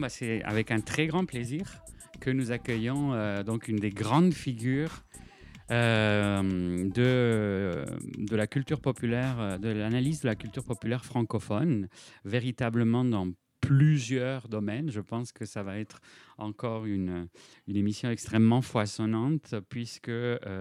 [0.00, 1.82] Bah, c'est avec un très grand plaisir
[2.20, 5.09] que nous accueillons euh, donc une des grandes figures euh,
[5.70, 7.84] de,
[8.18, 11.88] de la culture populaire, euh, de l'analyse de la culture populaire francophone,
[12.24, 13.28] véritablement dans
[13.60, 14.90] plusieurs domaines.
[14.90, 16.00] Je pense que ça va être
[16.38, 17.28] encore une,
[17.68, 20.10] une émission extrêmement foisonnante puisque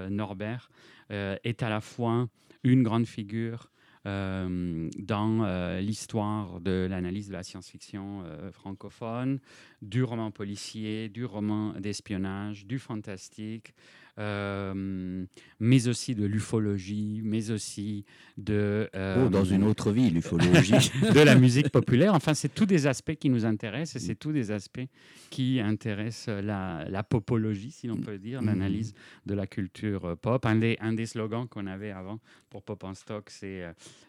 [0.10, 0.70] Norbert
[1.10, 2.28] est à la fois
[2.64, 3.72] une grande figure
[4.06, 9.40] euh, dans euh, l'histoire de l'analyse de la science-fiction euh, francophone,
[9.82, 13.74] du roman policier, du roman d'espionnage, du fantastique,
[14.20, 15.26] euh,
[15.60, 18.06] mais aussi de l'ufologie, mais aussi
[18.38, 18.90] de...
[18.96, 20.92] Euh, oh, dans une autre vie, l'ufologie.
[21.14, 22.14] de la musique populaire.
[22.14, 24.86] Enfin, c'est tous des aspects qui nous intéressent et c'est tous des aspects
[25.30, 28.94] qui intéressent la, la popologie, si l'on peut dire, l'analyse
[29.26, 30.46] de la culture pop.
[30.46, 33.64] Un des, un des slogans qu'on avait avant pour Pop en Stock, c'est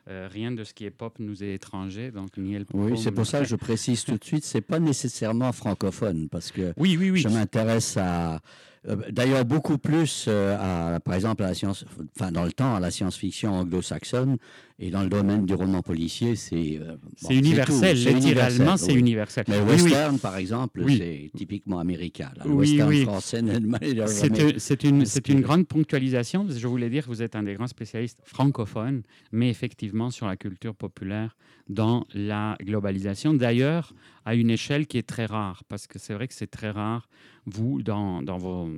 [0.08, 2.10] euh, rien de ce qui est pop nous est étranger.
[2.10, 5.52] Donc, Niel Oui, c'est pour ça que je précise tout de suite, c'est pas nécessairement
[5.52, 7.20] francophone parce que oui, oui, oui.
[7.20, 8.38] je m'intéresse à euh,
[8.84, 11.84] d'ailleurs, beaucoup plus, euh, à, par exemple, à la science,
[12.18, 14.38] enfin, dans le temps, à la science-fiction anglo-saxonne
[14.82, 16.78] et dans le domaine du roman policier, c'est.
[16.80, 19.44] Euh, c'est universel, littéralement, c'est universel.
[19.46, 22.30] Mais le western, par exemple, c'est typiquement américain.
[22.42, 23.42] le western français
[24.56, 26.46] C'est une, une grande ponctualisation.
[26.48, 30.38] je voulais dire que vous êtes un des grands spécialistes francophones, mais effectivement sur la
[30.38, 31.36] culture populaire
[31.68, 33.34] dans la globalisation.
[33.34, 33.92] D'ailleurs,
[34.24, 37.08] à une échelle qui est très rare, parce que c'est vrai que c'est très rare,
[37.44, 38.68] vous, dans, dans vos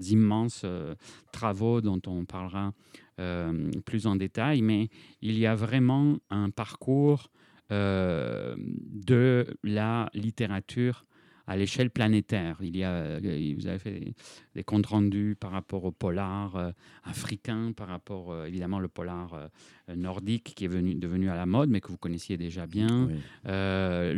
[0.00, 0.94] immenses euh,
[1.30, 2.72] travaux dont on parlera
[3.20, 4.88] euh, plus en détail, mais
[5.20, 7.30] il y a vraiment un parcours
[7.70, 11.04] euh, de la littérature
[11.46, 12.56] à l'échelle planétaire.
[12.60, 14.14] Il y a, euh, vous avez fait
[14.54, 16.70] des comptes rendus par rapport au polar euh,
[17.04, 19.48] africain, par rapport euh, évidemment le polar
[19.94, 23.08] nordique qui est venu, devenu à la mode, mais que vous connaissiez déjà bien,
[23.44, 24.12] le,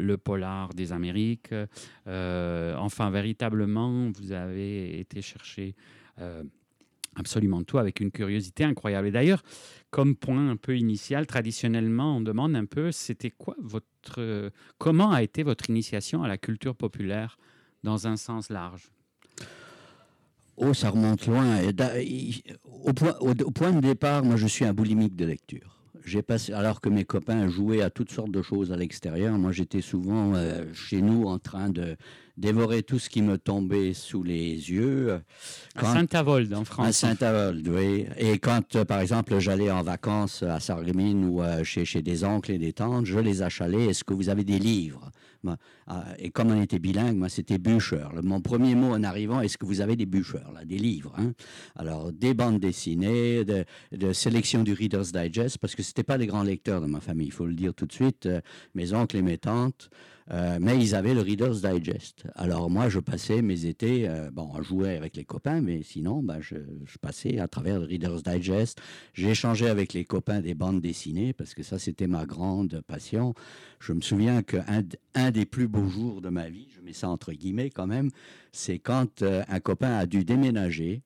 [0.00, 1.54] le, polar des Amériques.
[2.06, 5.74] enfin, véritablement, vous avez été chercher
[7.16, 9.08] absolument tout avec une curiosité incroyable.
[9.08, 9.42] Et d'ailleurs,
[9.90, 15.22] comme point un peu initial, traditionnellement, on demande un peu, c'était quoi votre, comment a
[15.22, 17.38] été votre initiation à la culture populaire
[17.82, 18.90] dans un sens large?
[20.56, 21.60] Oh, ça remonte loin.
[22.84, 26.52] Au point, au point de départ, moi, je suis un boulimique de lecture j'ai passé,
[26.52, 30.34] alors que mes copains jouaient à toutes sortes de choses à l'extérieur, moi j'étais souvent
[30.34, 31.96] euh, chez nous en train de
[32.36, 35.20] dévorer tout ce qui me tombait sous les yeux.
[35.74, 36.86] à Saint-Avold, en France.
[36.86, 38.06] À Saint-Avold, oui.
[38.16, 42.24] Et quand, euh, par exemple, j'allais en vacances à Sarreguemines ou euh, chez, chez des
[42.24, 43.86] oncles et des tantes, je les achalais.
[43.86, 45.10] Est-ce que vous avez des livres?
[45.86, 48.12] Ah, et comme on était bilingue, moi, c'était bûcheur.
[48.22, 51.32] Mon premier mot en arrivant, est-ce que vous avez des bûcheurs, là, des livres hein?
[51.74, 56.44] Alors, des bandes dessinées, de, sélection du Reader's Digest, parce que c'était pas les grands
[56.44, 58.26] lecteurs de ma famille, il faut le dire tout de suite.
[58.26, 58.40] Euh,
[58.74, 59.90] mes oncles et mes tantes,
[60.30, 62.24] euh, mais ils avaient le Reader's Digest.
[62.34, 66.22] Alors moi, je passais mes étés, euh, bon, on jouait avec les copains, mais sinon,
[66.22, 66.56] bah, je,
[67.00, 68.80] passais à travers le Reader's Digest.
[69.16, 73.34] Échangé avec les copains des bandes dessinées, parce que ça, c'était ma grande passion.
[73.80, 74.82] Je me souviens qu'un
[75.14, 78.10] un des plus beaux jours de ma vie, je mets ça entre guillemets quand même,
[78.52, 81.02] c'est quand euh, un copain a dû déménager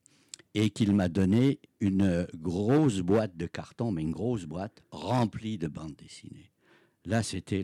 [0.54, 5.68] et qu'il m'a donné une grosse boîte de carton, mais une grosse boîte remplie de
[5.68, 6.50] bandes dessinées.
[7.06, 7.62] Là, c'était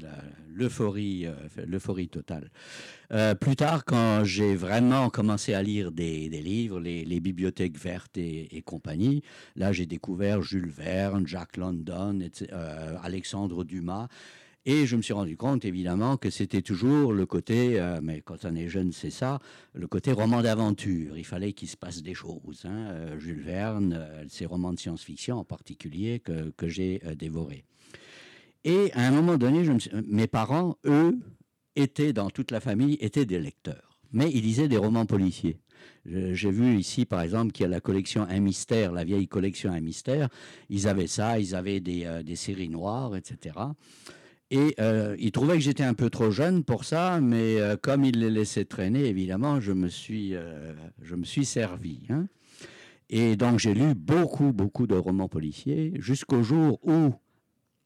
[0.48, 1.34] l'euphorie, euh,
[1.66, 2.50] l'euphorie totale.
[3.12, 8.62] Euh, plus tard, quand j'ai vraiment commencé à lire des, livres, les, bibliothèques vertes et,
[8.64, 9.22] compagnie,
[9.56, 12.20] là, j'ai découvert Jules Verne, Jack London,
[12.52, 14.06] euh, Alexandre Dumas.
[14.64, 18.54] Et je me suis rendu compte, évidemment, que c'était toujours le côté, mais quand on
[18.54, 19.40] est jeune, c'est ça,
[19.74, 21.18] le côté roman d'aventure.
[21.18, 22.64] Il fallait qu'il se passe des choses.
[22.64, 23.18] Hein.
[23.18, 27.64] Jules Verne, ses romans de science-fiction en particulier, que j'ai dévorés.
[28.64, 29.68] Et à un moment donné,
[30.06, 31.18] mes parents, eux,
[31.76, 33.98] étaient dans toute la famille, étaient des lecteurs.
[34.12, 35.58] Mais ils lisaient des romans policiers.
[36.04, 39.72] J'ai vu ici, par exemple, qu'il y a la collection Un mystère, la vieille collection
[39.72, 40.28] Un mystère.
[40.68, 43.54] Ils avaient ça, ils avaient des, euh, des séries noires, etc.
[44.50, 48.04] Et euh, ils trouvaient que j'étais un peu trop jeune pour ça, mais euh, comme
[48.04, 50.34] ils les laissaient traîner, évidemment, je me suis,
[51.00, 52.00] je me suis servi.
[52.10, 52.26] Hein.
[53.08, 57.12] Et donc j'ai lu beaucoup, beaucoup de romans policiers, jusqu'au jour où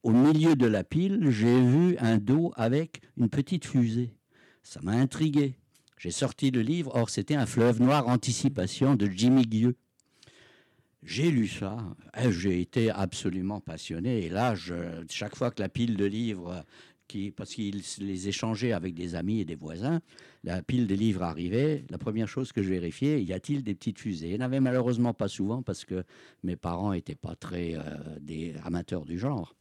[0.06, 4.14] au milieu de la pile, j'ai vu un dos avec une petite fusée.
[4.62, 5.56] Ça m'a intrigué.
[5.98, 6.92] J'ai sorti le livre.
[6.94, 9.74] Or, c'était un fleuve noir anticipation de Jimmy Guieux.
[11.02, 11.78] J'ai lu ça,
[12.16, 14.24] et j'ai été absolument passionné.
[14.24, 14.54] Et là,
[15.10, 16.64] chaque fois que la pile de livres,
[17.34, 20.00] parce qu'il les échangeait avec des amis et des voisins,
[20.44, 23.98] la pile de livres arrivait, la première chose que je vérifiais, y a-t-il des petites
[23.98, 24.28] fusées?
[24.28, 26.04] Il n'y en avait malheureusement pas souvent parce que
[26.44, 27.80] mes parents n'étaient pas très euh,
[28.20, 29.56] des amateurs du genre.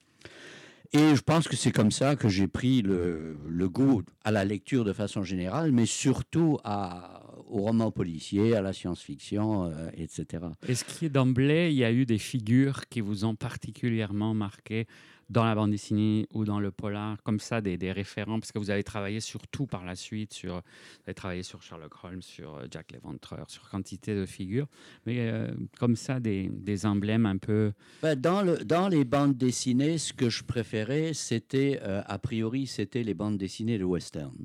[0.96, 3.36] Et je pense que c'est comme ça que j'ai pris le,
[3.68, 8.72] goût à la lecture de façon générale, mais surtout à, au roman policier, à la
[8.72, 10.46] science-fiction, euh, etc.
[10.66, 14.88] Est-ce qu'il d'emblée, il y a eu des figures qui vous ont particulièrement marqué
[15.30, 18.70] dans la bande dessinée ou dans le polar, comme ça, des, référents, parce que vous
[18.70, 22.56] avez travaillé sur tout par la suite, sur, vous avez travaillé sur Sherlock Holmes, sur
[22.56, 24.68] euh, Jack l'Éventreur, sur quantité de figures,
[25.06, 26.50] mais euh, comme ça, des,
[26.86, 27.72] emblèmes un peu...
[28.02, 33.04] Ben, dans, le, dans les bandes dessinées, ce que je préférais, c'était, a priori, c'était
[33.04, 34.36] les bandes dessinées de western.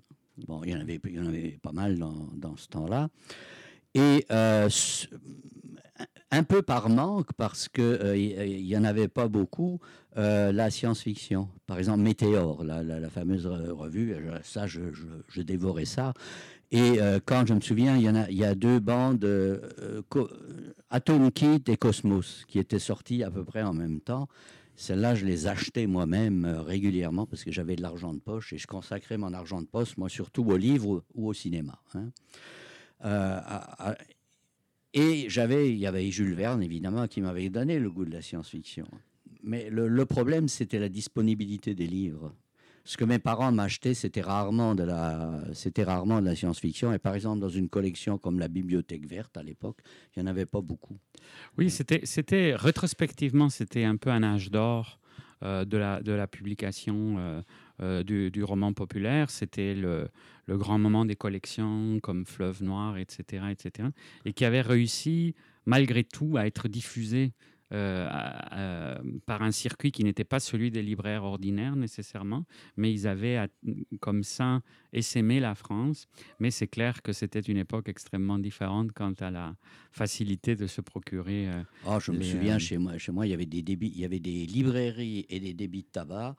[0.47, 3.11] Bon, il y en avait, pas mal dans ce temps-là.
[3.95, 4.69] Et euh,
[6.31, 9.81] un peu par manque, parce qu'il euh, n'y en avait pas beaucoup,
[10.17, 11.49] euh, la science-fiction.
[11.67, 16.15] Par exemple, Météor, la, fameuse revue, ça, je, dévorais ça.
[16.73, 19.27] Et quand je me souviens, il y, a, deux bandes,
[20.89, 24.29] Atom Kit et Cosmos, qui étaient sorties à peu près en même temps.
[24.81, 28.57] Celles-là, je les achetais moi-même euh, régulièrement parce que j'avais de l'argent de poche et
[28.57, 31.79] je consacrais mon argent de poche, moi, surtout aux livres ou au cinéma.
[31.93, 32.09] Hein.
[33.05, 33.41] Euh,
[34.93, 38.23] et j'avais, il y avait Jules Verne, évidemment, qui m'avait donné le goût de la
[38.23, 38.87] science-fiction.
[39.43, 42.35] Mais le problème, c'était la disponibilité des livres
[42.85, 46.93] ce que mes parents m'achetaient, c'était rarement de la, c'était rarement de la science-fiction.
[46.93, 49.79] Et par exemple, dans une collection comme la Bibliothèque verte à l'époque,
[50.17, 50.97] il n'y en avait pas beaucoup.
[51.59, 54.99] Oui, c'était, c'était rétrospectivement, c'était un peu un âge d'or
[55.43, 57.43] euh, de, la, de la publication euh,
[57.83, 59.31] euh, du, du, roman populaire.
[59.31, 60.09] C'était le,
[60.47, 63.89] le, grand moment des collections comme Fleuve Noir, etc., etc.,
[64.25, 65.35] et qui avait réussi
[65.67, 67.33] malgré tout à être diffusé
[67.73, 72.45] euh, par un circuit qui n'était pas celui des libraires ordinaires nécessairement,
[72.77, 73.47] mais ils avaient
[74.01, 74.61] comme ça
[74.93, 76.09] essaimé la France.
[76.41, 79.55] Mais c'est clair que c'était une époque extrêmement différente quant à la
[79.93, 81.49] facilité de se procurer.
[81.87, 84.01] oh, je me souviens, euh, chez, moi, chez moi, il y avait des débits, il
[84.01, 86.35] y avait des librairies et des débits de tabac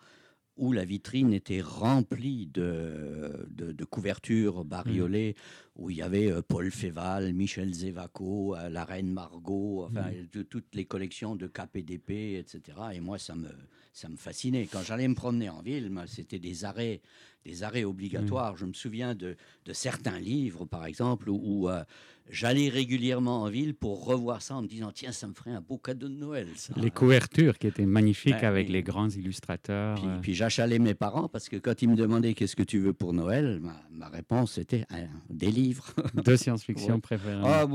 [0.58, 5.82] où la vitrine était remplie de, de, couvertures bariolées, mmh.
[5.82, 10.44] où il y avait euh, Paul Féval, Michel Zévaco, euh, la reine Margot, enfin, mmh.
[10.44, 12.78] toutes les collections de KPDP, etc.
[12.94, 13.50] Et moi, ça me,
[13.94, 14.68] ça me fascinait.
[14.68, 17.02] Quand j'allais me promener en ville, c'était des arrêts,
[17.46, 18.56] des arrêts obligatoires.
[18.56, 21.84] Je me souviens de, de, certains livres, par exemple, où, euh,
[22.30, 25.62] j'allais régulièrement en ville pour revoir ça en me disant tiens, ça me ferait un
[25.62, 26.48] beau cadeau de Noël.
[26.78, 29.96] Les couvertures qui étaient magnifiques ben avec les grands illustrateurs.
[29.96, 30.20] Puis, euh.
[30.22, 33.14] puis j'achalais mes parents parce que quand ils me demandaient qu'est-ce que tu veux pour
[33.14, 34.86] Noël, ma, ma réponse était
[35.30, 35.94] des livres.
[36.14, 37.02] De science-fiction ouais.
[37.02, 37.42] préférée.
[37.44, 37.66] Ah,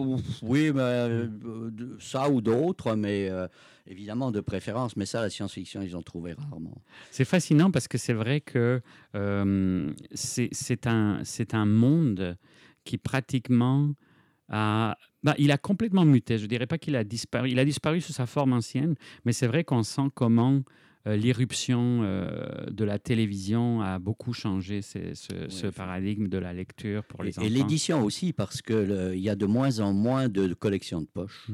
[0.43, 1.29] oui, mais, euh,
[1.99, 3.31] ça ou d'autres, mais
[3.87, 6.75] évidemment de préférence, mais ça, la science-fiction, ils ont trouvé rarement.
[7.11, 8.81] C'est fascinant parce que c'est vrai que
[9.15, 11.23] euh, c'est un,
[11.53, 12.37] un monde
[12.85, 13.93] qui pratiquement
[14.49, 14.97] a...
[15.23, 16.39] Bah, il a complètement muté.
[16.39, 17.51] Je ne dirais pas qu'il a disparu.
[17.51, 18.95] Il a disparu sous sa forme ancienne,
[19.25, 20.63] mais c'est vrai qu'on sent comment
[21.15, 27.23] l'irruption euh, de la télévision a beaucoup changé ce, ce, paradigme de la lecture pour
[27.23, 27.47] les et, enfants.
[27.47, 31.49] Et l'édition aussi, parce qu'il y a de moins en moins de, collections de poches.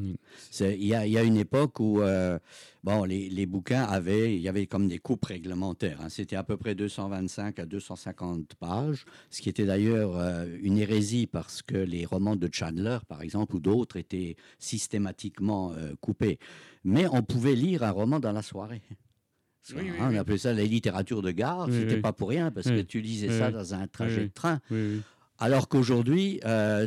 [0.61, 2.39] Il y, y, a une époque où euh,
[2.83, 5.99] bon, les, les, bouquins avaient, il y avait comme des coupes réglementaires.
[6.01, 6.09] Hein.
[6.09, 10.17] C'était à peu près 225 à 250 pages, ce qui était d'ailleurs
[10.63, 16.39] une hérésie parce que les romans de Chandler, par exemple, ou d'autres étaient systématiquement coupés.
[16.85, 18.83] Mais on pouvait lire un roman dans la soirée.
[19.71, 21.67] Oui, oui, on appelait ça la littérature de gare.
[21.67, 24.61] Ce C'était pas pour rien parce que tu lisais ça dans un trajet de train.
[25.39, 26.87] Alors qu'aujourd'hui, euh,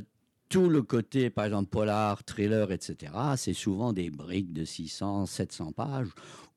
[0.50, 5.72] tout le côté, par exemple, polar, thriller, etc., c'est souvent des briques de 600, 700
[5.72, 6.08] pages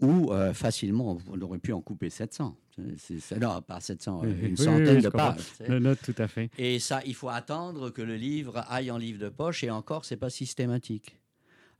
[0.00, 2.56] où euh, facilement on aurait pu en couper 700.
[2.96, 5.40] C'est, non, pas 700, une centaine de pages.
[5.68, 6.50] note tout à fait.
[6.58, 10.04] Et ça, il faut attendre que le livre aille en livre de poche et encore,
[10.04, 11.16] c'est pas systématique.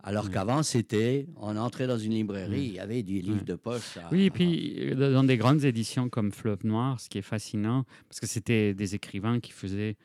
[0.05, 3.99] Alors qu'avant, c'était, on entrait dans une librairie, il y avait des livres de poche.
[4.13, 7.85] oui, et puis euh, dans des grandes éditions comme Fleuve Noir, ce qui est fascinant,
[8.09, 9.97] parce que c'était des écrivains qui faisaient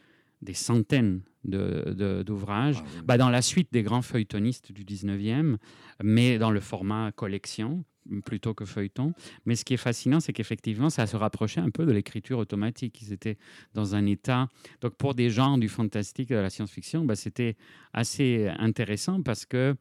[0.41, 5.57] des centaines d'ouvrages, de, ah bah, dans la suite des grands feuilletonistes du 19e,
[6.03, 7.85] mais dans le format collection
[8.25, 9.13] plutôt que feuilleton.
[9.45, 13.01] Mais ce qui est fascinant, c'est qu'effectivement, ça se rapprochait un peu de l'écriture automatique.
[13.01, 13.37] Ils étaient
[13.73, 14.49] dans un état...
[14.81, 17.55] Donc pour des gens du fantastique et de la science-fiction, bah, c'était
[17.93, 19.75] assez intéressant parce que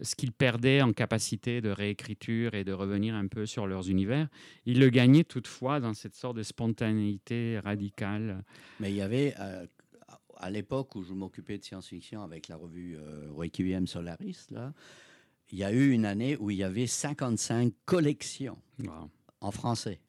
[0.00, 4.28] ce qu'ils perdaient en capacité de réécriture et de revenir un peu sur leurs univers,
[4.66, 8.42] ils le gagnaient toutefois dans cette sorte de spontanéité radicale.
[8.80, 9.66] Mais il y avait, euh,
[10.38, 14.72] à l'époque où je m'occupais de science-fiction avec la revue euh, Requiem Solaris, là,
[15.52, 19.10] il y a eu une année où il y avait 55 collections Wow.
[19.40, 20.00] en français.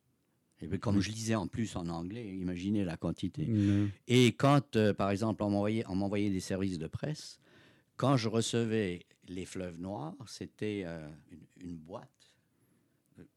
[0.61, 3.45] Et puis, comme je lisais en plus en anglais, imaginez la quantité.
[3.45, 3.89] Mm.
[4.07, 7.39] Et quand, euh, par exemple, on m'envoyait, des services de presse,
[7.97, 12.09] quand je recevais les fleuves noirs, c'était euh, une, une boîte.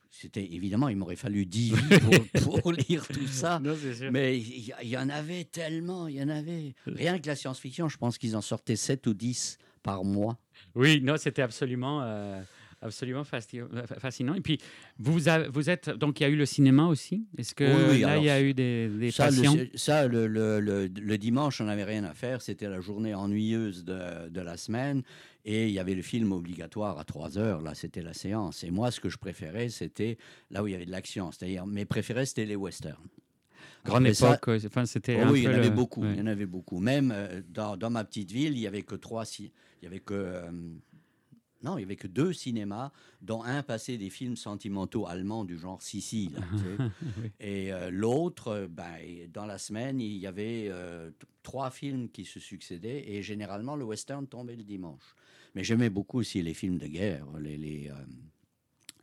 [0.09, 1.99] C'était évidemment, il m'aurait fallu 10 vies
[2.43, 3.59] pour, pour lire tout ça.
[3.59, 3.77] Non.
[4.13, 6.75] Mais il y, y en avait tellement, il y en avait.
[6.87, 10.39] Rien que la science-fiction, je pense qu'ils en sortaient 7 ou 10 par mois.
[10.75, 12.41] Oui, non, c'était absolument, euh,
[12.83, 14.35] absolument euh, fascinant.
[14.35, 14.59] Et puis,
[14.99, 15.89] vous, avez- vous êtes.
[15.91, 17.27] Donc, il y a eu le cinéma aussi?
[17.39, 19.55] Est-ce que Oui, oui, là, alors, il y a eu des, des Ça, patients?
[19.55, 22.43] le, ça, le, le- le- le dimanche, on n'avait rien à faire.
[22.43, 25.03] C'était la journée ennuyeuse de, de la semaine.
[25.49, 27.63] Et il y avait le film obligatoire à 3 heures.
[27.63, 28.65] Là, c'était la séance.
[28.65, 30.19] Et moi, ce que je préférais, c'était
[30.51, 31.31] là où il y avait de l'action.
[31.31, 33.07] C'est-à-dire, mes préférés, c'était les westerns.
[33.85, 34.61] Grande ça- époque.
[34.67, 35.21] Enfin, c'était.
[35.25, 36.03] Oh oui, il y en avait le- beaucoup.
[36.03, 36.13] ouais.
[36.13, 36.79] Il y en avait beaucoup.
[36.81, 39.25] Même euh, dans, dans ma petite ville, il y avait que trois.
[39.25, 40.51] ci- Il y avait que euh,
[41.63, 42.93] non, il y avait que deux cinémas,
[43.23, 46.29] dont un passait des films sentimentaux allemands du genre tu sais.
[46.79, 47.31] Oui.
[47.41, 48.99] Et euh, l'autre, ben,
[49.33, 51.11] dans la semaine, il y avait euh,
[51.43, 55.03] trois films qui se succédaient et généralement le western tombait le dimanche.
[55.55, 57.95] Mais j'aimais beaucoup aussi les films de guerre, les, les, euh,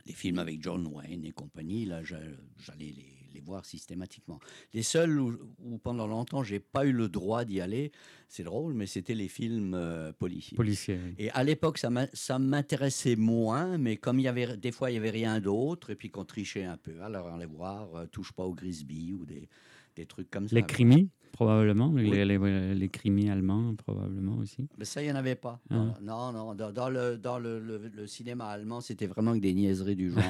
[0.05, 1.85] les films avec John Wayne et compagnie.
[1.85, 2.19] Là, j'a-
[2.59, 4.39] j'allais les, les voir systématiquement.
[4.73, 7.91] Les seuls où, où pendant longtemps j'ai pas eu le droit d'y aller,
[8.27, 10.55] c'est drôle, mais c'était les films euh, policiers.
[10.55, 10.99] Policier.
[11.03, 11.15] oui.
[11.17, 14.97] Et à l'époque, ça m'intéressait moins, mais comme il y avait des fois il y
[14.97, 18.31] avait rien d'autre, et puis qu'on trichait un peu, alors on allait voir, euh, touche
[18.31, 19.49] pas au Grisby ou des,
[19.95, 20.55] des trucs comme ça.
[20.55, 21.89] Les crimis, probablement.
[21.89, 22.09] Oui.
[22.09, 24.65] Les, les, les crimis allemands, probablement aussi.
[24.77, 25.59] Mais ça, il n'y en avait pas.
[25.69, 25.73] Ah.
[25.75, 26.55] Non, non, non.
[26.55, 30.11] Dans, dans le, dans le, le- le cinéma allemand, c'était vraiment que des niaiseries du
[30.11, 30.21] genre,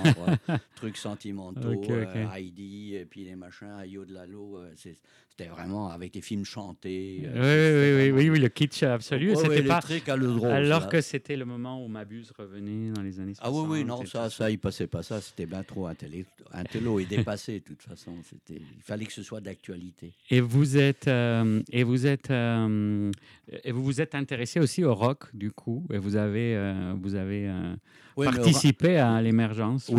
[0.50, 1.90] euh, trucs sentimentaux, Ok, ok.
[1.92, 4.58] euh, Heidi, et puis les machins, Ayo de Lalo.
[5.36, 7.22] C'était vraiment avec des films chantés.
[7.22, 9.32] Oui, euh, oui, oui, oui, oui, oui, le kitsch absolu.
[9.32, 9.78] Ouais, c'était les pas.
[9.80, 13.40] à de rose, Alors que c'était le moment où Mabuse revenait dans les années 60.
[13.42, 15.22] Ah oui, oui, non, ça, ça, il passait pas ça.
[15.22, 18.14] C'était bien trop intello, intello et dépassé, de toute façon.
[18.50, 20.14] Il fallait que ce soit d'actualité.
[20.30, 23.12] Et vous êtes euh, et vous êtes euh,
[23.64, 26.56] et vous vous êtes intéressé aussi au rock du coup et vous avez
[27.02, 27.50] vous avez
[28.16, 29.90] Oui, participé à l'émergence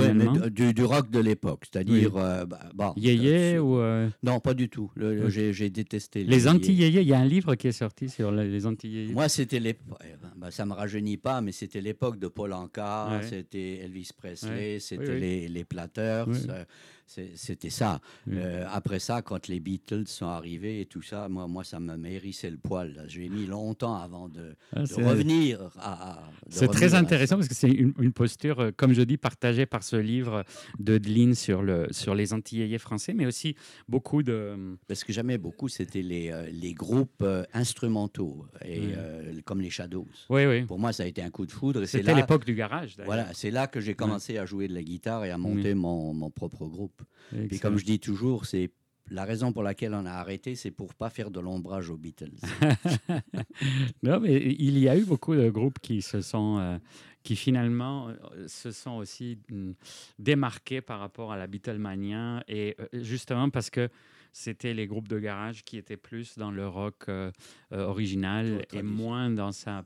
[0.50, 2.16] du, du rock de l'époque, c'est-à-dire.
[2.16, 4.90] euh, bah, bon, Yéyé euh, ou euh, Non, pas du tout.
[4.94, 6.48] Le- j'ai, détesté les yéyés.
[6.48, 7.00] anti-yéyés.
[7.02, 9.12] Il y a un livre qui est sorti sur le- les anti-yéyés.
[9.12, 9.98] Moi, c'était l'époque.
[10.36, 13.22] Ben, ça me rajeunit pas, mais c'était l'époque de Paul Anka, Ouais.
[13.28, 14.78] c'était Elvis Presley, Ouais.
[14.80, 15.20] c'était Oui, oui.
[15.20, 16.26] les, les Platters.
[17.18, 18.00] Euh, c'était ça.
[18.26, 18.34] Oui.
[18.38, 21.96] Euh, après ça, quand les Beatles sont arrivés et tout ça, moi, moi ça m'a
[22.08, 23.04] hérissé le poil.
[23.08, 26.18] J'ai mis longtemps avant de, Ah, de revenir à.
[26.48, 29.66] C'est très à intéressant parce que c'est une, une posture, euh, comme je dis, partagée
[29.66, 30.44] par ce livre
[30.78, 33.54] de Deline sur, le, sur les antillais français, mais aussi
[33.88, 34.76] beaucoup de...
[34.88, 34.94] ça.
[34.94, 39.70] Ce que j'aimais beaucoup, c'était les, euh, les groupes euh, instrumentaux, et, euh, comme les
[39.70, 40.08] Shadows.
[40.30, 40.62] Oui, oui.
[40.62, 41.84] Pour moi, ça a été un coup de foudre.
[41.84, 42.96] C'était l'époque du garage.
[43.04, 46.14] Voilà, c'est là que j'ai commencé à jouer de la guitare et à monter mon,
[46.14, 46.93] mon propre groupe.
[47.50, 48.70] Et comme je dis toujours, c'est
[49.10, 52.32] la raison pour laquelle on a arrêté, c'est pour pas faire de l'ombrage aux Beatles.
[54.02, 56.78] Non, mais il y a eu beaucoup de groupes qui se sont, euh,
[57.22, 59.72] qui finalement euh, se sont aussi mm,
[60.18, 63.88] démarqués par rapport à la Beatlemania et euh, justement parce que
[64.32, 67.30] c'était les groupes de garage qui étaient plus dans le rock euh,
[67.70, 69.84] original et moins dans sa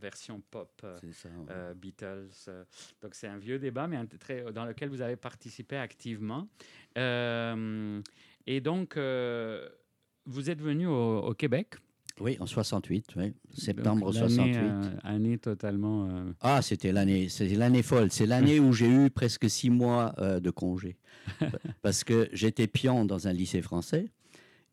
[0.00, 0.70] version pop.
[0.84, 1.28] euh, c'est ça.
[1.28, 1.46] ouais.
[1.50, 2.28] euh, Beatles.
[2.48, 2.64] euh,
[3.02, 6.48] donc c'est un vieux débat, mais un très, dans lequel vous avez participé activement.
[6.96, 11.74] Et donc, vous êtes venu au, au Québec.
[12.20, 13.32] Oui, en 68, oui.
[13.54, 14.54] septembre Donc, l'année, 68.
[14.56, 16.08] euh, année totalement.
[16.10, 18.10] euh, Ah, c'était l'année, c'est l'année folle.
[18.10, 20.96] C'est l'année où j'ai eu presque six mois euh, de congé.
[21.82, 24.10] Parce que j'étais pion dans un lycée français.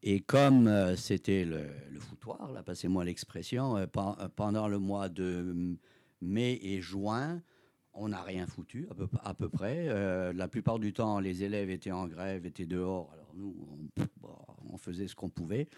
[0.08, 1.66] Et comme euh, c'était le,
[2.00, 5.76] foutoir, là, passez-moi l'expression, euh, euh, pendant le mois de
[6.22, 7.42] mai et juin,
[7.96, 8.88] on n'a rien foutu,
[9.24, 9.88] à peu, près.
[10.34, 13.10] La plupart du temps, les élèves étaient en grève, étaient dehors.
[13.14, 13.56] Alors nous,
[13.98, 14.36] on, bon,
[14.70, 15.70] on faisait ce qu'on pouvait.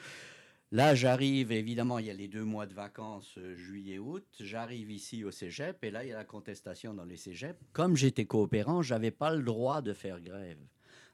[0.72, 4.26] Là, j'arrive, évidemment, il y a les deux mois de vacances, juillet-août.
[4.40, 7.60] J'arrive ici au cégep, et là, il y a la contestation dans les cégeps.
[7.72, 10.60] Comme j'étais coopérant, je n'avais pas le droit de faire grève.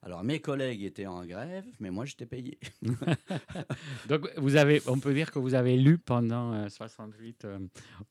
[0.05, 2.57] Alors, mes collègues étaient en grève, mais moi, j'étais payé.
[4.09, 7.59] Donc, vous avez, on peut dire que vous avez lu pendant euh, 68, euh,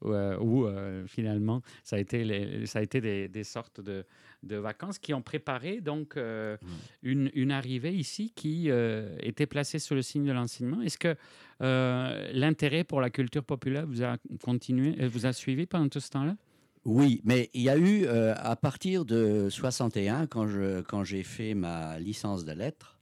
[0.00, 3.80] où, euh, où, euh, finalement, ça a été, les- ça a été des, des sortes
[3.80, 4.06] de,
[4.42, 6.16] de vacances qui ont préparé donc
[7.02, 8.70] une, une arrivée ici qui
[9.20, 10.80] était placée sous le signe de l'enseignement.
[10.82, 11.14] Est-ce que
[12.32, 16.36] l'intérêt pour la culture populaire vous a continué, vous a suivi pendant tout ce temps-là?
[16.84, 21.22] Oui, mais il y a eu, euh, à partir de 61, quand je- quand j'ai
[21.22, 22.98] fait ma licence de lettres,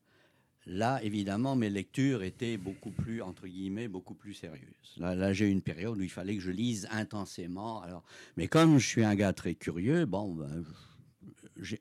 [0.66, 4.94] Là, évidemment, mes lectures étaient beaucoup plus, entre guillemets, beaucoup plus sérieuses.
[4.98, 7.82] Là, là j'ai eu une période où il fallait que je lise intensément.
[7.82, 8.04] Alors,
[8.36, 10.64] mais comme je suis un gars très curieux, bon, ben,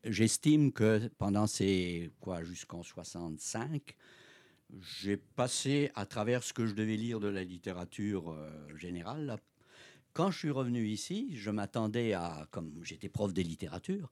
[0.06, 3.96] j'estime que pendant ces, quoi, jusqu'en 65,
[4.82, 9.38] j'ai passé à travers ce que je devais lire de la littérature euh, générale.
[10.20, 14.12] Quand je suis revenu ici, je m'attendais à, comme j'étais prof de littérature,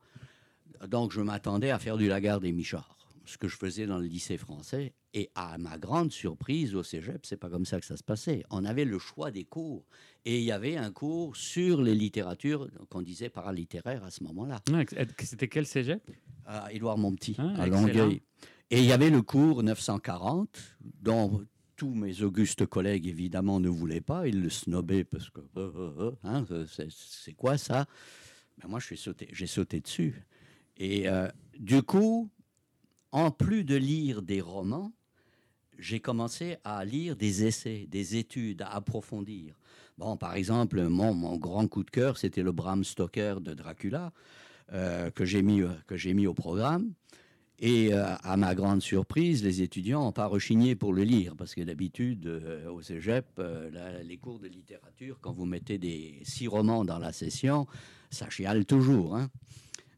[0.88, 2.96] donc je m'attendais à faire du Lagarde et Michard
[3.26, 4.94] ce que je faisais dans le lycée français.
[5.14, 8.46] Et à ma grande surprise, au cégep, c'est pas comme ça que ça se passait.
[8.52, 9.84] On avait le choix des cours.
[10.24, 14.62] Et il y avait un cours sur les littératures qu'on disait paralittéraire à ce moment-là.
[15.20, 16.10] C'était quel cégep?
[16.46, 18.22] À Édouard Montpetit, ah, à Longueuil.
[18.72, 20.58] Et il y avait le cours 940,
[21.02, 21.46] dont
[21.78, 24.28] tous mes augustes collègues, évidemment, ne voulaient pas.
[24.28, 26.44] Ils le snobaient parce que euh, euh, euh, hein,
[26.90, 27.86] c'est quoi ça?
[28.60, 30.26] Ben Moi, j'ai sauté, sauté dessus.
[30.76, 31.06] Et
[31.58, 32.30] du coup,
[33.12, 34.92] en plus de lire des romans,
[35.78, 39.60] j'ai commencé à lire des essais, des études, à approfondir.
[39.98, 44.12] Bon, par exemple, mon, grand coup de cœur, c'était le Bram Stoker de Dracula,
[44.70, 45.62] que j'ai mis,
[46.06, 46.94] mis au programme.
[47.60, 51.56] Et euh, à ma grande surprise, les étudiants n'ont pas rechigné pour le lire, parce
[51.56, 53.42] que d'habitude, euh, au cégep,
[54.04, 57.66] les cours de littérature, quand vous mettez des six romans dans la session,
[58.12, 59.16] ça chiale toujours.
[59.16, 59.30] Hein.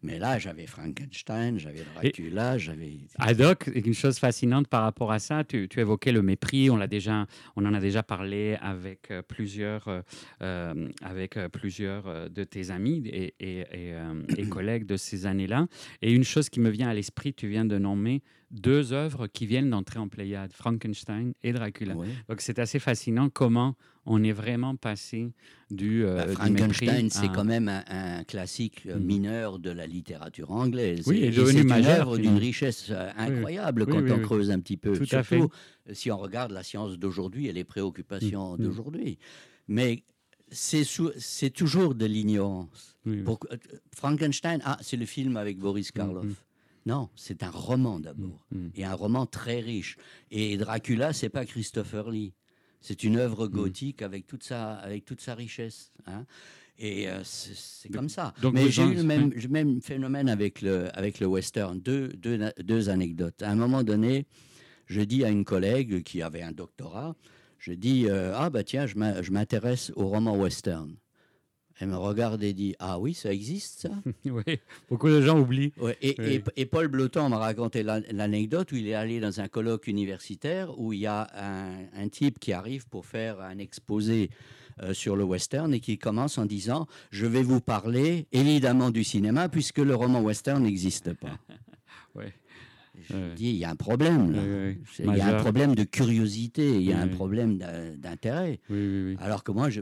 [0.01, 2.99] Mais là, j'avais Frankenstein, j'avais Dracula, j'avais.
[3.17, 6.69] Adoc, une chose fascinante par rapport à ça, tu, évoquais le mépris.
[6.69, 7.25] On l'a déjà,
[7.55, 10.01] on en a déjà parlé avec euh, plusieurs, euh,
[10.41, 15.67] euh, avec plusieurs de tes amis et, et collègues de ces années-là.
[16.01, 19.45] Et une chose qui me vient à l'esprit, tu viens de nommer deux œuvres qui
[19.45, 21.95] viennent d'entrer en Pléiade, Frankenstein et Dracula.
[22.27, 23.75] Donc c'est assez fascinant comment
[24.09, 25.31] on est vraiment passé
[25.69, 29.03] du, euh, bah, Frankenstein, c'est quand même un, classique euh, hmm.
[29.03, 31.07] mineur de la littérature anglaise.
[31.07, 34.97] Oui, et, c'est une œuvre d'une richesse euh, incroyable quand on creuse un petit peu.
[34.97, 35.49] Tout Surtout
[35.93, 38.55] si on regarde la science d'aujourd'hui et les préoccupations hmm.
[38.55, 38.63] Hmm.
[38.63, 39.19] d'aujourd'hui.
[39.67, 40.03] Mais
[40.49, 42.97] c'est toujours de l'ignorance.
[43.95, 46.43] Frankenstein, ah, c'est le film avec Boris Karloff.
[46.87, 49.97] Non, c'est un roman d'abord, et un roman très riche.
[50.31, 52.33] Et Dracula, c'est pas Christopher Lee.
[52.81, 53.51] C'est une œuvre mm.
[53.51, 55.91] gothique avec toute sa, avec toute sa richesse.
[56.05, 56.25] Hein.
[56.77, 58.33] Et euh, c'est comme ça.
[58.53, 61.79] Mais j'ai eu le même, même, phénomène avec le, avec le western.
[61.79, 63.41] Deux, deux, deux, anecdotes.
[63.41, 64.25] À un moment donné,
[64.85, 67.15] je dis à une collègue qui avait un doctorat,
[67.57, 68.95] je dis euh, Ah, bah tiens, je
[69.31, 70.95] m'intéresse au roman western.
[71.79, 73.89] Elle me regarde et dit Ah oui, ça existe ça
[74.25, 75.71] Oui, beaucoup de gens oublient.
[76.01, 80.77] et, et, Paul Bloton m'a raconté l'anecdote où il est allé dans un colloque universitaire
[80.77, 81.27] où il y a
[81.93, 84.29] un, type qui arrive pour faire un exposé
[84.81, 89.05] euh, sur le western et qui commence en disant Je vais vous parler évidemment du
[89.05, 91.37] cinéma puisque le roman western n'existe pas.
[92.15, 92.33] ouais.
[93.09, 94.41] Je dis, il y a un problème là.
[94.99, 97.57] il y a un problème de curiosité, il y a un problème
[97.97, 98.59] d'intérêt.
[99.19, 99.79] Alors que moi, je,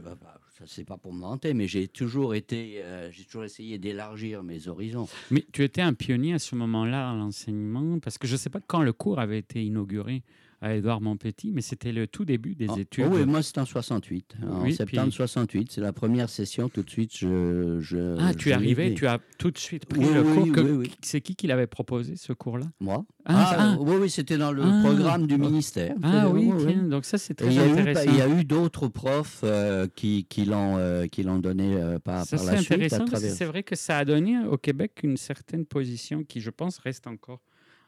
[0.58, 4.42] bah, c'est pas pour me vanter, mais j'ai toujours été, euh, j'ai toujours essayé d'élargir
[4.42, 5.08] mes horizons.
[5.30, 8.50] Mais tu étais un pionnier à ce moment-là à l'enseignement, parce que je ne sais
[8.50, 10.22] pas quand le cours avait été inauguré
[10.60, 13.06] à Édouard Montpetit, mais c'était le tout début des ah, études.
[13.08, 16.90] Oh oui, moi c'était en 68, en septembre 68, c'est la première session, tout de
[16.90, 17.78] suite je...
[17.80, 20.82] je ah, tu es arrivé, tu as tout de suite pris le cours.
[21.02, 22.66] c'est qui qui l'avait proposé ce cours-là?
[22.80, 23.04] Moi?
[23.24, 25.94] Ah, ah, oui, oui, c'était dans le programme du ministère.
[26.02, 26.50] Ah oui,
[26.88, 28.10] donc ça c'est très intéressant.
[28.10, 31.06] il y a eu d'autres profs euh, qui, qui l'ont euh,
[31.38, 32.68] donné euh, par, par, la suite.
[32.68, 36.50] C'est intéressant, c'est vrai que ça a donné au Québec une certaine position qui, je
[36.50, 37.40] pense, reste encore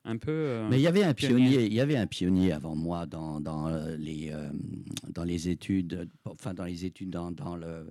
[0.04, 0.30] un peu.
[0.30, 1.66] Euh, Mais il y avait un pionnier.
[1.66, 4.48] il y avait un pionnier avant moi dans, dans euh, les euh,
[5.08, 7.86] dans les études, enfin dans les études dans, dans le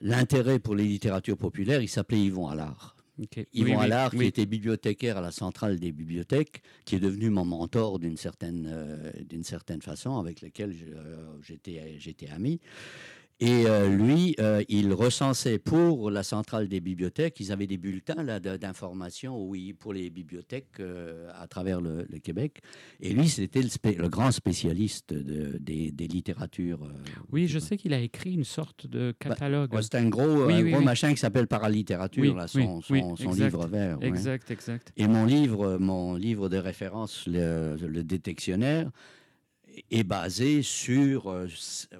[0.00, 1.80] l'intérêt pour les littératures populaires.
[1.80, 2.96] Il s'appelait Yvon Allard.
[3.52, 8.00] Yvon Allard, qui était bibliothécaire à la centrale des bibliothèques, qui est devenu mon mentor
[8.00, 10.74] d'une certaine, d'une certaine façon, avec lequel
[11.40, 12.60] j'étais, j'étais ami.
[13.40, 18.24] Et euh, lui, euh, il recensait pour la centrale des bibliothèques, ils avaient des bulletins
[18.24, 22.60] d'information pour les bibliothèques euh, à travers le, Québec.
[23.00, 26.88] Et lui, c'était le, grand spécialiste de, des, littératures.
[27.32, 29.70] oui, je sais qu'il a écrit une sorte de bah, catalogue.
[29.82, 33.98] c'est un gros, gros machin qui s'appelle Paralittérature, là, son, son, livre vert.
[34.00, 34.92] Exact, exact.
[34.96, 38.90] Et mon livre, mon livre de référence, le, le détectionnaire,
[39.90, 41.46] est basé sur, euh,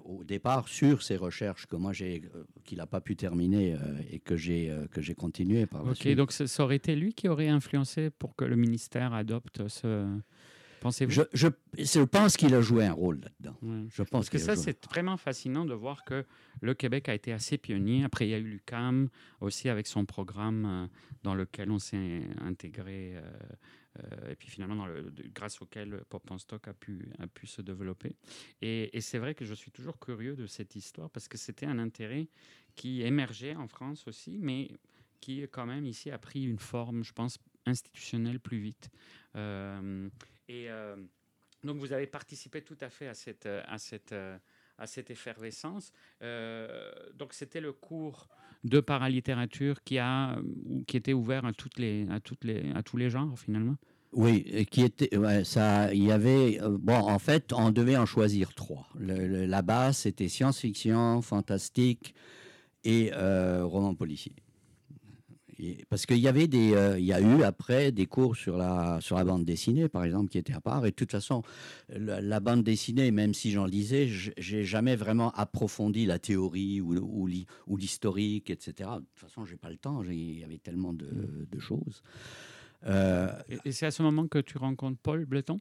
[0.04, 3.78] au départ, sur ces recherches que moi j'ai, euh, qu'il n'a pas pu terminer euh,
[4.10, 7.48] et que j'ai que j'ai continué par Ok, donc ça aurait été lui qui aurait
[7.48, 10.06] influencé pour que le ministère adopte ce.
[10.80, 11.12] Pensez-vous?
[11.12, 13.56] Je, je, je, pense qu'il a joué un rôle là-dedans.
[13.90, 16.26] Je pense Parce que ça, c'est vraiment fascinant de voir que
[16.60, 18.04] le Québec a été assez pionnier.
[18.04, 19.08] Après, il y a eu l'UCAM
[19.40, 20.90] aussi avec son programme
[21.22, 23.14] dans lequel on s'est intégré
[24.28, 24.86] et puis finalement
[25.34, 27.06] grâce auquel Pop en Stock a pu,
[27.44, 28.16] se développer.
[28.60, 31.78] Et, c'est vrai que je suis toujours curieux de cette histoire parce que c'était un
[31.78, 32.28] intérêt
[32.74, 34.70] qui émergeait en France aussi, mais
[35.20, 38.90] qui quand même ici a pris une forme, je pense, institutionnelle plus vite.
[39.36, 40.68] et
[41.62, 44.14] donc vous avez participé tout à fait à cette, à cette,
[44.78, 45.92] à cette effervescence.
[46.22, 48.28] Euh, donc c'était le cours
[48.64, 50.38] de paralittérature qui, a,
[50.86, 53.76] qui était ouvert à, toutes les, à, toutes les, à tous les genres finalement.
[54.12, 55.10] Oui, qui était,
[55.42, 58.86] ça, il y avait, euh, bon, en fait, on devait en choisir trois.
[58.96, 62.14] la base, c'était science-fiction, fantastique
[62.84, 64.32] et euh, roman policier
[65.88, 69.00] parce qu'il y avait des, euh, il y a eu après des cours sur la
[69.00, 70.86] sur la bande dessinée, par exemple, qui étaient à part.
[70.86, 71.42] Et de toute façon,
[71.88, 76.94] la, bande dessinée, même si j'en lisais, j'ai jamais vraiment approfondi la théorie ou,
[77.66, 78.90] ou, l'historique, etc.
[78.96, 80.02] De toute façon, j'ai pas le temps.
[80.04, 81.08] Il y avait tellement de,
[81.50, 82.02] de choses.
[82.86, 83.28] Euh,
[83.64, 85.60] et c'est à ce moment que tu rencontres Paul Bleton?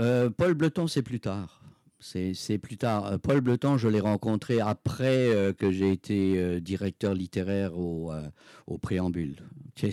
[0.00, 1.59] Euh, Paul Bleton, c'est plus tard.
[2.00, 3.06] C'est plus tard.
[3.06, 8.12] Euh, Paul Bleton, je l'ai rencontré après euh, que j'ai été euh, directeur littéraire au,
[8.66, 9.36] au Préambule.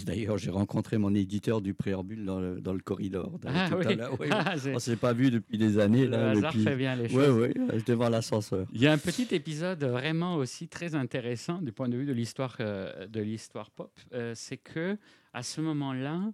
[0.06, 3.40] D'ailleurs, j'ai rencontré mon éditeur du Préambule dans le, dans le corridor.
[3.46, 3.70] Ah,
[4.20, 4.28] oui.
[4.32, 6.06] Ah, on ne s'est pas vu depuis des années.
[6.06, 7.30] Le là, hasard fait bien les choses.
[7.30, 8.68] Oui, oui, devant l'ascenseur.
[8.74, 12.14] Il y a un petit épisode vraiment aussi très intéressant du point de vue de
[12.14, 13.92] l'histoire de l'histoire pop.
[14.34, 14.98] C'est que
[15.34, 16.34] à ce moment-là,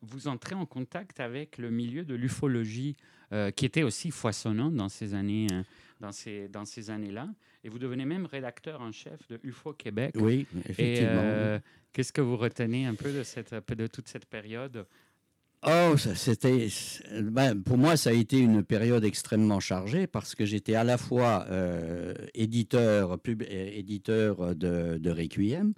[0.00, 2.96] vous entrez en contact avec le milieu de l'ufologie
[3.34, 5.62] euh, qui était aussi foisonnant dans ces années, euh,
[5.98, 7.28] dans ces, dans ces années-là.
[7.64, 10.14] Et vous devenez même rédacteur en chef de UFO Québec.
[10.16, 11.20] Oui, effectivement.
[11.20, 11.58] Euh,
[11.92, 14.86] qu'est-ce que vous retenez un peu de, cette, de toute cette période?
[15.66, 16.68] Oh, c'était,
[17.22, 20.96] ben, pour moi, ça a été une période extrêmement chargée parce que j'étais à la
[20.96, 21.48] fois
[22.34, 25.72] éditeur, pub, éditeur de, de Requiem,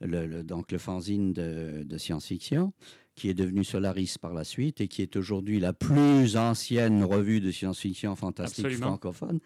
[0.00, 2.72] le, donc le fanzine de, de science-fiction,
[3.16, 7.40] qui est devenue Solaris par la suite et qui est aujourd'hui la plus ancienne revue
[7.40, 9.40] de science-fiction fantastique francophone.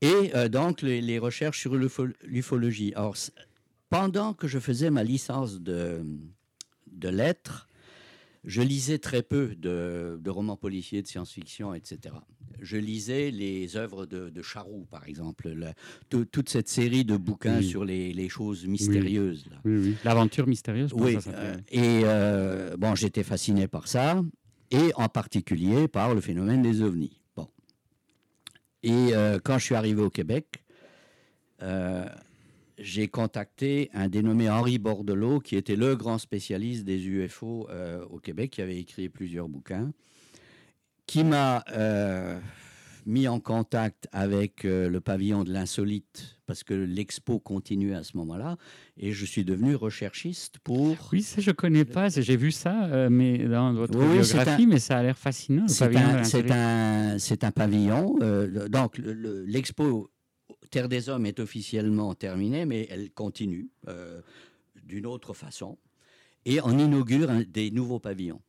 [0.00, 2.92] Et euh, donc les, recherches sur l'ufologie.
[2.94, 3.16] Alors,
[3.88, 6.04] pendant que je faisais ma licence de,
[6.90, 7.68] de lettres,
[8.44, 12.14] je lisais très peu de, de romans policiers, de science-fiction, etc
[12.60, 15.54] je lisais les œuvres de, de Charroux, par exemple,
[16.08, 19.46] toute cette série de bouquins sur les, choses mystérieuses.
[20.04, 20.92] L'aventure mystérieuse.
[20.94, 21.16] Oui.
[21.28, 24.22] Euh, et euh, bon, j'étais fasciné par ça,
[24.70, 27.20] et en particulier par le phénomène des ovnis.
[27.36, 27.48] Bon.
[28.82, 30.64] Et euh, quand je suis arrivé au Québec,
[32.78, 37.68] j'ai contacté un dénommé Henri Bordelot, qui était le grand spécialiste des UFO
[38.10, 39.90] au Québec, qui avait écrit plusieurs bouquins
[41.08, 42.38] qui m'a euh,
[43.06, 48.16] mis en contact avec euh, le pavillon de l'insolite parce que l'expo continuait à ce
[48.18, 48.58] moment-là
[48.98, 50.96] et je suis devenu recherchiste pour.
[51.10, 54.98] Oui, ça je connais pas, j'ai vu ça, euh, mais dans votre biographie, mais ça
[54.98, 55.66] a l'air fascinant.
[55.66, 58.18] C'est un, c'est un, pavillon.
[58.68, 60.10] donc l'expo
[60.70, 63.70] Terre des Hommes est officiellement terminée, mais elle continue
[64.84, 65.78] d'une autre façon
[66.44, 68.42] et on inaugure des nouveaux pavillons.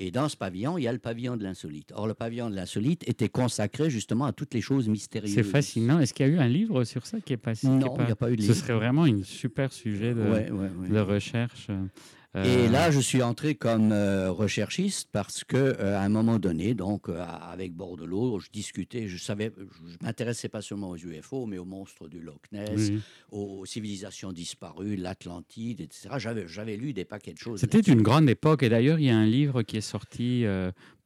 [0.00, 1.92] Et dans ce pavillon, il y a le pavillon de l'insolite.
[1.94, 5.34] Or, le pavillon de l'insolite était consacré justement à toutes les choses mystérieuses.
[5.34, 5.98] C'est fascinant.
[5.98, 8.12] Est-ce qu'il y a eu un livre sur ça qui est passé Non, il n'y
[8.12, 8.54] a pas eu de livre.
[8.54, 10.22] Ce serait vraiment un super sujet de,
[10.88, 11.68] de recherche.
[12.34, 16.38] Et euh, là, je suis entré comme euh, recherchiste parce que euh, à un moment
[16.38, 21.56] donné, donc avec Bordelot, je discutais, je savais, je m'intéressais pas seulement aux UFO, mais
[21.56, 22.92] aux monstres du Loch Ness,
[23.32, 26.10] aux civilisations disparues, l'Atlantide, etc.
[26.18, 27.60] J'avais, j'avais lu des paquets de choses.
[27.60, 30.44] C'était une grande époque, et d'ailleurs, il y a un livre qui est sorti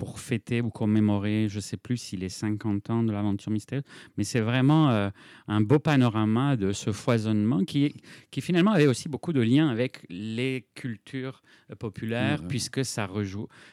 [0.02, 3.84] pour fêter ou commémorer, je sais plus si les 50 ans de l'aventure mystérieuse,
[4.16, 5.10] mais c'est vraiment
[5.46, 7.94] un beau panorama de ce foisonnement qui,
[8.32, 13.08] qui finalement avait aussi beaucoup de liens avec les cultures euh, populaire, puisque ça,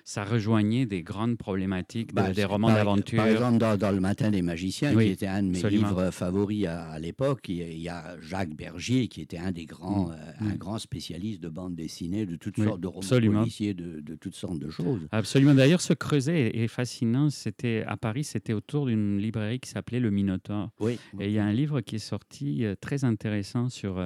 [0.04, 3.18] ça rejoignait des grandes problématiques bah, des romans d'aventure.
[3.18, 7.00] Par exemple, dans, Le Matin des Magiciens, qui était un de mes livres favoris à,
[7.00, 10.12] l'époque, il, y a Jacques Bergier, qui était un des grands, mm.
[10.12, 10.58] euh, un mm.
[10.58, 14.60] grand spécialiste de bande dessinée, de toutes sortes de romans policiers, de, de, toutes sortes
[14.60, 15.08] de choses.
[15.12, 15.56] Absolument.
[15.56, 15.94] D'ailleurs, ce
[16.28, 17.30] est, fascinant.
[17.30, 20.72] C'était à Paris, c'était autour d'une librairie qui s'appelait Le Minotaure.
[20.80, 21.00] Oui.
[21.20, 24.04] Et il y a un livre qui est sorti euh, très intéressant sur,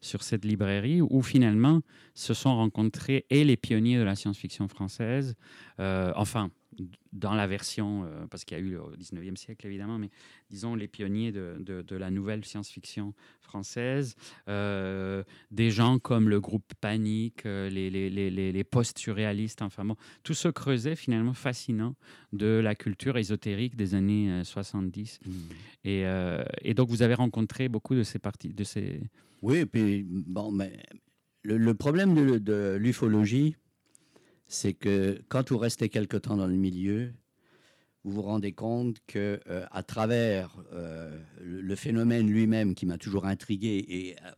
[0.00, 1.80] sur cette librairie, où finalement
[2.14, 5.34] se sont rencontrés et les pionniers de la science-fiction française,
[5.80, 6.50] euh, enfin,
[7.12, 10.10] dans la version, euh, parce qu'il y a eu au 19e siècle évidemment, mais
[10.50, 14.16] disons les pionniers de, de, la nouvelle science-fiction française,
[14.48, 20.34] euh, des gens comme le groupe Panique, les, les, les, les post-surréalistes, enfin bon, tout
[20.34, 21.94] ce creuset finalement fascinant
[22.32, 25.20] de la culture ésotérique des années 70.
[25.24, 25.30] Mmh.
[25.84, 26.04] Et,
[26.62, 29.00] et, donc vous avez rencontré beaucoup de ces parties, de ces...
[29.42, 30.72] Oui, et puis bon, mais
[31.44, 33.56] le, problème de, l'ufologie,
[34.46, 37.12] c'est que quand vous restez quelque temps dans le milieu,
[38.04, 43.24] vous vous rendez compte que euh, à travers euh, le, phénomène lui-même qui m'a toujours
[43.24, 44.30] intrigué et euh,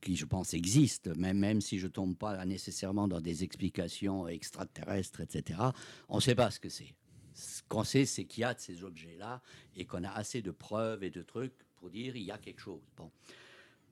[0.00, 4.26] qui, je pense, existe, même, même si je ne tombe pas nécessairement dans des explications
[4.26, 5.60] extraterrestres, etc.,
[6.08, 6.94] on ne sait pas ce que c'est.
[7.34, 9.42] Ce qu'on sait, c'est qu'il y a de ces objets-là
[9.76, 12.60] et qu'on a assez de preuves et de trucs pour dire il y a quelque
[12.60, 12.82] chose.
[12.96, 13.10] Bon.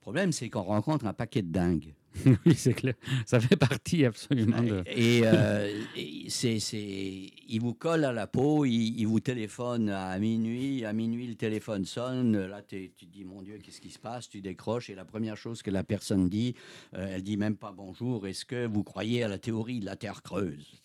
[0.07, 1.93] Le problème, c'est qu'on rencontre un paquet de dingues.
[2.45, 2.93] oui, c'est clair.
[3.25, 4.81] Ça fait partie absolument de.
[4.85, 9.89] Et, euh, et c'est, c'est, il vous colle à la peau, il, il vous téléphone
[9.89, 10.85] à minuit.
[10.85, 12.45] À minuit, le téléphone sonne.
[12.45, 14.29] Là, tu te dis, mon Dieu, qu'est-ce qui se passe?
[14.29, 16.55] Tu décroches et la première chose que la personne dit,
[16.95, 18.27] euh, elle dit même pas bonjour.
[18.27, 20.81] Est-ce que vous croyez à la théorie de la Terre creuse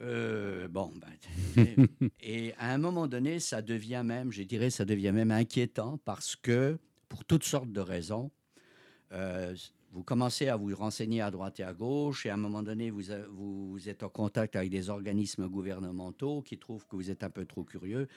[0.00, 1.86] Euh, bon, ben,
[2.20, 6.34] et à un moment donné, ça devient même, je dirais, ça devient même inquiétant parce
[6.34, 8.30] que, pour toutes sortes de raisons,
[9.12, 9.54] euh,
[9.92, 12.90] vous commencez à vous renseigner à droite et à gauche, et à un moment donné,
[12.90, 17.22] vous, a- vous, êtes en contact avec des organismes gouvernementaux qui trouvent que vous êtes
[17.22, 18.08] un peu trop curieux.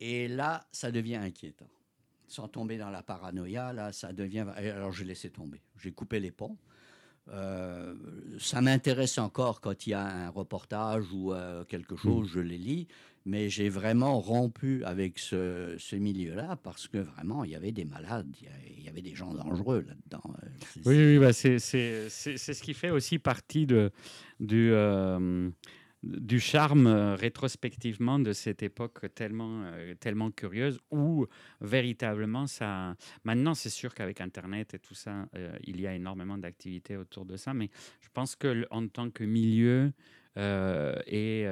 [0.00, 1.68] Et là, ça devient inquiétant.
[2.26, 4.46] Sans tomber dans la paranoïa, là, ça devient...
[4.56, 5.62] Alors, j'ai laissé tomber.
[5.78, 6.58] J'ai coupé les ponts.
[7.28, 7.94] Euh,
[8.38, 12.58] ça m'intéresse encore quand il y a un reportage ou euh, quelque chose, je les
[12.58, 12.86] lis,
[13.26, 17.84] mais j'ai vraiment rompu avec ce, ce milieu-là parce que vraiment, il y avait des
[17.84, 20.22] malades, il y a- il y avait des gens dangereux là-dedans.
[20.42, 20.48] Euh,
[20.84, 23.90] Oui, oui, bah c'est ce qui fait aussi partie de,
[24.40, 25.48] du, euh,
[26.02, 31.26] du charme euh, rétrospectivement de cette époque tellement, euh, tellement curieuse où
[31.62, 32.94] véritablement ça...
[33.24, 35.26] Maintenant, c'est sûr qu'avec Internet et tout ça,
[35.66, 37.70] il y a énormément d'activités autour de ça, mais
[38.02, 39.92] je pense que en tant que milieu
[40.36, 41.46] et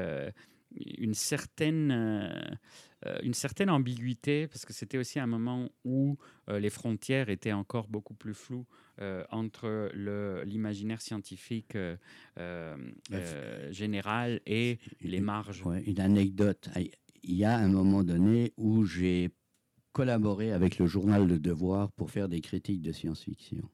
[0.76, 1.90] une certaine...
[1.90, 2.56] euh,
[3.06, 6.16] euh, une certaine ambiguïté, parce que c'était aussi un moment où
[6.48, 8.66] euh, les frontières étaient encore beaucoup plus floues
[9.00, 9.90] euh, entre
[10.44, 11.76] l'imaginaire scientifique
[13.70, 15.62] général et les marges.
[15.66, 16.68] Ouais, une anecdote.
[17.24, 19.30] Il y a un moment donné où j'ai
[19.92, 23.68] collaboré avec le journal Le Devoir pour faire des critiques de science-fiction.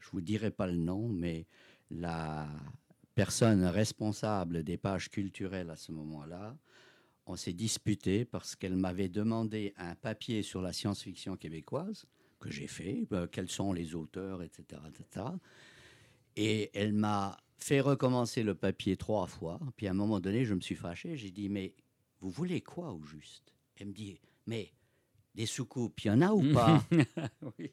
[0.00, 1.46] Je vous dirai pas le nom, mais
[1.90, 2.48] la
[3.18, 6.56] personne responsable des pages culturelles à ce moment-là,
[7.26, 12.06] on s'est disputé parce qu'elle m'avait demandé un papier sur la science-fiction québécoise
[12.38, 15.26] que j'ai fait, euh, quels sont les auteurs, etc., etc.
[16.36, 19.58] Et elle m'a fait recommencer le papier trois fois.
[19.74, 21.16] Puis à un moment donné, je me suis fâché.
[21.16, 21.74] J'ai dit, mais
[22.20, 23.52] vous voulez quoi au juste?
[23.74, 24.72] Elle me dit, mais
[25.38, 26.84] des soucoupes, il y en a ou pas?
[27.58, 27.70] oui,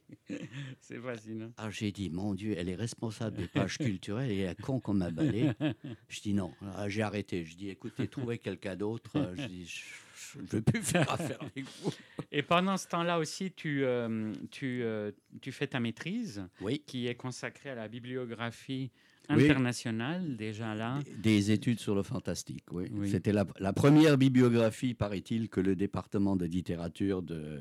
[0.80, 1.51] c'est fascinant.
[1.58, 4.80] Alors j'ai dit, mon Dieu, elle est responsable des pages culturelles et elle est con
[4.80, 5.51] comme un balai.
[6.08, 6.54] Je dis non.
[6.62, 7.43] Alors, J'ai arrêté.
[7.43, 9.12] Je dis, écoutez, trouvez quelqu'un d'autre.
[9.17, 11.91] Euh, Je dis, je ne veux plus faire affaire avec vous.
[12.32, 16.84] Et pendant ce temps-là aussi, tu, euh, tu, euh, tu fais ta maîtrise Oui.
[16.86, 18.91] qui est consacrée à la bibliographie
[19.30, 19.44] Oui.
[19.46, 21.00] internationale, déjà là.
[21.18, 22.86] Des études sur le fantastique, oui.
[22.92, 23.10] Oui.
[23.10, 27.60] C'était la, la première bibliographie, paraît-il, que le département de littérature de,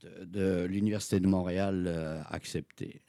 [0.00, 3.00] de, de l'Université de Montréal euh, acceptait.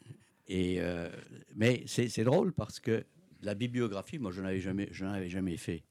[0.48, 1.10] Et, euh,
[1.56, 3.04] mais c'est c'est drôle parce que
[3.44, 5.84] la bibliographie, moi, je n'en avais jamais, je avais jamais fait.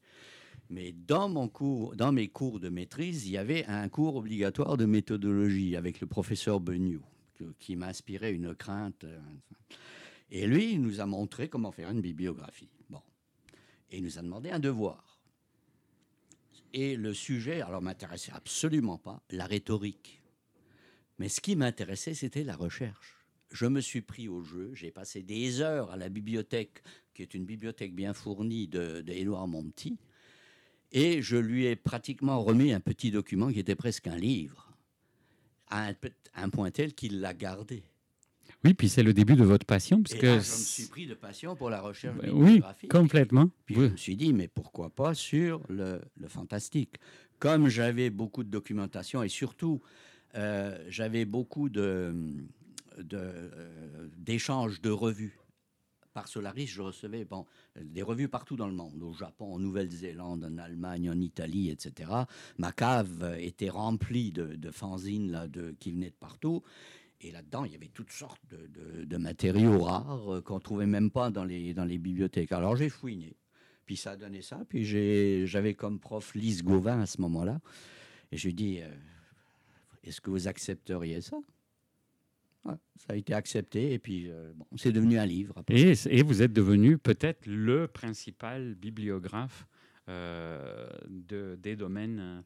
[0.71, 4.77] Mais dans, mon cours, dans mes cours de maîtrise, il y avait un cours obligatoire
[4.77, 6.61] de méthodologie avec le professeur
[7.39, 9.05] que- qui m'inspirait une crainte.
[9.05, 9.19] euh,
[10.31, 12.69] Et lui, il nous a montré comment faire une bibliographie.
[12.91, 13.01] Bon.
[13.91, 15.21] Et il nous a demandé un devoir.
[16.73, 20.21] Et le sujet, alors, m'intéressait absolument pas, la rhétorique.
[21.19, 23.17] Mais ce qui m'intéressait, c'était la recherche.
[23.51, 26.83] Je me suis pris au jeu, j'ai passé des heures à la bibliothèque,
[27.15, 29.99] qui est une bibliothèque bien fournie de, de Monti,
[30.93, 34.77] et je lui ai pratiquement remis un petit document qui était presque un livre,
[35.71, 35.95] un,
[36.35, 37.85] un point tel qu'il l'a gardé.
[38.67, 40.87] Oui, puis c'est le début de votre passion, parce Et que là, je me suis
[40.87, 43.49] pris de passion pour la recherche Ben oui, complètement.
[43.65, 43.87] Puis Oui.
[43.87, 46.97] je me suis dit, mais pourquoi pas sur le, le fantastique?
[47.39, 49.81] Comme j'avais beaucoup de documentation et surtout,
[50.35, 52.15] euh, j'avais beaucoup de,
[52.99, 55.39] de, euh, d'échanges de revues.
[56.15, 57.45] Par Solaris, je recevais bon,
[57.79, 62.11] des revues partout dans le monde, au Japon, en Nouvelle-Zélande, en Allemagne, en Italie, etc.
[62.57, 66.63] Ma cave était remplie de, de fanzines là, de, qui venaient de partout.
[67.21, 71.31] Et là-dedans, il y avait toutes sortes de, matériaux rares euh, qu'on trouvait même pas
[71.31, 72.53] dans les, bibliothèques.
[72.53, 73.37] Alors j'ai fouiné.
[73.87, 74.61] Puis ça a donné ça.
[74.69, 74.85] Puis
[75.47, 77.61] j'avais comme prof Lise Gauvin à ce moment-là.
[78.33, 78.89] Et je lui ai dit, euh,
[80.03, 81.39] est-ce que vous accepteriez ça?
[82.97, 83.93] Ça a été accepté.
[83.93, 85.63] Et puis, euh, bon, c'est devenu un livre.
[85.69, 89.67] Et, vous êtes devenu peut-être le principal bibliographe
[90.09, 92.45] de, des domaines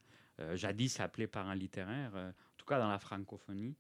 [0.55, 3.77] jadis appelés paralittéraires, euh, en tout cas dans la francophonie,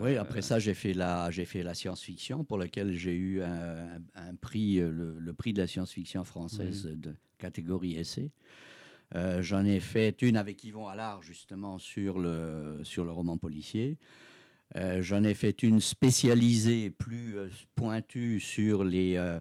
[0.00, 4.34] oui, après ça, j'ai fait la, j'ai fait la science-fiction pour laquelle j'ai eu un,
[4.40, 8.30] prix, le, prix de la science-fiction française de catégorie essai.
[9.40, 13.98] J'en ai fait une avec Yvon Allard, justement, sur le, sur le roman policier.
[14.74, 19.40] Euh, j'en ai fait une spécialisée plus euh, pointue sur les, euh,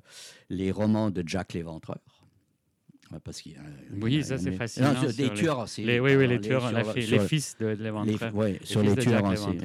[0.50, 2.15] les romans de Jack Léventreur.
[3.24, 3.58] Parce qu'il
[4.02, 4.94] oui, ça c'est fascinant.
[4.94, 6.00] Non, des tueurs en série.
[6.00, 8.32] Oui, oui, les tueurs, les, fils de, Léventreur.
[8.36, 9.60] Oui, sur les tueurs en série.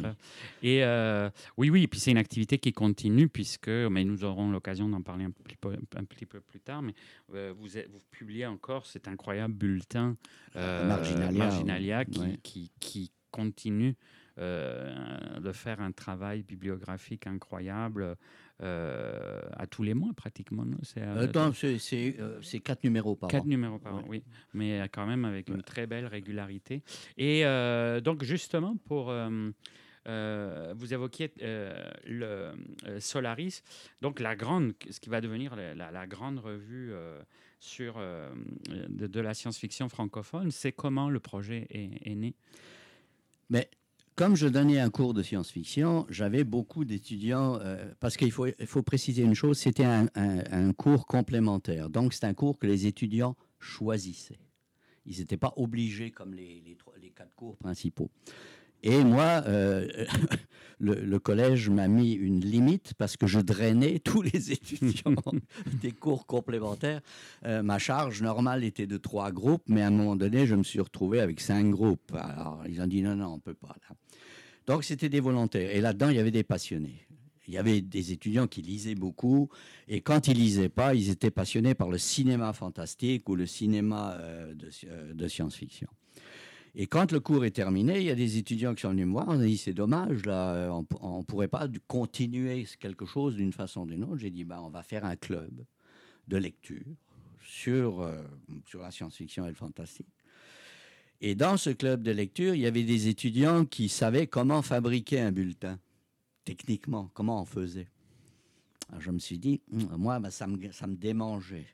[0.63, 0.83] Et
[1.57, 5.25] oui, oui, puis c'est une activité qui continue puisque, mais nous aurons l'occasion d'en parler
[5.25, 6.95] un petit, peu, un petit peu plus tard, mais
[7.29, 10.17] vous, vous publiez encore cet incroyable bulletin
[10.55, 13.95] Marginalia, Marginalia qui, qui, qui, continue
[14.39, 18.17] euh, de faire un travail bibliographique incroyable
[18.63, 20.65] euh, à tous les mois pratiquement.
[20.97, 23.31] Euh, c'est quatre numéros par an.
[23.31, 24.23] Quatre numéros par an, oui.
[24.53, 26.83] Mais quand même avec une très belle régularité.
[27.17, 27.45] Et
[28.03, 29.13] donc justement pour...
[30.05, 32.53] vous évoquiez le
[32.99, 33.63] Solaris,
[34.03, 36.93] donc la grande, ce qui va devenir la, grande revue
[37.61, 37.99] sur
[38.69, 40.51] de, la science-fiction francophone.
[40.51, 42.35] C'est comment le projet est, est né?
[43.49, 43.69] Mais
[44.17, 49.23] comme je donnais un cours de science-fiction, j'avais beaucoup d'étudiants, euh, parce qu'il faut, préciser
[49.23, 51.89] une chose, c'était un, cours complémentaire.
[51.89, 54.41] Donc, c'est un cours que les étudiants choisissaient.
[55.07, 56.77] Ils n'étaient pas obligés comme les,
[57.15, 58.11] quatre cours principaux.
[58.83, 59.89] Et moi, euh,
[60.81, 65.15] le, collège m'a mis une limite parce que je drainais tous les étudiants
[65.83, 67.01] des cours complémentaires.
[67.45, 70.63] Euh, ma charge normale était de trois groupes, mais à un moment donné, je me
[70.63, 72.13] suis retrouvé avec cinq groupes.
[72.15, 73.77] Alors, ils ont dit non, non, on ne peut pas.
[73.89, 73.97] Là.
[74.67, 75.71] Donc, c'était des volontaires.
[75.75, 77.07] Et là-dedans, il y avait des passionnés.
[77.49, 79.49] Il y avait des étudiants qui lisaient beaucoup,
[79.89, 84.13] et quand ils lisaient pas, ils étaient passionnés par le cinéma fantastique ou le cinéma
[84.21, 85.89] euh, de science-fiction.
[86.75, 89.13] Et quand le cours est terminé, il y a des étudiants qui sont venus me
[89.13, 93.35] voir, on a dit c'est dommage, là, euh, on ne pourrait pas continuer quelque chose
[93.37, 94.19] d'une façon ou d'une autre.
[94.19, 95.51] J'ai dit bah, on va faire un club
[96.29, 96.85] de lecture
[97.43, 98.23] sur, euh,
[98.67, 100.07] sur la science-fiction et le fantastique.
[101.21, 105.21] Et dans ce club de lecture, il y avait des étudiants qui savaient comment fabriquer
[105.21, 105.79] un bulletin,
[106.45, 107.89] techniquement, comment on faisait.
[108.89, 111.67] Alors je me suis dit, moi, bah, ça, me, ça me démangeait.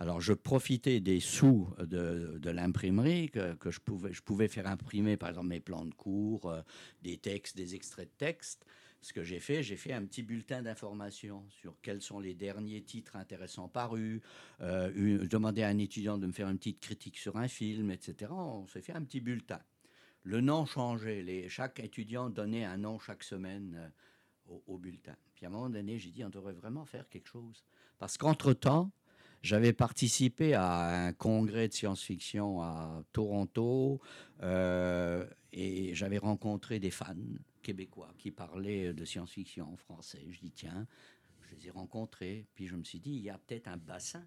[0.00, 5.28] Alors, je profitais des sous de, l'imprimerie que, je, pouvais, je pouvais faire imprimer, par
[5.28, 6.62] exemple, mes plans de cours, euh,
[7.02, 8.64] des textes, des extraits de textes.
[9.02, 12.82] Ce que j'ai fait, j'ai fait un petit bulletin d'information sur quels sont les derniers
[12.82, 14.22] titres intéressants parus.
[14.62, 17.90] Euh, je demandais à un étudiant de me faire une petite critique sur un film,
[17.90, 18.32] etc.
[18.32, 19.60] On s'est fait un petit bulletin.
[20.22, 21.22] Le nom changeait.
[21.22, 25.16] Les, chaque étudiant donnait un nom chaque semaine euh, au, au bulletin.
[25.34, 27.64] Puis à un moment donné, j'ai dit, on devrait vraiment faire quelque chose.
[27.98, 28.90] Parce qu'entre-temps,
[29.42, 34.00] j'avais participé à un congrès de science-fiction à Toronto
[34.42, 37.14] euh, et j'avais rencontré des fans
[37.62, 40.22] québécois qui parlaient de science-fiction en français.
[40.30, 40.86] Je dis tiens,
[41.40, 44.24] je les ai rencontrés, puis je me suis dit il y a peut-être un bassin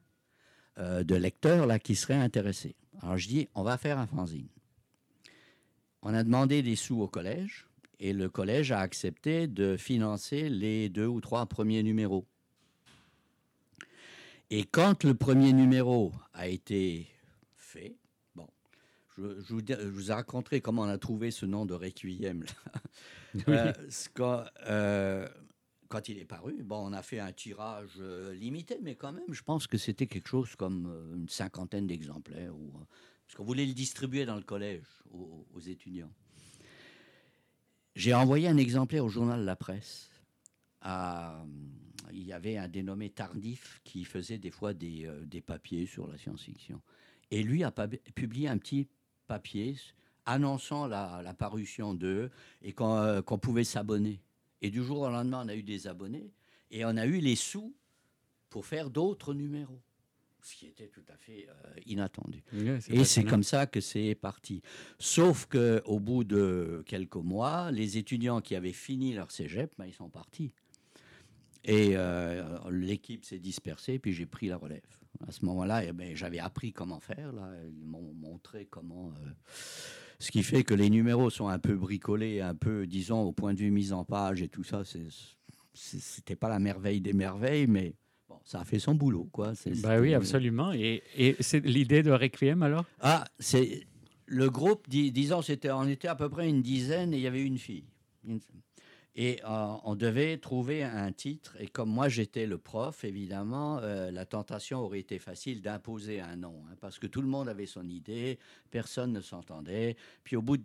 [0.79, 2.75] euh, de lecteurs là qui seraient intéressés.
[3.01, 4.49] Alors je dis on va faire un fanzine.
[6.01, 7.67] On a demandé des sous au collège
[7.99, 12.25] et le collège a accepté de financer les deux ou trois premiers numéros.
[14.55, 17.07] Et quand le premier numéro a été
[17.57, 17.97] fait,
[18.35, 18.47] bon,
[19.17, 22.45] je, vous, je vous, raconterai comment on a trouvé ce nom de Requiem.
[23.47, 23.73] Euh,
[24.13, 25.27] quand, euh,
[25.89, 29.33] quand, il est paru, bon, on a fait un tirage euh, limité, mais quand même,
[29.33, 30.85] je pense que c'était quelque chose comme
[31.15, 32.55] une cinquantaine d'exemplaires.
[32.55, 32.71] Ou,
[33.25, 36.11] parce qu'on voulait le distribuer dans le collège aux, aux étudiants.
[37.95, 40.11] J'ai envoyé un exemplaire au journal La Presse
[40.83, 41.43] à
[42.13, 46.07] il y avait un dénommé Tardif qui faisait des fois des, euh, des papiers sur
[46.07, 46.81] la science-fiction.
[47.31, 48.87] Et lui a publié un petit
[49.27, 49.75] papier
[50.25, 52.29] annonçant la, la parution d'eux
[52.61, 54.21] et euh, qu'on pouvait s'abonner.
[54.61, 56.31] Et du jour au lendemain, on a eu des abonnés
[56.71, 57.75] et on a eu les sous
[58.49, 59.81] pour faire d'autres numéros
[60.45, 62.43] ce qui était tout à fait euh, inattendu.
[62.89, 64.61] et c'est comme ça que c'est parti.
[64.99, 69.85] Sauf que au bout de quelques mois, les étudiants qui avaient fini leur cégep, ben,
[69.85, 70.51] ils sont partis.
[71.65, 74.81] Et euh, l'équipe s'est dispersée, puis j'ai pris la relève.
[75.25, 77.31] À ce moment-là, eh ben, j'avais appris comment faire.
[77.31, 77.51] Là.
[77.79, 79.13] Ils m'ont montré comment.
[79.23, 79.29] Euh,
[80.19, 83.53] ce qui fait que les numéros sont un peu bricolés, un peu, disons, au point
[83.53, 84.83] de vue mise en page et tout ça.
[85.73, 87.95] C'était pas la merveille des merveilles, mais
[88.27, 89.53] bon, ça a fait son boulot, quoi.
[89.81, 90.73] Bah oui, absolument.
[90.73, 92.85] Et, et c'est l'idée de Requiem alors?
[92.99, 93.85] Ah, c'est
[94.25, 94.87] le groupe.
[94.89, 97.85] disons, c'était, on était à peu près une dizaine et il y avait une fille.
[98.25, 98.39] Une,
[99.15, 101.55] et euh, on devait trouver un titre.
[101.59, 106.35] Et comme moi, j'étais le prof, évidemment, euh, la tentation aurait été facile d'imposer un
[106.35, 106.63] nom.
[106.67, 108.39] Hein, parce que tout le monde avait son idée,
[108.71, 109.97] personne ne s'entendait.
[110.23, 110.63] Puis au bout de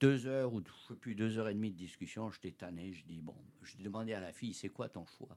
[0.00, 0.62] deux heures ou
[1.00, 2.92] plus, deux heures et demie de discussion, j'étais tanné.
[2.94, 5.36] Je dis, bon, je demandé à la fille, c'est quoi ton choix?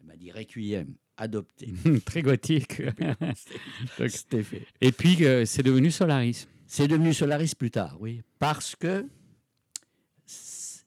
[0.00, 1.72] Elle m'a dit, Requiem, adopté.
[2.06, 2.82] Très gothique.
[4.08, 4.66] C'était fait.
[4.80, 6.48] Et puis, euh, c'est devenu Solaris.
[6.66, 8.22] C'est devenu Solaris plus tard, oui.
[8.38, 9.06] Parce que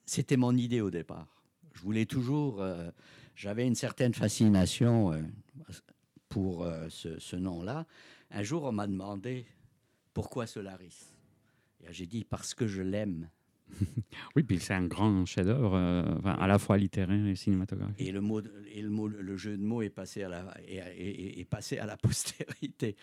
[0.08, 1.26] c'était mon idée au départ.
[1.74, 2.60] Je voulais toujours.
[2.60, 2.90] euh,
[3.36, 5.20] J'avais une certaine fascination euh,
[6.28, 7.86] pour euh, ce, ce nom-là.
[8.30, 9.46] Un jour, on m'a demandé
[10.12, 11.12] pourquoi Solaris.
[11.82, 13.28] Et j'ai dit parce que je l'aime.
[14.34, 15.74] Oui, puis c'est un grand chef-d'œuvre,
[16.18, 18.00] enfin, à la fois littéraire et cinématographique.
[18.00, 20.76] Et le mot, et le, mot, le jeu de mots est passé à la, est,
[20.76, 22.96] est- est passé à la postérité.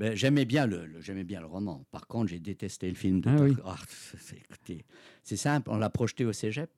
[0.00, 1.84] Ben, j'aimais bien le, le- j'aimais bien le roman.
[1.90, 3.28] Par contre, j'ai détesté le film de.
[3.28, 3.54] Ah oui.
[3.66, 3.76] Ah,
[4.34, 4.86] écoutez,
[5.22, 5.68] c'est simple.
[5.70, 6.70] On l'a projeté au Cégep.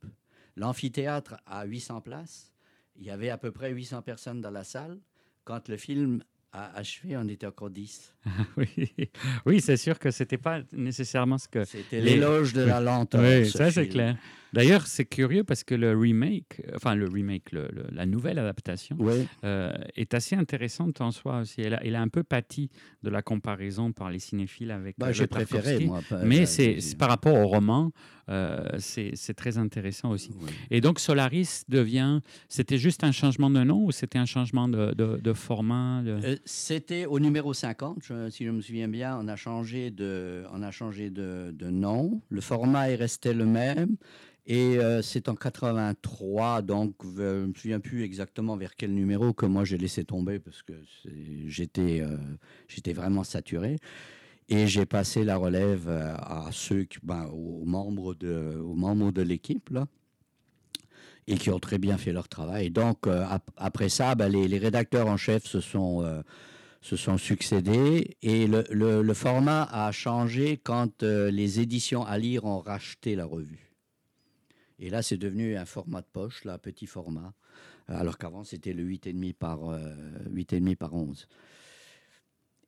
[0.56, 2.52] L'amphithéâtre a 800 places.
[2.96, 4.98] Il y avait à peu près 800 personnes dans la salle.
[5.44, 8.14] Quand le film a achevé, on était encore 10.
[8.56, 8.66] oui,
[9.46, 11.64] oui c'est sûr que c'était pas nécessairement ce que.
[11.64, 13.22] C'était les- l'éloge de la lenteur.
[13.22, 14.16] Oui, ce ça c'est clair.
[14.52, 18.38] D'ailleurs, c'est curieux parce que le remake, euh, enfin le remake, le- le- la nouvelle
[18.38, 21.62] adaptation, Oui, euh, est assez intéressante en soi aussi.
[21.62, 22.68] Elle a, elle a un peu pâti
[23.02, 24.96] de la comparaison par les cinéphiles avec.
[24.98, 26.02] bah, euh, j'ai préféré, moi.
[26.06, 28.21] pas- Mais ça, c'est par rapport au roman, euh,
[28.78, 30.30] c'est c'est très intéressant aussi.
[30.40, 30.50] Oui.
[30.70, 34.92] Et donc Solaris devient, c'était juste un changement de nom ou c'était un changement de,
[34.94, 39.18] de- de format de- Euh, C'était au numéro 50, je- si je me souviens bien,
[39.20, 42.20] on a changé de, on a changé de, de nom.
[42.30, 43.96] Le format est resté le même.
[44.44, 48.92] Et euh, c'est en 83, donc euh, je ne me souviens plus exactement vers quel
[48.92, 50.72] numéro que moi j'ai laissé tomber parce que
[51.46, 52.16] j'étais euh,
[52.66, 53.76] j'étais vraiment saturé.
[54.48, 59.22] Et j'ai passé la relève euh, à ceux, ben, aux membres de, aux membres de
[59.22, 59.86] l'équipe, là,
[61.26, 62.70] et qui ont très bien fait leur travail.
[62.70, 66.22] Donc, euh, ap- après ça, ben, les, rédacteurs en chef se sont, euh,
[66.80, 73.14] se sont succédés et le, format a changé quand les éditions à lire ont racheté
[73.14, 73.72] la revue.
[74.80, 77.32] Et là, c'est devenu un format de poche, là, petit format,
[77.86, 79.94] alors qu'avant, c'était le 8,5 par, euh,
[80.30, 81.28] 8,5 par 11.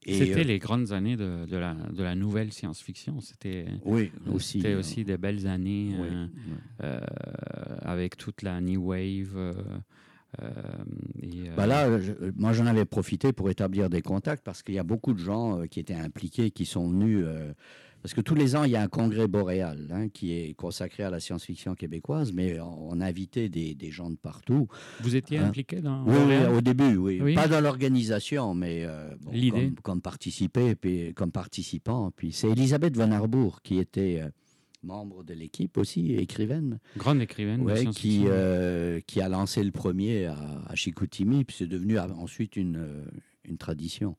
[0.06, 3.20] C'était euh, les grandes années de, de la, de la nouvelle science-fiction.
[3.20, 4.62] C'était oui, aussi.
[4.66, 6.88] euh, aussi des belles années oui, euh, oui.
[7.82, 9.34] avec toute la new wave.
[9.36, 9.54] euh,
[11.22, 14.78] et, Bah là, je- moi j'en avais profité pour établir des contacts parce qu'il y
[14.78, 17.24] a beaucoup de gens qui étaient impliqués, qui sont venus.
[18.04, 21.04] Parce que tous les ans, il y a un congrès boréal hein, qui est consacré
[21.04, 24.68] à la science-fiction québécoise, mais on, a invité des, des gens de partout.
[25.00, 25.46] vous étiez hein?
[25.46, 27.18] impliqué dans Oui, oui, au début, oui.
[27.22, 27.34] Oui.
[27.34, 32.10] Pas dans l'organisation, mais euh, bon, comme, comme participer, puis comme participant.
[32.14, 34.28] Puis c'est Elisabeth Van Arbour qui était euh,
[34.82, 36.80] membre de l'équipe aussi, écrivaine.
[36.98, 40.36] Grande écrivaine Ouais, qui, euh, qui a lancé le premier à,
[40.66, 43.04] à Chicoutimi, puis c'est devenu a- ensuite une, euh,
[43.48, 44.16] une tradition.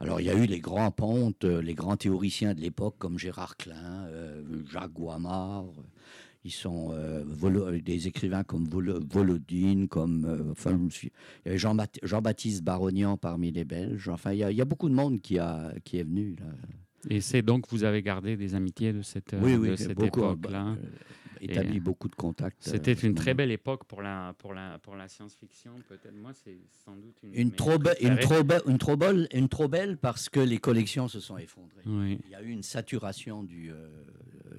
[0.00, 3.18] Alors il y a eu les grands pontes, euh, les grands théoriciens de l'époque comme
[3.18, 5.66] Gérard Klein, euh, Jacques Guamard.
[6.46, 7.24] Ils sont euh,
[7.80, 11.10] des écrivains comme Volo- Volodine, comme euh, enfin, il
[11.46, 11.58] y avait
[12.02, 14.10] Jean-Baptiste Barognan parmi les Belges.
[14.10, 16.36] Enfin, il y, a, il y a beaucoup de monde qui, a, qui est venu.
[16.38, 16.46] Là.
[17.08, 20.02] Et c'est donc vous avez gardé des amitiés de cette, euh, oui, oui, de cette
[20.02, 20.76] époque-là.
[21.48, 22.66] Euh, établi Et, beaucoup de contacts.
[22.68, 25.72] euh, C'était une très belle époque pour la, pour la, pour la science-fiction.
[25.88, 29.48] Peut-être moi, c'est sans doute une, Une trop, be- une, trop une, trop belle, une
[29.48, 31.82] trop belle parce que les collections se sont effondrées.
[31.86, 32.18] Oui.
[32.24, 33.88] Il y a eu une saturation du, euh,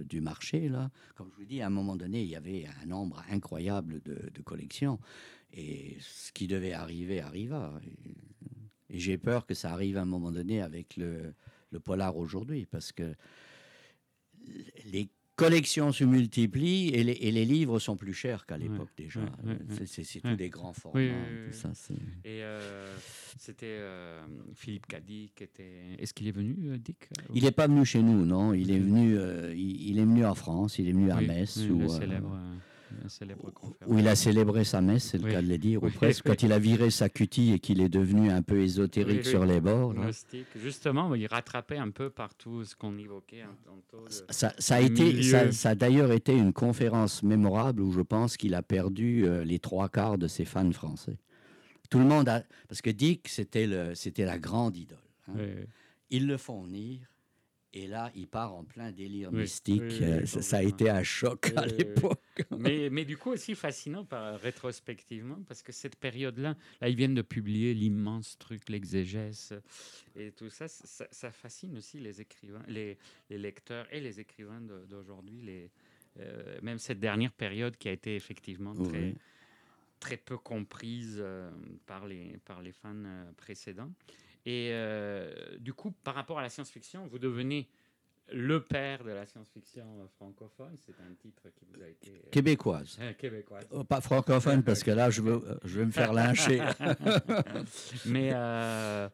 [0.04, 0.70] du marché.
[0.70, 0.92] Là.
[1.16, 4.30] Comme je vous dis, à un moment donné, il y avait un nombre incroyable de,
[4.34, 5.00] de collections.
[5.54, 7.80] Et ce qui devait arriver arriva.
[8.90, 11.34] Et, et j'ai peur que ça arrive à un moment donné avec le,
[11.72, 12.66] le polar aujourd'hui.
[12.66, 13.16] Parce que
[14.92, 19.20] les collections se multiplient et les, et les livres sont plus chers qu'à l'époque déjà.
[19.22, 21.00] ouais, ouais, C'est- tous des grands formats.
[21.00, 21.16] Oui, oui,
[21.46, 22.96] oui, tout ça, c'est- Et euh,
[23.38, 24.22] c'était euh,
[24.56, 25.96] Philippe Caddy qui était.
[26.00, 28.54] Est-ce qu'il est venu, euh, Dick Il n'est pas venu chez nous, non.
[28.54, 30.80] Il est venu, euh, il, il est venu en France.
[30.80, 32.40] Il est venu à Metz où, célèbre,
[33.04, 35.32] euh, où il a célébré sa messe, c'est le Oui.
[35.32, 36.26] cas de le dire, ou Oui, presque.
[36.26, 39.46] Quand il a viré sa cutie et qu'il est devenu un peu ésotérique Oui, sur
[39.46, 39.94] les bords.
[39.94, 40.10] là.
[40.56, 44.06] Justement, il rattrapait un peu partout ce qu'on évoquait hein, tantôt.
[44.30, 45.22] Ça, ça a été, milieu.
[45.24, 49.44] ça, ça a d'ailleurs été une conférence mémorable où je pense qu'il a perdu euh,
[49.44, 51.18] les trois quarts de ses fans français.
[51.90, 54.98] Tout le monde a, parce que Dick c'était la grande idole.
[55.28, 55.34] hein.
[56.10, 57.00] Ils le font venir.
[57.78, 59.82] Et là, il part en plein délire Oui, mystique.
[59.82, 61.74] oui, oui, Euh, oui, ça, ça a été un choc à oui.
[61.78, 62.20] l'époque.
[62.58, 67.14] mais, mais du coup aussi fascinant par, rétrospectivement parce que cette période-là, là ils viennent
[67.14, 69.54] de publier l'immense truc, l'exégèse
[70.16, 72.98] et tout ça, ça, ça fascine aussi les écrivains, les,
[73.30, 75.70] les lecteurs et les écrivains d'aujourd'hui, les,
[76.20, 79.16] euh, même cette dernière période qui a été effectivement très,
[80.00, 81.52] très peu comprise euh,
[81.86, 83.92] par, les, par les fans euh, précédents.
[84.46, 87.68] Et euh, du coup, par rapport à la science-fiction, vous devenez
[88.32, 89.86] le père de la science-fiction
[90.16, 90.76] francophone.
[90.86, 92.12] C'est un titre qui vous a été.
[92.12, 92.98] euh, Québécoise.
[93.02, 93.68] euh, québécoise.
[93.72, 96.60] Oh, Pas francophone, parce que là, je, veux, je vais me faire lyncher.
[98.06, 99.10] mais, euh,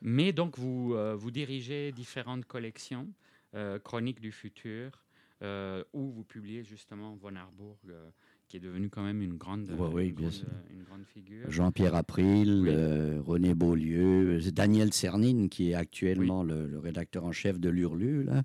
[0.00, 3.08] mais donc, vous, euh, vous dirigez différentes collections,
[3.54, 5.03] euh, Chroniques du futur,
[5.44, 8.08] euh, où vous publiez justement Von Harburg, euh,
[8.48, 10.48] qui est devenu quand même une grande, Ouais, oui, une bien grande, sûr.
[10.70, 11.50] une grande figure.
[11.50, 12.68] Jean-Pierre April, Oui.
[12.72, 18.24] euh, René Beaulieu, Daniel Cernine, qui est actuellement le, le rédacteur en chef de l'Urlu.
[18.24, 18.42] là.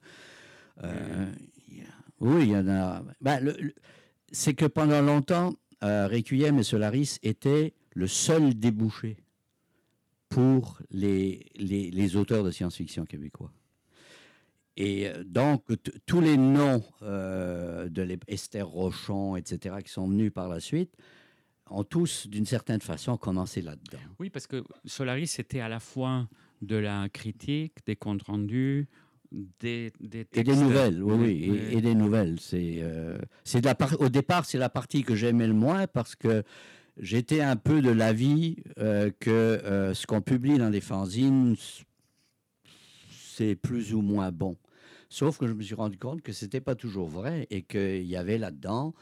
[0.83, 1.31] Euh,
[1.67, 1.83] il y a-
[2.21, 3.03] oui, il y en a.
[3.21, 3.73] Ben, le- le-
[4.31, 9.17] c'est que pendant longtemps, Requiem et Solaris étaient le seul débouché
[10.29, 13.51] pour les, les, les auteurs de science-fiction québécois.
[14.81, 15.65] Et euh, donc,
[16.05, 20.95] tous les noms euh, de Esther Rochon, etc., qui sont venus par la suite,
[21.69, 23.99] ont tous, d'une certaine façon, commencé là-dedans.
[24.19, 26.29] Oui, parce que Solaris, c'était à la fois
[26.61, 28.87] de la critique, des comptes rendus,
[29.59, 30.49] des, des Et textes.
[30.49, 32.39] des nouvelles, oui, oui, Oui, et, des nouvelles.
[32.39, 35.87] C'est, euh, c'est de la par- au départ, c'est la partie que j'aimais le moins
[35.87, 36.43] parce que
[36.97, 41.55] j'étais un peu de l'avis euh, que ce qu'on publie dans les fanzines,
[43.11, 44.57] c'est plus ou moins bon.
[45.09, 48.15] Sauf que je me suis rendu compte que c'était pas toujours vrai et qu'il y
[48.15, 48.93] avait là-dedans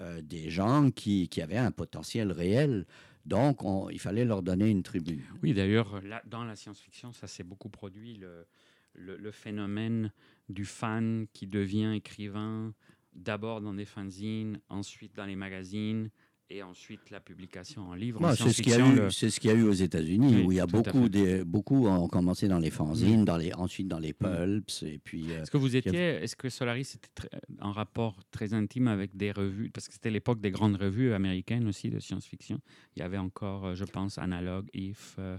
[0.00, 2.86] euh, des gens qui, qui avaient un potentiel réel.
[3.26, 5.22] Donc, on- il fallait leur donner une tribune.
[5.42, 8.46] Oui, d'ailleurs, dans la science-fiction, ça s'est beaucoup produit, le,
[8.94, 10.10] le, le phénomène
[10.48, 12.74] du fan qui devient écrivain,
[13.12, 16.10] d'abord dans des fanzines, ensuite dans les magazines,
[16.54, 18.20] et ensuite la publication en livre.
[18.36, 20.34] C'est ce qu'il y a eu, le- c'est ce qu'il y a eu aux États-Unis
[20.36, 23.54] Oui, où il y a beaucoup, des, beaucoup ont commencé dans les fanzines, dans les,
[23.54, 27.28] ensuite dans les pulps et puis euh, Est-ce que vous étiez, est-ce que Solaris était
[27.60, 31.66] en rapport très intime avec des revues Parce que c'était l'époque des grandes revues américaines
[31.68, 32.60] aussi de science-fiction.
[32.96, 35.38] Il y avait encore, euh, je pense, Analog, If, euh,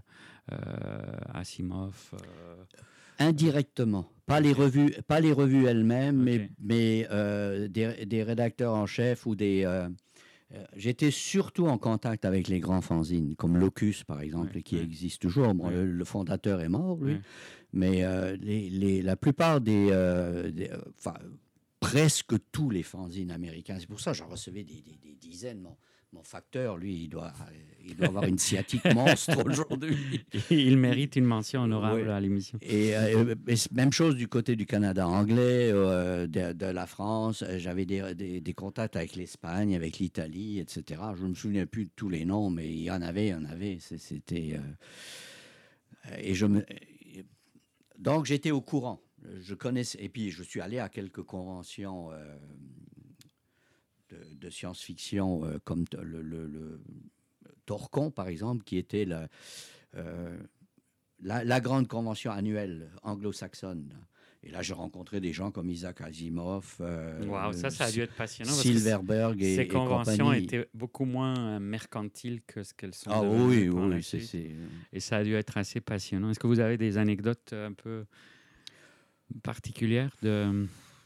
[1.34, 2.12] Asimov.
[2.16, 2.64] euh,
[3.20, 8.88] indirectement, pas les revues, pas les revues elles-mêmes, mais, mais euh, des, des rédacteurs en
[8.88, 9.64] chef ou des.
[10.54, 15.22] Euh, J'étais surtout en contact avec les grands fanzines, comme Locus par exemple, qui existe
[15.22, 15.54] toujours.
[15.54, 17.16] Bon, le, le fondateur est mort, lui,
[17.72, 21.16] mais euh, les, les- la plupart des, euh, des, enfin,
[21.80, 23.78] presque tous les fanzines américains.
[23.80, 25.68] C'est pour ça que j'en recevais des, des- des dizaines.
[26.14, 27.34] Mon facteur, lui, il doit,
[27.84, 29.98] il doit avoir une sciatique monstre aujourd'hui.
[30.52, 32.10] Il mérite une mention honorable Oui.
[32.10, 32.58] à l'émission.
[32.62, 37.44] Et, euh, et même chose du côté du Canada anglais, euh, de, de la France.
[37.58, 41.02] J'avais des, des- des contacts avec l'Espagne, avec l'Italie, etc.
[41.18, 43.32] Je ne me souviens plus de tous les noms, mais il y en avait, il
[43.32, 43.80] y en avait.
[43.80, 44.54] C'était.
[44.56, 46.64] euh, et je me.
[47.98, 49.02] Donc j'étais au courant.
[49.42, 49.98] Je connaissais.
[50.04, 52.10] Et puis je suis allé à quelques conventions
[54.32, 56.82] de, science-fiction, euh, comme le, le- le
[57.66, 59.28] Torcon, par exemple, qui était la,
[59.96, 60.38] euh,
[61.22, 63.94] la, la grande convention annuelle anglo-saxonne.
[64.46, 68.14] Et là, j'ai rencontré des gens comme Isaac Asimov, euh, ça, ça a dû être
[68.14, 68.52] passionnant.
[68.52, 70.44] Silverberg et, Ces conventions compagnie.
[70.44, 73.10] étaient beaucoup moins mercantiles que ce qu'elles sont.
[73.10, 74.52] Ah oui, oui, c'est...
[74.92, 76.30] Et ça a dû être assez passionnant.
[76.30, 78.04] Est-ce que vous avez des anecdotes un peu
[79.44, 80.66] particulières de...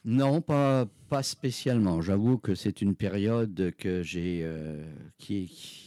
[0.09, 2.01] Non, pas, pas spécialement.
[2.01, 4.39] J'avoue que c'est une période que j'ai...
[4.43, 4.83] euh,
[5.17, 5.83] qui, est- qui-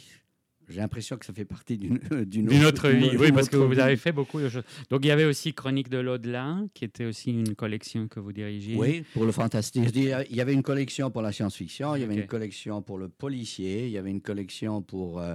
[0.69, 3.67] J'ai l'impression que ça fait partie d'une d'une D'une autre vie, oui, parce que autre
[3.67, 3.81] vous vie.
[3.81, 4.63] avez fait beaucoup de choses.
[4.91, 8.33] Donc il y avait aussi Chronique de l'au-delà, qui était aussi une collection que vous
[8.33, 8.77] dirigiez.
[8.77, 9.91] Oui, pour le fantastique.
[9.97, 13.09] Il y avait une collection pour la science-fiction, il y avait une collection pour le
[13.09, 15.35] policier, il y avait une collection pour euh,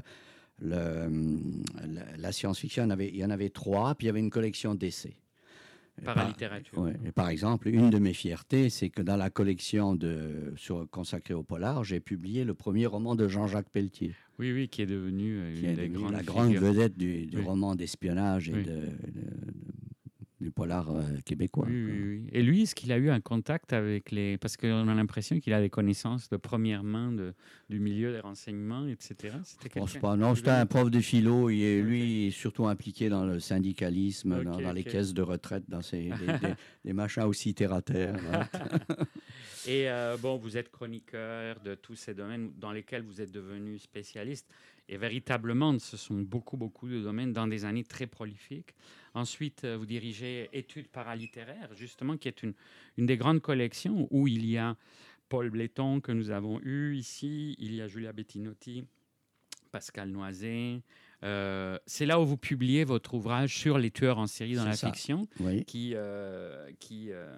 [0.62, 2.88] le, hum, la, la science-fiction.
[2.98, 5.18] Il il y en avait trois, puis il y avait une collection d'essais.
[6.04, 6.78] Par la littérature.
[6.78, 6.94] ouais.
[7.06, 11.34] Et par exemple, une de mes fiertés, c'est que dans la collection de, sur, consacrée
[11.34, 15.40] au polar, j'ai publié le premier roman de Jean-Jacques Pelletier, Oui, oui, qui est devenu
[15.40, 17.44] euh, qui une est des devenu grandes la grande vedette du, du Oui.
[17.44, 18.64] roman d'espionnage et Oui.
[18.64, 18.86] de- de-
[20.42, 21.66] du polar euh, québécois.
[21.70, 22.30] Oui, oui, oui.
[22.32, 24.38] Et lui, est-ce qu'il a eu un contact avec les...
[24.38, 27.34] Parce qu'on a l'impression qu'il a des connaissances de première main de,
[27.70, 29.38] du milieu des renseignements, etc.
[29.44, 30.16] C'était Je pense pas.
[30.16, 31.50] Non, c'était un prof de philo.
[31.50, 35.64] Il est, lui, il est surtout impliqué dans le syndicalisme, dans, les caisses de retraite,
[35.70, 38.16] dans ces, des, des- des machins aussi terre à terre.
[38.34, 38.48] hein.
[39.68, 43.80] Et euh, bon, vous êtes chroniqueur de tous ces domaines dans lesquels vous êtes devenu
[43.80, 44.48] spécialiste.
[44.88, 48.76] Et véritablement, ce sont beaucoup, beaucoup de domaines dans des années très prolifiques.
[49.16, 52.54] Ensuite, euh, vous dirigez Études paralittéraires, justement, qui est une,
[52.98, 54.76] une des grandes collections où il y a
[55.30, 58.86] Paul Bléton, que nous avons eu ici, il y a Julia Bettinotti,
[59.72, 60.82] Pascal Noiset.
[61.24, 64.74] Euh, C'est là où vous publiez votre ouvrage sur les tueurs en série dans la
[64.76, 64.88] ça.
[64.88, 65.64] fiction Oui.
[65.66, 67.34] qui, euh, qui euh,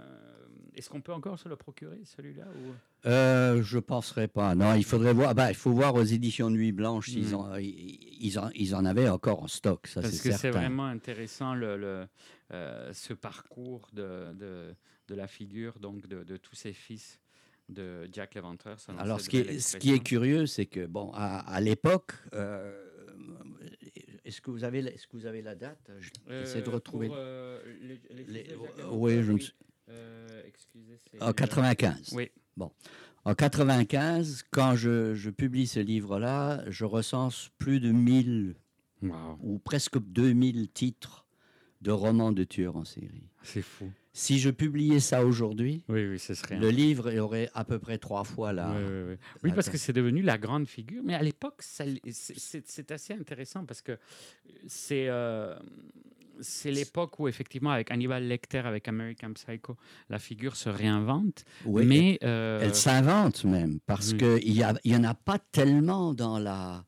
[0.75, 2.73] est-ce qu'on peut encore se le procurer celui-là ou...
[3.08, 4.53] Euh, je penserais pas.
[4.55, 5.34] Non, il faudrait voir.
[5.34, 7.36] bah, il faut voir aux éditions Nuit Blanche s'ils Mm.
[7.36, 9.88] en- ils, en, ils en avaient encore en stock.
[9.88, 12.08] Ça, Parce que c'est vraiment intéressant le, le-
[12.53, 14.76] euh, ce parcours de, de,
[15.08, 17.20] de la figure donc de, de tous ces fils
[17.70, 18.78] de Jack l'Éventreur.
[18.97, 22.74] Alors, ce qui est, ce qui est curieux, c'est que, bon, à, à l'époque, euh,
[24.24, 25.91] est-ce que, vous avez la- est-ce que vous avez la date?
[26.30, 27.08] J'essaie de retrouver.
[27.08, 29.53] pour, euh, les- les les- fils de Jack oui, je me suis-
[30.45, 32.12] excusez, En euh, 95.
[32.14, 32.30] Oui.
[33.26, 38.55] En 95, quand je, je publie ce livre-là, je recense plus de 1000
[39.03, 41.26] Wow, ou presque 2000 titres
[41.82, 43.30] de romans de tueurs en série.
[43.43, 43.91] c'est fou.
[44.12, 46.58] Si je publiais ça aujourd'hui, Oui, oui, ce serait.
[46.58, 48.74] le livre aurait à peu près trois fois la.
[49.43, 51.03] Oui, parce que c'est devenu la grande figure.
[51.05, 53.99] Mais à l'époque, c'est assez intéressant parce que
[54.66, 55.55] c'est euh,
[56.42, 59.78] c'est l'époque où, effectivement, avec Hannibal Lecter, avec American Psycho,
[60.10, 61.44] la figure se réinvente.
[61.66, 62.20] Oui, mais.
[62.24, 64.18] euh, Elle s'invente même, parce oui.
[64.18, 66.86] qu'il n'y y en a pas tellement dans, la,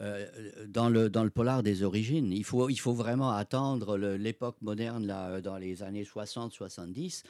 [0.00, 0.26] euh,
[0.68, 2.32] dans, le, dans le polar des origines.
[2.32, 7.22] Il faut, il faut vraiment attendre l'époque moderne, là, dans les années 60-70,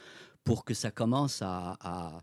[0.43, 2.21] pour que ça commence à, à-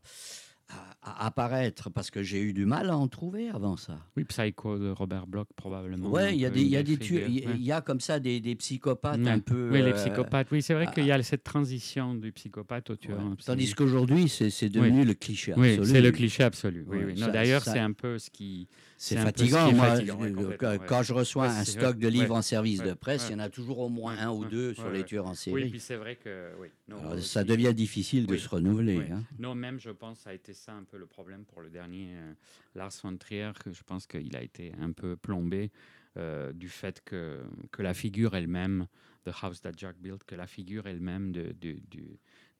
[0.71, 3.99] à- à apparaître, parce que j'ai eu du mal à en trouver avant ça.
[4.17, 6.11] oui, Psycho de Robert Bloch, probablement.
[6.11, 7.57] Oui, il y a des, il y a des il ouais.
[7.59, 9.31] y comme ça des, des psychopathes Ouais.
[9.31, 9.71] un peu...
[9.73, 10.49] Oui, les euh, psychopathes.
[10.53, 13.19] Oui, c'est vrai ah, qu'il y a cette transition du psychopathe au tueur.
[13.19, 13.35] ouais.
[13.45, 15.91] Tandis qu'aujourd'hui, c'est devenu le cliché Oui, absolu.
[15.91, 16.85] c'est le cliché absolu.
[16.87, 17.15] Oui, oui.
[17.15, 18.69] D'ailleurs, c'est un peu ce qui.
[19.03, 19.73] C'est fatigant.
[19.73, 20.79] Moi, fatigant, ouais, quand, ouais.
[20.87, 23.39] quand je reçois Ouais, un stock de livres en service de presse, il y en
[23.39, 25.71] a toujours au moins un ou deux sur les tueurs en Oui, série.
[25.71, 26.51] puis c'est vrai que.
[26.61, 26.69] Oui.
[26.87, 28.39] Non, Alors, aussi- ça devient difficile de Oui.
[28.39, 28.99] se renouveler.
[28.99, 29.05] Oui.
[29.11, 29.25] hein.
[29.39, 31.71] Non, même je pense que ça a été ça un peu le problème pour le
[31.71, 32.33] dernier euh,
[32.75, 35.71] Lars von Trier, que je pense qu'il a été un peu plombé
[36.19, 37.41] euh, du fait que,
[37.73, 38.87] que la figure elle-même,
[39.25, 41.81] The House That Jack Built, que la figure elle-même de, du,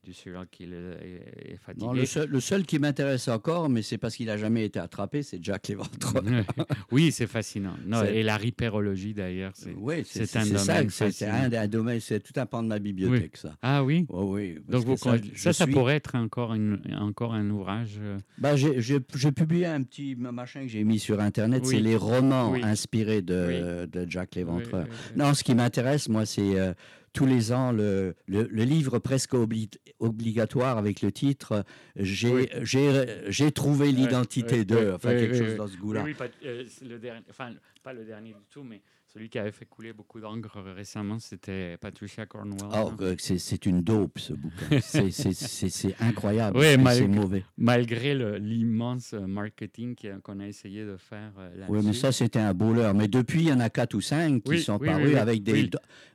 [0.03, 1.87] du serial killer est, est fatiguée.
[1.87, 4.79] Non, le, seul, le seul qui m'intéresse encore, mais c'est parce qu'il n'a jamais été
[4.79, 6.23] attrapé, c'est Jack Léventreur.
[6.91, 7.75] oui, c'est fascinant.
[7.87, 9.53] Non, et la ripérologie d'ailleurs.
[9.55, 12.69] c'est- Oui, c'est un ça, domaine c'est un, un domaine, c'est tout un pan de
[12.69, 13.57] ma bibliothèque, ça.
[13.61, 14.07] Ah oui?
[14.09, 14.59] Oui, oui.
[14.69, 17.97] donc vous, ça, ça, suis- pourrait être encore, une, encore un ouvrage.
[18.01, 19.01] euh, Bah, j'ai-
[19.33, 21.75] publié un petit machin que j'ai mis sur Internet, Oui.
[21.77, 22.63] c'est les romans Oui.
[22.63, 24.87] inspirés de, de Jack Léventreur.
[25.15, 26.73] Non, ce qui m'intéresse, moi, c'est euh,
[27.13, 31.65] tous les ans le, le- le livre presque obli- obligatoire avec le titre
[31.97, 33.53] J'ai Oui.
[33.53, 36.03] trouvé l'identité d'eux, enfin quelque chose dans ce goût-là.
[36.05, 37.53] oui, pas, euh, c'est le dernier, enfin,
[37.83, 38.81] pas le dernier du tout, mais
[39.13, 42.69] celui qui avait fait couler beaucoup d'encre récemment, c'était Patricia Cornwell.
[42.73, 42.97] Oh, hein.
[43.01, 44.81] euh, c'est une dope, ce bouquin.
[44.81, 46.57] C'est- c'est- incroyable.
[46.59, 47.45] Ouais, mais mal- c'est mauvais.
[47.59, 51.67] Malgré l'immense marketing qu'on a essayé de faire euh.
[51.69, 52.93] Oui, mais ça, c'était un bowler.
[52.95, 55.13] Mais depuis, il y en a quatre ou cinq qui Oui, sont oui, parus oui,
[55.15, 55.53] oui, avec des.
[55.53, 55.71] oui.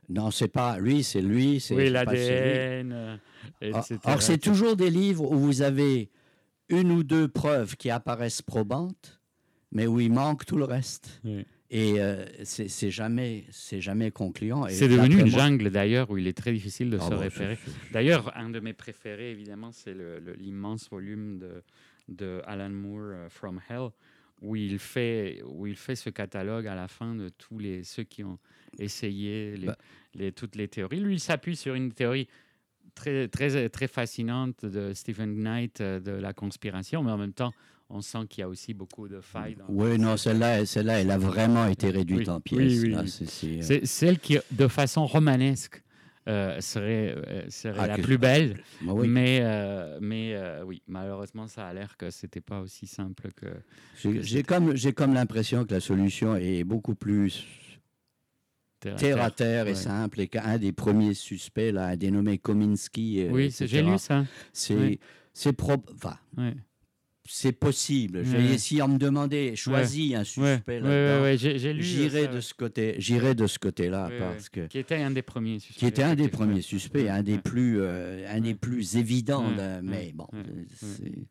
[0.08, 1.60] Non, c'est pas lui, c'est lui.
[1.60, 3.16] c'est Oui, l'ADN, euh,
[3.74, 3.84] Ah.
[4.04, 6.10] Alors, c'est toujours des livres où vous avez
[6.70, 9.20] une ou deux preuves qui apparaissent probantes,
[9.70, 11.20] mais où il manque tout le reste.
[11.24, 11.44] Oui.
[11.70, 14.66] Et euh, c'est c'est jamais, jamais concluant.
[14.66, 17.18] Et C'est devenu une jungle d'ailleurs où il est très difficile de Ah se bon,
[17.18, 17.58] référer.
[17.92, 19.94] D'ailleurs, un de mes préférés, évidemment, c'est
[20.38, 21.62] l'immense volume de,
[22.08, 23.88] de Alan Moore, euh, From Hell,
[24.42, 28.04] où il, fait, où il fait ce catalogue à la fin de tous les, ceux
[28.04, 28.38] qui ont
[28.78, 29.76] essayé les, Bah.
[30.14, 31.00] les- toutes les théories.
[31.00, 32.28] Lui, il s'appuie sur une théorie
[32.96, 37.52] très, très, très fascinante de Stephen Knight euh, de la conspiration, mais en même temps,
[37.88, 39.56] on sent qu'il y a aussi beaucoup de failles.
[39.68, 42.82] Oui, non, celle-là, celle-là, elle a vraiment été réduite Oui, en pièces.
[42.82, 43.08] oui, là, oui.
[43.08, 45.82] c'est- c'est, euh, celle qui, de façon romanesque,
[46.28, 48.56] euh, serait, euh, serait Ah, la plus belle.
[48.80, 49.06] bah oui.
[49.08, 50.34] Mais, euh, mais
[50.64, 53.46] oui, malheureusement, ça a l'air que c'était pas aussi simple que
[54.20, 57.46] J'ai comme, j'ai comme l'impression que la solution est beaucoup plus
[58.80, 59.34] terre à terre à terre.
[59.34, 59.74] terre et ouais.
[59.76, 64.24] simple, et qu'un des premiers suspects, là, un dénommé Kominsky, euh, Oui, j'ai lu ça.
[64.52, 65.00] c'est oui.
[65.32, 65.52] c'est
[65.94, 66.54] enfin, Ouais.
[67.52, 68.18] possible.
[68.18, 68.58] Ouais.
[68.58, 71.36] si on me demandait, choisis un Ouais, suspect ouais, ouais, ouais,
[71.72, 71.82] lu.
[71.82, 75.10] j'irais ça, de ce côté, j'irais de ce côté-là Ouais, parce que Qui était un
[75.10, 75.78] des premiers suspects.
[75.80, 77.38] qui était un des premiers suspects, un des Ouais.
[77.40, 78.54] plus, euh, un des Ouais.
[78.54, 79.48] plus évidents.
[79.50, 81.26] Ouais, là, ouais, mais bon, ouais, euh, c'est- Ouais,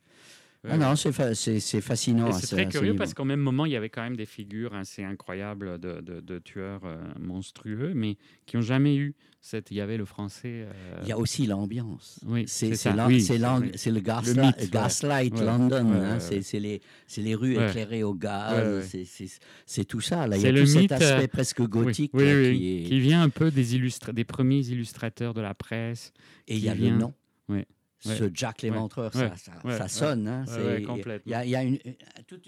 [0.70, 1.34] ah non, c'est fa-
[1.82, 2.28] fascinant.
[2.28, 4.26] À c'est ce- très curieux parce qu'au même moment, il y avait quand même des
[4.26, 9.72] figures assez incroyables de, de- de tueurs euh, monstrueux, mais qui n'ont jamais eu cette.
[9.72, 10.66] Il y avait le français.
[10.68, 10.72] euh,
[11.04, 12.20] Il y a aussi l'ambiance.
[12.26, 14.68] Oui, C'est l'am- oui, le, mythe, ouais.
[14.72, 15.86] gaslight Ouais, London.
[15.92, 18.86] ouais, hein, ouais, c'est les, c'est les rues éclairées au gaz.
[19.06, 19.06] C'est-
[19.86, 20.28] tout ça.
[20.28, 20.36] Là.
[20.36, 22.34] Il y C'est a le tout cet mythe, aspect euh, presque Oui, gothique oui, là,
[22.36, 23.76] oui, qui est- qui vient un peu des,
[24.26, 26.12] premiers illustrateurs de la presse.
[26.48, 27.14] Et il y a le nom.
[28.06, 29.30] Ouais, Ce Jack Léventreur, ouais,
[29.78, 30.28] ça, sonne.
[30.28, 30.46] hein,
[31.26, 31.80] il y a- y une-
[32.28, 32.40] tout,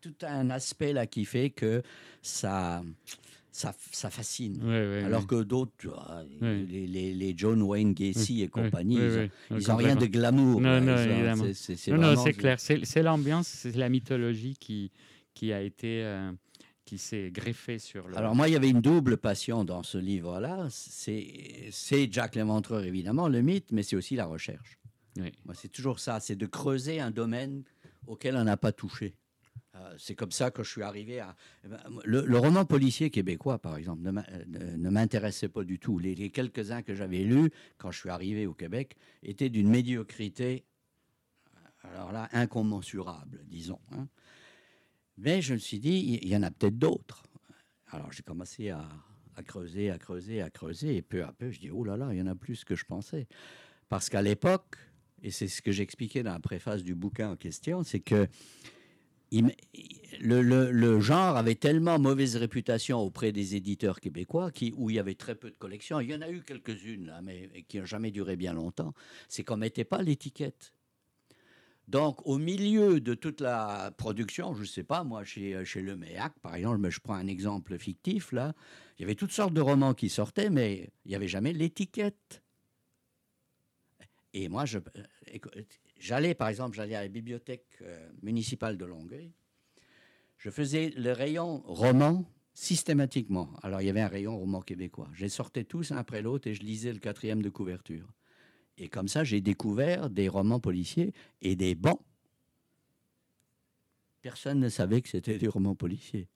[0.00, 1.82] tout un aspect là qui fait que
[2.22, 2.82] ça,
[3.52, 4.60] ça, ça fascine.
[5.04, 5.72] Alors que d'autres,
[6.40, 8.96] les, les- les John Wayne Gacy et compagnie,
[9.50, 10.60] ils n'ont rien de glamour.
[10.80, 12.58] Non, là, non, c'est- vraiment clair.
[12.60, 14.90] C'est l'ambiance, c'est la mythologie qui,
[15.34, 16.02] qui a été.
[16.02, 16.32] euh,
[16.86, 18.14] qui s'est greffé sur le.
[18.18, 20.66] Alors moi, il y avait une double passion dans ce livre-là.
[20.70, 24.78] C'est Jack l'Inventeur, évidemment, le mythe, mais c'est aussi la recherche.
[25.16, 27.62] Moi, c'est toujours ça, c'est de creuser un domaine
[28.06, 29.14] auquel on n'a pas touché.
[29.76, 31.36] Euh, c'est comme ça que je suis arrivé à...
[31.64, 35.98] eh ben, Le, roman policier québécois, par exemple, ne euh, m'intéressait pas du tout.
[35.98, 40.64] Les, quelques-uns que j'avais lus quand je suis arrivé au Québec étaient d'une médiocrité,
[41.56, 43.80] euh, alors là, incommensurable, disons.
[43.92, 44.08] hein.
[45.16, 47.22] Mais je me suis dit, il y en a peut-être d'autres.
[47.90, 48.88] Alors j'ai commencé à
[49.46, 52.18] creuser, à creuser, à creuser, et peu à peu, je dis, oh là là, il
[52.18, 53.28] y en a plus que je pensais.
[53.88, 54.76] Parce qu'à l'époque,
[55.24, 58.28] et c'est ce que j'expliquais dans la préface du bouquin en question, c'est que
[60.20, 65.14] le, genre avait tellement mauvaise réputation auprès des éditeurs québécois qui, où il y avait
[65.14, 65.98] très peu de collections.
[65.98, 68.92] Il y en a eu quelques-unes, là, mais qui n'ont jamais duré bien longtemps.
[69.28, 70.74] C'est qu'on ne mettait pas l'étiquette.
[71.88, 75.98] Donc, au milieu de toute la production, je ne sais pas, moi, chez, chez Le
[76.42, 78.54] par exemple, mais je prends un exemple fictif, là,
[78.98, 82.43] il y avait toutes sortes de romans qui sortaient, mais il n'y avait jamais l'étiquette.
[84.34, 84.80] Et moi, euh,
[85.98, 89.32] j'allais, par exemple, j'allais à la bibliothèque euh, municipale de Longueuil.
[90.38, 93.50] Je faisais le rayon roman systématiquement.
[93.62, 95.08] Alors, il y avait un rayon roman québécois.
[95.12, 98.12] Je les sortais tous un après l'autre et je lisais le quatrième de couverture.
[98.76, 102.00] Et comme ça, j'ai découvert des romans policiers et des bons.
[104.20, 106.28] Personne ne savait que c'était des romans policiers.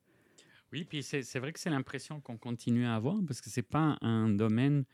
[0.72, 3.96] Oui, puis c'est vrai que c'est l'impression qu'on continue à avoir parce que c'est pas
[4.03, 4.84] un domaine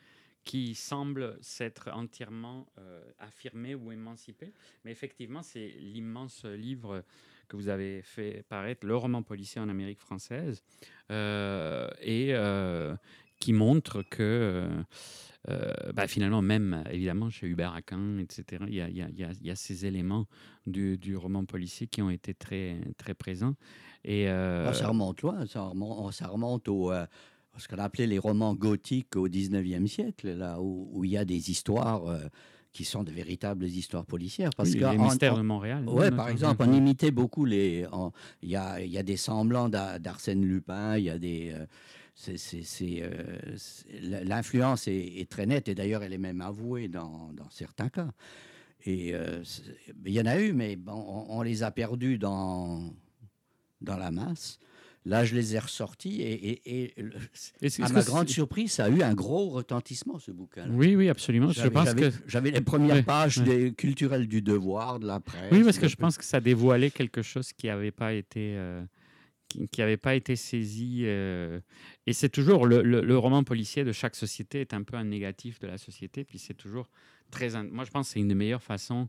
[0.44, 4.52] qui semble s'être entièrement euh, affirmé ou émancipé.
[4.84, 7.02] Mais effectivement, c'est l'immense livre
[7.48, 10.62] que vous avez fait paraître, Le roman policier en Amérique française,
[11.10, 12.94] euh, et euh,
[13.38, 14.68] qui montre que
[15.92, 20.26] bah, finalement, même évidemment chez Hubert Aquin, etc., il y a, ces éléments
[20.66, 22.80] du, roman policier qui ont été très,
[23.18, 23.54] présents.
[24.06, 26.90] Ah, ça remonte loin, ça remonte, ça remonte au,
[27.58, 31.50] ce qu'on appelait les romans gothiques au 19e siècle, là où, il y a des
[31.50, 32.18] histoires euh,
[32.72, 34.50] qui sont de véritables histoires policières.
[34.56, 35.84] Parce oui, que les en- mystères en- de Montréal.
[35.84, 37.86] Non, par non, exemple, on imitait beaucoup les.
[38.42, 41.52] Il y a, y a des semblants d'A- d'Arsène Lupin, il y a des.
[41.52, 41.66] euh,
[42.82, 43.56] euh,
[44.24, 48.10] L'influence est, est très nette et d'ailleurs elle est même avouée dans, dans certains cas.
[48.86, 49.42] Et euh,
[50.04, 52.92] il y en a eu, mais bon, on, on les a perdus dans,
[53.80, 54.58] dans la masse.
[55.06, 56.94] Là, je les ai ressortis et,
[57.82, 60.66] à ma grande surprise, ça a eu un gros retentissement, ce bouquin.
[60.70, 61.48] Oui, oui, absolument.
[61.48, 65.52] Je J'avais- pense que J'avais les premières pages des culturelles du devoir, de la presse.
[65.52, 68.82] oui, parce que je pense que ça dévoilait quelque chose qui n'avait pas été euh,
[69.48, 71.02] qui, qui avait pas été saisi.
[71.04, 71.60] euh,
[72.06, 75.04] et c'est toujours le, le- le roman policier de chaque société est un peu un
[75.04, 76.24] négatif de la société.
[76.24, 76.88] Puis c'est toujours
[77.30, 77.50] très.
[77.64, 79.08] Moi, je pense que c'est une des meilleures façons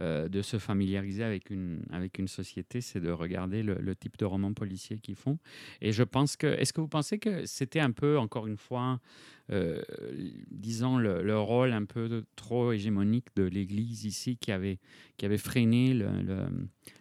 [0.00, 4.24] euh, de se familiariser avec une avec une société, c'est de regarder le, type de
[4.24, 5.38] roman policier qu'ils font.
[5.80, 6.46] Et je pense que.
[6.46, 9.00] Est-ce que vous pensez que c'était un peu encore une fois
[9.50, 9.80] euh,
[10.50, 14.78] disons, le, le rôle un peu trop hégémonique de l'Église ici qui avait,
[15.16, 15.96] qui avait freiné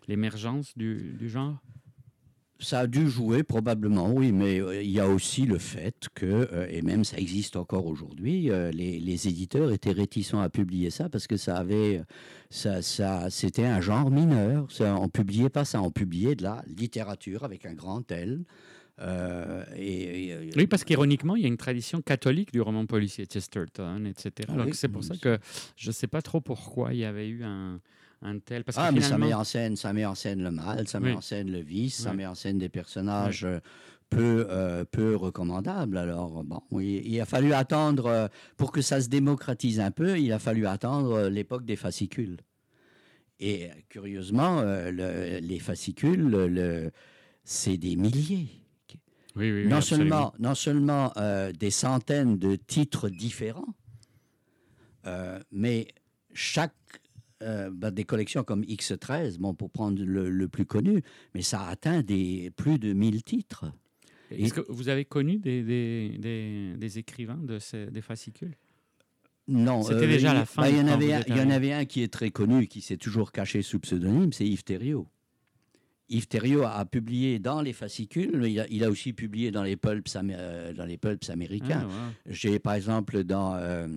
[0.07, 1.61] l'émergence du, du genre?
[2.59, 6.25] Ça a dû jouer probablement, oui, mais euh, il y a aussi le fait que,
[6.25, 10.89] euh, et même ça existe encore aujourd'hui, euh, les, les éditeurs étaient réticents à publier
[10.89, 12.01] ça parce que ça avait,
[12.49, 14.71] ça, ça, c'était un genre mineur.
[14.71, 18.45] Ça, on publiait pas ça, on publiait de la littérature avec un grand L.
[19.01, 23.25] Euh, et, et- Oui, parce qu'ironiquement, il y a une tradition catholique du roman policier,
[23.25, 24.47] Chesterton, etc.
[24.57, 25.37] Ah oui, c'est pour ça que
[25.75, 27.81] je ne sais pas trop pourquoi il y avait eu un,
[28.26, 28.63] un tel.
[28.63, 30.99] Parce que Ah, mais ça met en scène, ça met en scène le mal, ça
[30.99, 33.59] met en scène le vice, ça met en scène des personnages euh,
[34.09, 35.97] peu, euh, peu recommandables.
[35.97, 40.32] Alors, bon, il a fallu attendre, euh, pour que ça se démocratise un peu, il
[40.32, 42.38] a fallu attendre l'époque des fascicules.
[43.39, 46.91] Et curieusement, euh, le- les fascicules, le- le-
[47.43, 48.47] c'est des milliers.
[49.36, 53.73] Oui, oui, oui, non, seulement, non seulement euh, des centaines de titres différents,
[55.05, 55.88] euh, mais
[56.34, 56.73] chaque
[57.45, 61.01] euh, ben, des collections comme X13, bon, pour prendre le, le plus connu,
[61.33, 63.65] mais ça atteint des, plus de 1000 titres.
[64.31, 68.55] Est-ce que vous avez connu des, des, des- des écrivains de ces, des fascicules?
[69.47, 71.41] Non, C'était déjà à la il- fin ben, il y en avait un- Il y
[71.41, 74.63] en avait un qui est très connu, qui s'est toujours caché sous pseudonyme, c'est Yves
[74.63, 75.07] Thériault.
[76.09, 79.63] Yves Thériault a publié dans les fascicules, mais il a, il a aussi publié dans
[79.63, 81.87] les pulps, euh, dans les pulps américains.
[81.89, 82.11] Ah.
[82.27, 83.87] J'ai par exemple dans euh,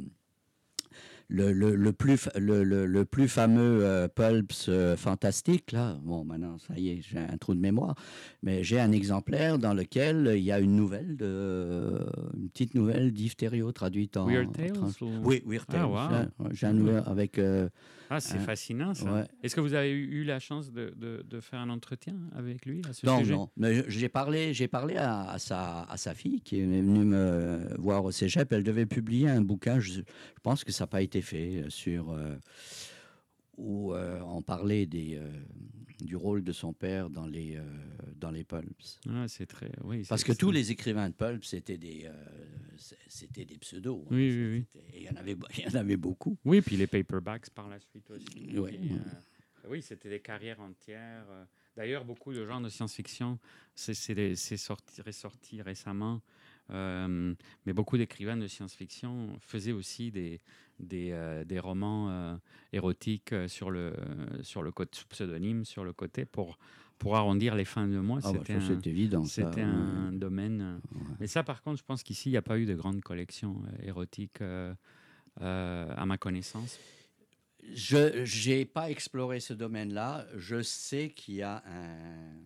[1.31, 6.24] le, le, le plus, le, le, le plus fameux euh, Pulps euh, fantastique, là, bon,
[6.24, 7.95] maintenant, ça y est, j'ai un trou de mémoire,
[8.43, 11.99] mais j'ai un exemplaire dans lequel il y a une nouvelle, de,
[12.37, 13.37] une petite nouvelle d'Yves
[13.74, 14.26] traduite en.
[14.26, 14.72] Weird Tales
[15.03, 16.31] ou- Oui, Weird Ah, Tales.
[16.39, 16.49] wow.
[16.53, 17.39] J'ai un nouvel avec.
[18.11, 18.40] Euh, Ah, c'est Hein.
[18.40, 19.12] fascinant ça.
[19.12, 19.24] ouais.
[19.42, 22.80] Est-ce que vous avez eu la chance de, de- de faire un entretien avec lui
[22.88, 23.32] à ce Non, sujet?
[23.34, 23.50] non.
[23.56, 27.74] Mais j'ai parlé, j'ai parlé à, à sa, à sa fille qui est venue me
[27.78, 28.50] voir au cégep.
[28.52, 29.78] Elle devait publier un bouquin.
[29.80, 30.00] Je, je
[30.42, 32.36] pense que ça n'a pas été fait euh, sur euh,
[33.56, 35.30] où euh, on parlait des, euh,
[36.01, 37.62] du rôle de son père dans les euh,
[38.16, 39.01] dans les pulps.
[39.09, 39.70] Ah, c'est très.
[39.84, 42.12] Oui, Parce que tous les écrivains de pulp c'était des euh,
[43.09, 44.03] c'était des pseudos.
[44.05, 44.09] hein.
[44.11, 44.80] Oui, oui, oui.
[44.94, 46.36] Et Il y en avait il y en avait beaucoup.
[46.44, 48.26] Oui, puis les paperbacks par la suite aussi.
[48.59, 48.90] Oui.
[48.92, 51.26] Euh, oui, c'était des carrières entières.
[51.76, 53.38] D'ailleurs, beaucoup de genres de science-fiction,
[53.74, 53.92] c'est
[55.05, 56.20] ressorti récemment.
[56.71, 57.35] Euh,
[57.66, 60.41] mais beaucoup d'écrivains de science-fiction faisaient aussi des,
[60.79, 62.37] des, euh, des romans euh,
[62.73, 63.95] érotiques sur le,
[64.43, 66.59] sur le côté sous pseudonyme, sur le côté, pour,
[66.99, 68.19] pour arrondir les fins de mois.
[68.23, 69.25] Ah, bah, C'était ça, un- évident.
[69.25, 69.66] ça, C'était ouais.
[69.66, 70.61] un domaine.
[70.61, 73.01] euh, Mais ça, par contre, je pense qu'ici, il n'y a pas eu de grande
[73.01, 74.75] collection euh, érotique, euh,
[75.41, 76.79] euh, à ma connaissance.
[77.75, 80.27] Je n'ai pas exploré ce domaine-là.
[80.37, 82.41] Je sais qu'il y a un,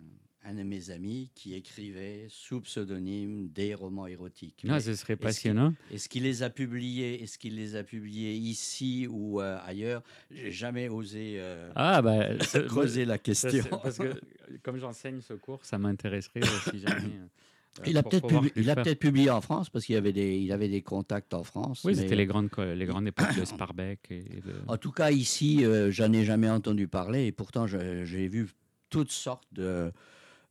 [0.45, 4.63] un de mes amis qui écrivait sous pseudonyme des romans érotiques.
[4.65, 5.73] Non, Mais ce serait est-ce qu'il- passionnant.
[5.91, 7.23] Est-ce qu'il les a publiés?
[7.23, 10.03] Est-ce qu'il les a publiés ici ou euh, ailleurs?
[10.31, 12.25] J'ai jamais osé euh, Ah, bah,
[12.67, 13.63] creuser la question.
[13.83, 14.19] parce que
[14.63, 16.99] comme j'enseigne ce cours, ça m'intéresserait si jamais.
[17.79, 21.33] euh, Il a peut-être publié, en France parce qu'il avait des, il avait des contacts
[21.33, 21.83] en France.
[21.85, 23.99] Oui, mais- c'était les grandes, co- les grandes époques de Sparbeck.
[24.11, 24.53] Et de...
[24.67, 28.49] En tout cas, ici, euh, j'en ai jamais entendu parler et pourtant, j'ai vu
[28.89, 29.91] toutes sortes de,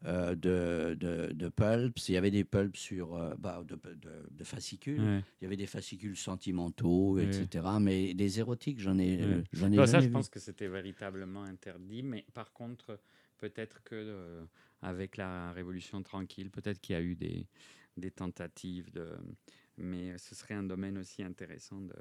[0.05, 2.09] euh, de, de, de pulps.
[2.09, 5.01] Il y avait des pulps sur, euh, bah, de, de- de fascicules.
[5.01, 5.25] Ouais.
[5.41, 7.25] Il y avait des fascicules sentimentaux, Ouais.
[7.25, 7.67] etc.
[7.81, 9.23] Mais des érotiques, j'en ai, Ouais.
[9.23, 10.13] euh, j'en ai Non, ça, jamais je vu.
[10.13, 12.03] pense que c'était véritablement interdit.
[12.03, 12.99] Mais par contre,
[13.39, 14.45] peut-être que euh,
[14.81, 17.47] avec la Révolution tranquille, peut-être qu'il y a eu des,
[17.97, 19.09] des tentatives de.
[19.79, 21.95] Mais ce serait un domaine aussi intéressant de,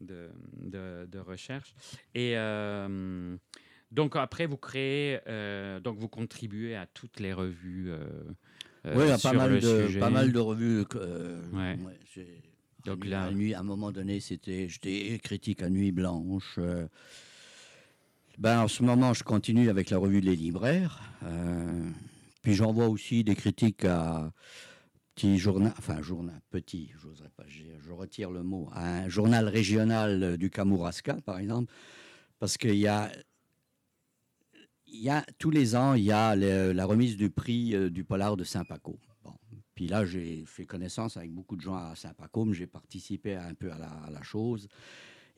[0.00, 1.74] de, de, de recherche.
[2.14, 3.36] Et euh,
[3.90, 7.90] donc après, vous créez, euh, donc vous contribuez à toutes les revues.
[7.90, 7.98] euh,
[8.86, 10.00] euh, Oui, il y a sur pas mal, le de, sujet.
[10.00, 10.84] pas mal de revues.
[10.96, 11.78] euh, Ouais.
[11.84, 12.26] ouais,
[12.84, 16.54] Donc à là- à, nuit, à un moment donné, c'était, j'étais critique à Nuit Blanche.
[16.58, 16.86] euh.
[18.38, 21.00] ben, en ce moment, je continue avec la revue Les Libraires.
[21.24, 21.90] euh,
[22.42, 24.32] puis j'envoie aussi des critiques à
[25.14, 29.48] petit journal, enfin journal petit, j'oserais pas, je, je retire le mot, à un journal
[29.48, 31.72] régional du Kamouraska, par exemple,
[32.38, 33.10] parce qu'il y a
[34.92, 38.04] il y a, tous les ans, il y a la remise du prix euh, du
[38.04, 38.98] polar de Saint-Paco.
[39.24, 39.32] Bon.
[39.74, 43.70] Puis là, j'ai fait connaissance avec beaucoup de gens à Saint-Paco, j'ai participé un peu
[43.70, 43.78] à
[44.10, 44.68] la, chose.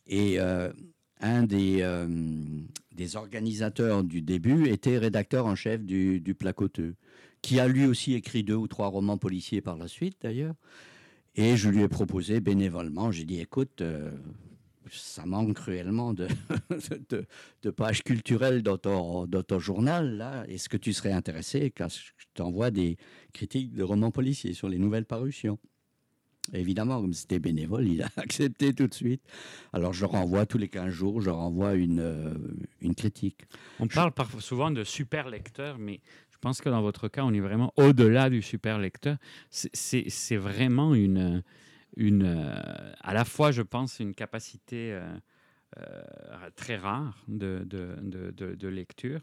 [0.06, 0.72] Et euh,
[1.20, 2.06] un des, euh,
[2.92, 6.94] des organisateurs du début était rédacteur en chef du, du Placoteux,
[7.42, 10.54] qui a lui aussi écrit deux ou trois romans policiers par la suite, d'ailleurs.
[11.36, 13.82] Et je lui ai proposé bénévolement, j'ai dit, écoute,
[14.92, 16.28] ça manque cruellement de,
[17.08, 17.26] de,
[17.62, 20.44] de pages culturelles dans ton, dans ton journal, là.
[20.48, 22.96] Est-ce que tu serais intéressé quand je t'envoie des
[23.32, 25.58] critiques de romans policiers sur les nouvelles parutions?
[26.52, 29.22] Évidemment, comme c'était bénévole, il a accepté tout de suite.
[29.72, 32.34] Alors, je renvoie tous les 15 jours, je renvoie une, euh,
[32.80, 33.42] une critique.
[33.78, 37.32] On parle parfois souvent de super lecteur, mais je pense que dans votre cas, on
[37.32, 39.16] est vraiment au-delà du super lecteur.
[39.50, 41.42] C'est vraiment une,
[42.00, 45.02] euh, à la fois, je pense, une capacité euh,
[45.78, 49.20] euh, très rare de, de, lecture,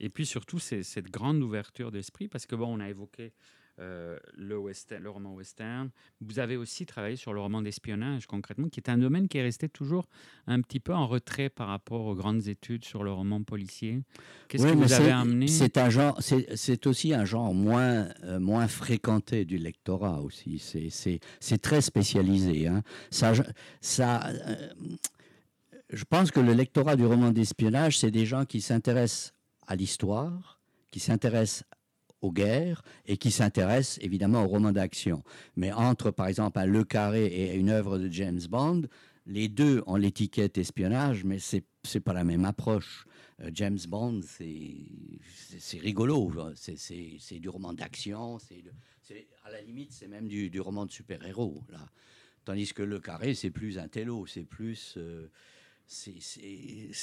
[0.00, 3.32] et puis surtout cette grande ouverture d'esprit, parce que bon, on a évoqué
[3.80, 5.90] euh, le, western, le roman western.
[6.20, 9.42] Vous avez aussi travaillé sur le roman d'espionnage, concrètement, qui est un domaine qui est
[9.42, 10.06] resté toujours
[10.46, 14.02] un petit peu en retrait par rapport aux grandes études sur le roman policier.
[14.48, 18.40] Qu'est-ce Oui, que vous avez amené C'est un genre, c'est aussi un genre moins, euh,
[18.40, 20.58] moins fréquenté du lectorat aussi.
[20.58, 22.66] C'est- très spécialisé.
[22.68, 22.82] hein.
[23.10, 23.42] Ça, je-
[23.80, 24.68] ça, euh,
[25.90, 29.32] je pense que le lectorat du roman d'espionnage, c'est des gens qui s'intéressent
[29.66, 30.60] à l'histoire,
[30.90, 31.64] qui s'intéressent
[32.20, 35.22] aux guerres et qui s'intéressent évidemment au roman d'action.
[35.56, 38.82] Mais entre, par exemple, Le Carré et une œuvre de James Bond,
[39.26, 43.04] les deux ont l'étiquette espionnage, mais c'est c'est pas la même approche.
[43.40, 46.30] Euh, James Bond, c'est rigolo.
[46.30, 46.50] genre.
[46.54, 48.38] C'est- du roman d'action.
[49.44, 51.62] À la limite, c'est même du, du roman de super-héros.
[52.44, 54.26] Tandis que Le Carré, c'est plus un télo.
[54.26, 54.94] C'est plus.
[54.96, 55.28] euh,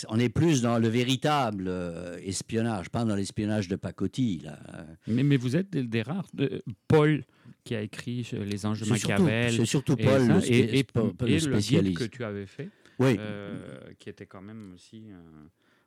[0.10, 4.40] on est plus dans le véritable euh, espionnage, pas dans l'espionnage de pacotille.
[4.44, 4.60] Là.
[5.08, 6.28] mais, mais vous êtes des, des rares.
[6.34, 7.24] de- Paul,
[7.64, 9.54] qui a écrit Les Anges surtout- Machiavel.
[9.56, 11.98] C'est surtout et Paul, ça, le, spé- et, et- Paul- et le le spécialiste.
[11.98, 12.70] que tu avais fait,
[13.00, 15.04] Oui, euh, qui était quand même aussi.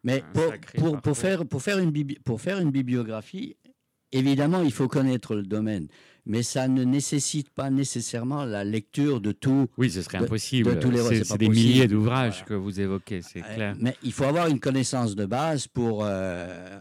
[0.05, 1.03] mais un pour, sacré pour, parcours.
[1.03, 3.57] pour faire, pour, faire une bibli- pour faire une bibliographie,
[4.13, 5.89] évidemment, il faut connaître le domaine,
[6.27, 9.69] mais ça ne nécessite pas nécessairement la lecture de tout.
[9.79, 10.75] Oui, ce serait impossible.
[10.75, 11.55] de tous les- C'est des possible.
[11.55, 12.47] milliers d'ouvrages Voilà.
[12.47, 13.77] que vous évoquez, c'est Euh, clair.
[13.81, 16.79] Mais il faut avoir une connaissance de base pour, euh,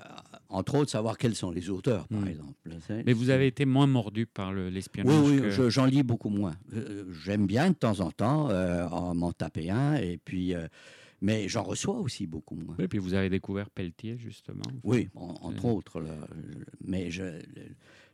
[0.49, 2.27] entre autres, savoir quels sont les auteurs, par Mm.
[2.27, 2.53] exemple.
[2.87, 5.15] C'est- Mais vous avez été moins mordu par le- Oui, l'espionnage.
[5.25, 6.55] oui, que- je- j'en lis beaucoup moins.
[6.73, 10.53] Euh, J'aime bien de temps en temps euh, en m'en taper un, et puis,
[11.21, 12.75] mais j'en reçois aussi beaucoup moins.
[12.79, 14.61] Oui, puis vous avez découvert Pelletier, justement.
[14.83, 15.99] Oui, en- entre autres.
[16.01, 16.15] là.
[16.81, 17.23] mais je,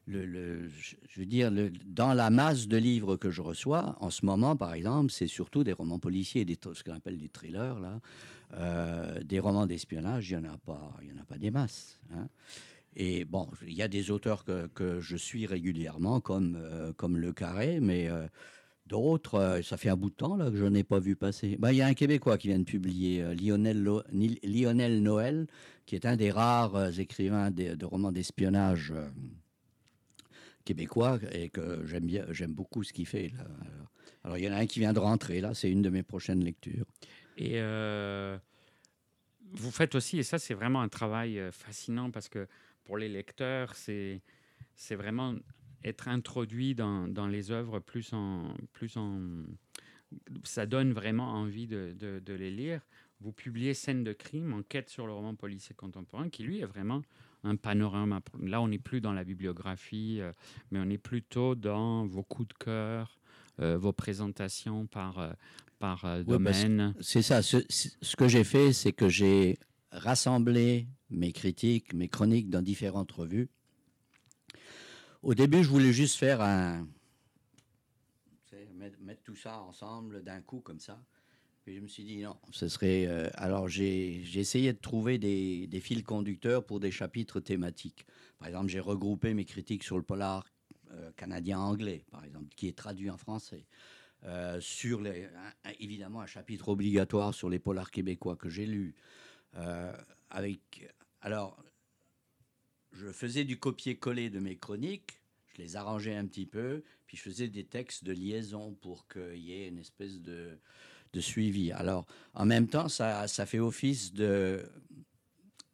[0.08, 4.10] le, le- je- veux dire, le- dans la masse de livres que je reçois, en
[4.10, 7.80] ce moment, par exemple, c'est surtout des romans policiers, des, ce qu'on appelle des thrillers,
[7.80, 8.00] là.
[8.56, 12.00] Euh, des romans d'espionnage, il n'y en, a pas- y en a pas des masses.
[12.14, 12.28] hein.
[12.96, 17.18] Et bon, il y a des auteurs que, que je suis régulièrement, comme, euh, comme
[17.18, 18.28] Le Carré, mais euh,
[18.88, 21.56] d'autres, euh, ça fait un bout de temps là, que je n'ai pas vu passer.
[21.58, 23.84] Ben, Il y a un Québécois qui vient de publier, euh, Lionel,
[24.44, 25.48] Lionel Noël,
[25.86, 28.94] qui est un des rares euh, écrivains de, romans d'espionnage
[30.66, 33.34] québécois et que j'aime beaucoup ce qu'il fait.
[33.38, 33.46] là.
[34.24, 36.04] Alors, il y en a un qui vient de rentrer là, c'est une de mes
[36.04, 36.86] prochaines lectures.
[37.38, 37.60] Et
[39.52, 42.48] vous faites aussi, et ça c'est vraiment un travail fascinant parce que
[42.86, 44.22] pour les lecteurs, c'est
[44.92, 45.36] vraiment
[45.84, 49.20] être introduit dans, dans les œuvres plus en, plus en...
[50.44, 52.82] Ça donne vraiment envie de, de- de les lire.
[53.20, 57.02] Vous publiez Scène de crime, enquête sur le roman policier contemporain, qui lui est vraiment
[57.44, 58.22] un panorama.
[58.42, 60.32] Là, on n'est plus dans la bibliographie, euh,
[60.72, 63.20] mais on est plutôt dans vos coups de cœur,
[63.60, 65.32] euh, vos présentations par, euh,
[65.80, 66.94] par domaine.
[67.02, 67.42] C'est ça.
[67.42, 69.58] Ce, ce que j'ai fait, c'est que j'ai
[69.92, 73.50] rassemblé mes critiques, mes chroniques dans différentes revues.
[75.24, 76.86] Au début, je voulais juste faire un.
[79.00, 81.02] Mettre, tout ça ensemble d'un coup, comme ça.
[81.64, 83.06] Puis je me suis dit non, ce serait.
[83.08, 88.06] euh, alors j'ai essayé de trouver des, des fils conducteurs pour des chapitres thématiques.
[88.38, 90.46] Par exemple, j'ai regroupé mes critiques sur le polar
[90.92, 93.66] euh, canadien-anglais, par exemple, qui est traduit en français.
[94.26, 95.30] Euh, sur les,
[95.80, 98.94] évidemment un chapitre obligatoire sur les polars québécois que j'ai lu.
[100.30, 101.64] Avec, alors,
[102.94, 105.22] je faisais du copier-coller de mes chroniques,
[105.56, 109.40] je les arrangeais un petit peu, puis je faisais des textes de liaison pour qu'il
[109.40, 110.58] y ait une espèce de,
[111.14, 111.72] de suivi.
[111.72, 114.64] Alors, en même temps, ça, ça fait office de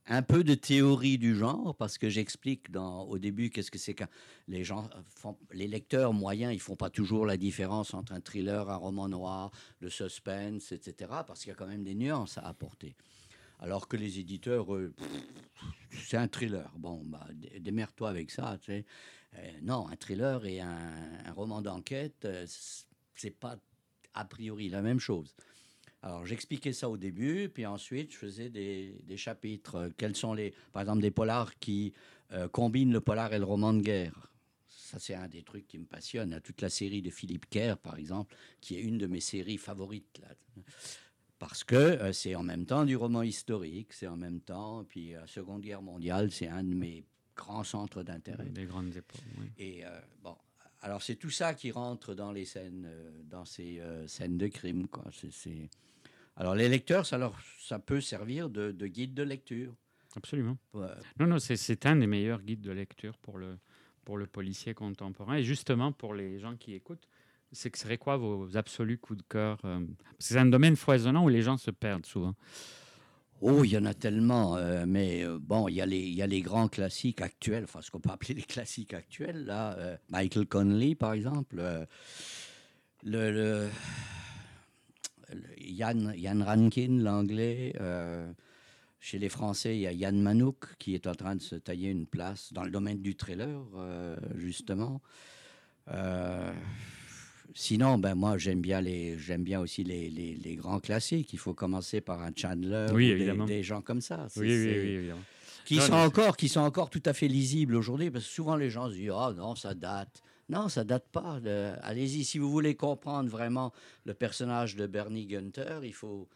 [0.10, 3.94] un peu de théorie du genre parce que j'explique dans au début qu'est-ce que c'est
[3.94, 4.06] que
[4.48, 4.90] les gens
[5.52, 9.52] les lecteurs moyens ils font pas toujours la différence entre un thriller un roman noir
[9.80, 12.96] le suspense etc parce qu'il y a quand même des nuances à apporter
[13.60, 18.72] alors que les éditeurs pff, c'est un thriller bon bah dé- démerde-toi avec ça tu
[18.72, 18.86] sais
[19.36, 22.48] Euh, non un thriller et un, roman d'enquête euh,
[23.16, 23.58] c'est pas
[24.16, 25.36] a priori la même chose
[26.02, 29.76] alors, j'expliquais ça au début, puis ensuite, je faisais des, chapitres.
[29.76, 31.94] Euh, Quels sont les, par exemple, des polars qui
[32.32, 34.32] euh, combinent le polar et le roman de guerre.
[34.68, 36.40] Ça, c'est un des trucs qui me passionne.
[36.42, 40.22] Toute la série de Philippe Kerr, par exemple, qui est une de mes séries favorites.
[41.40, 45.12] Parce que euh, c'est en même temps du roman historique, c'est en même temps, puis
[45.12, 48.46] la Seconde Guerre mondiale, c'est un de mes grands centres d'intérêt.
[48.50, 49.22] Des grandes époques.
[49.40, 49.48] oui.
[49.58, 50.36] Et euh, bon,
[50.82, 54.48] alors c'est tout ça qui rentre dans les scènes, euh, dans ces euh, scènes de
[54.48, 55.06] crime, quoi.
[55.32, 55.70] C'est-
[56.36, 59.74] Alors les lecteurs, ça leur, ça peut servir de, de guide de lecture.
[60.16, 60.58] Absolument.
[60.76, 63.58] Euh, Non, non, c'est- c'est un des meilleurs guides de lecture pour le,
[64.04, 65.36] pour le policier contemporain.
[65.36, 67.08] Et justement, pour les gens qui écoutent,
[67.52, 69.80] c'est que serait quoi vos absolus coups de cœur euh,
[70.20, 72.36] C'est un domaine foisonnant où les gens se perdent souvent.
[73.42, 76.68] Oh, il y en a tellement, euh, mais euh, bon, il y, a les, grands
[76.68, 79.78] classiques actuels, enfin ce qu'on peut appeler les classiques actuels, là.
[80.10, 81.56] Michael Connelly, par exemple.
[83.04, 83.70] le, le-
[85.32, 87.74] le Yann, Rankin, l'anglais.
[89.00, 91.92] chez les Français, il y a Yann Manouk qui est en train de se tailler
[91.92, 93.62] une place dans le domaine du trailer,
[94.36, 95.02] justement.
[97.56, 101.34] Sinon, ben moi, j'aime bien, les, j'aime bien aussi les, les- les grands classiques.
[101.34, 104.28] Il faut commencer par un Chandler Oui, ou des- gens comme ça.
[104.30, 105.22] C'est- Oui, oui, oui, évidemment.
[105.66, 108.32] Qui, Non, sont non, encore, qui sont encore tout à fait lisibles aujourd'hui, parce que
[108.32, 110.22] souvent les gens se disent Ah non, ça date.
[110.48, 111.40] Non, ça date pas.
[111.84, 113.72] Allez-y, si vous voulez comprendre vraiment
[114.06, 116.28] le personnage de Bernie Gunther, il faut,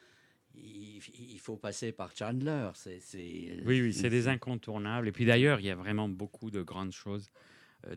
[0.55, 0.99] il,
[1.32, 2.70] il faut passer par Chandler.
[2.76, 5.07] C'est, c'est- Oui, oui, c'est des incontournables.
[5.07, 7.32] Et puis d'ailleurs, il y a vraiment beaucoup de grandes choses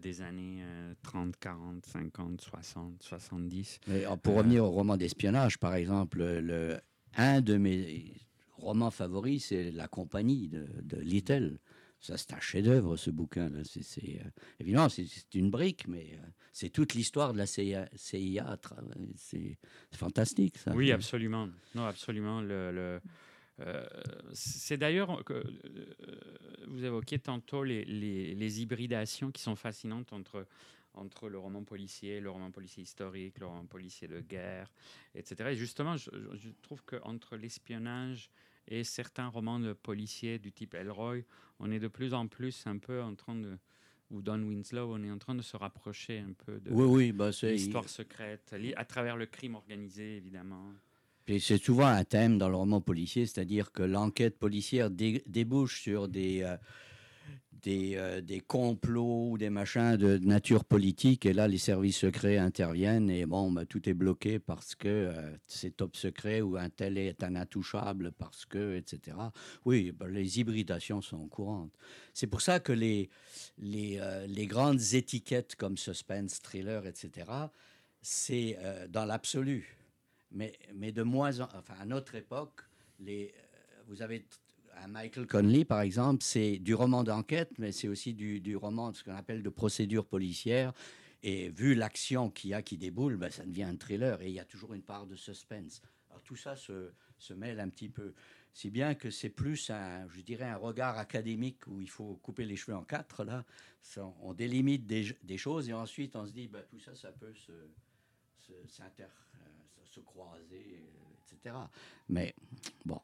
[0.00, 3.80] des années euh, 30, 40, 50, 60, 70.
[3.86, 6.78] Mais, euh, pour Euh, revenir au roman d'espionnage, par exemple, le,
[7.16, 8.12] un de mes
[8.56, 11.58] romans favoris, c'est La Compagnie de, de Little.
[12.00, 13.50] Ça, c'est un chef-d'œuvre, ce bouquin.
[13.64, 14.20] C'est,
[14.60, 16.18] évidemment, c'est, une brique, mais
[16.52, 17.88] c'est toute l'histoire de la CIA.
[17.96, 19.58] c'est,
[19.92, 20.72] fantastique, ça.
[20.74, 21.48] Oui, absolument.
[21.74, 22.42] Non, absolument.
[22.42, 23.00] Le,
[24.32, 25.42] c'est d'ailleurs que
[26.66, 30.46] vous évoquiez tantôt les, les, les, hybridations qui sont fascinantes entre
[30.96, 34.70] entre le roman policier, le roman policier historique, le roman policier de guerre,
[35.14, 35.50] etc.
[35.50, 36.10] Et justement, je,
[36.62, 38.30] trouve qu'entre l'espionnage
[38.68, 41.22] et certains romans de policiers du type Elroy,
[41.60, 43.58] on est de plus en plus un peu en train de
[44.12, 47.12] ou Don Winslow, on est en train de se rapprocher un peu de oui, oui,
[47.12, 50.72] bah l'histoire secrète, à travers le crime organisé, évidemment.
[51.26, 56.42] C'est souvent un thème dans le roman policier, c'est-à-dire que l'enquête policière débouche sur des,
[56.42, 56.56] euh,
[57.66, 61.26] euh, des, complots ou des machins de nature politique.
[61.26, 65.36] Et là, les services secrets interviennent et bon, bah, tout est bloqué parce que euh,
[65.48, 69.16] c'est top secret ou un tel est un intouchable parce que, etc.
[69.64, 71.72] Oui, bah, les hybridations sont courantes.
[72.14, 73.10] C'est pour ça que les,
[73.58, 77.26] les, les, grandes étiquettes comme suspense, thriller, etc.,
[78.00, 78.56] c'est
[78.90, 79.76] dans l'absolu.
[80.36, 82.60] Mais, de moins en, enfin, à notre époque,
[83.00, 83.34] les,
[83.86, 84.26] vous avez
[84.88, 89.02] Michael Conley, par exemple, c'est du roman d'enquête, mais c'est aussi du, du, roman, ce
[89.02, 90.72] qu'on appelle de procédure policière.
[91.22, 94.20] Et vu l'action qu'il y a qui déboule, ben, ça devient un thriller.
[94.20, 95.82] Et il y a toujours une part de suspense.
[96.24, 96.92] Tout ça se,
[97.34, 98.12] mêle un petit peu.
[98.52, 102.44] Si bien que c'est plus un, je dirais, un regard académique où il faut couper
[102.44, 103.24] les cheveux en quatre.
[103.24, 103.44] Là,
[104.20, 107.52] on délimite des, choses et ensuite on se dit, ben, tout ça, ça peut se,
[109.96, 111.66] se, euh, se croiser.
[112.08, 112.34] Mais
[112.84, 113.00] bon,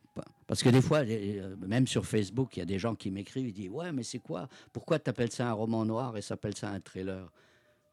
[0.46, 3.48] parce que des fois, euh, même sur Facebook, il y a des gens qui m'écrivent,
[3.48, 4.48] ils disent Ouais, mais c'est quoi?
[4.72, 7.30] Pourquoi tu appelles ça un roman noir et s'appelle ça un trailer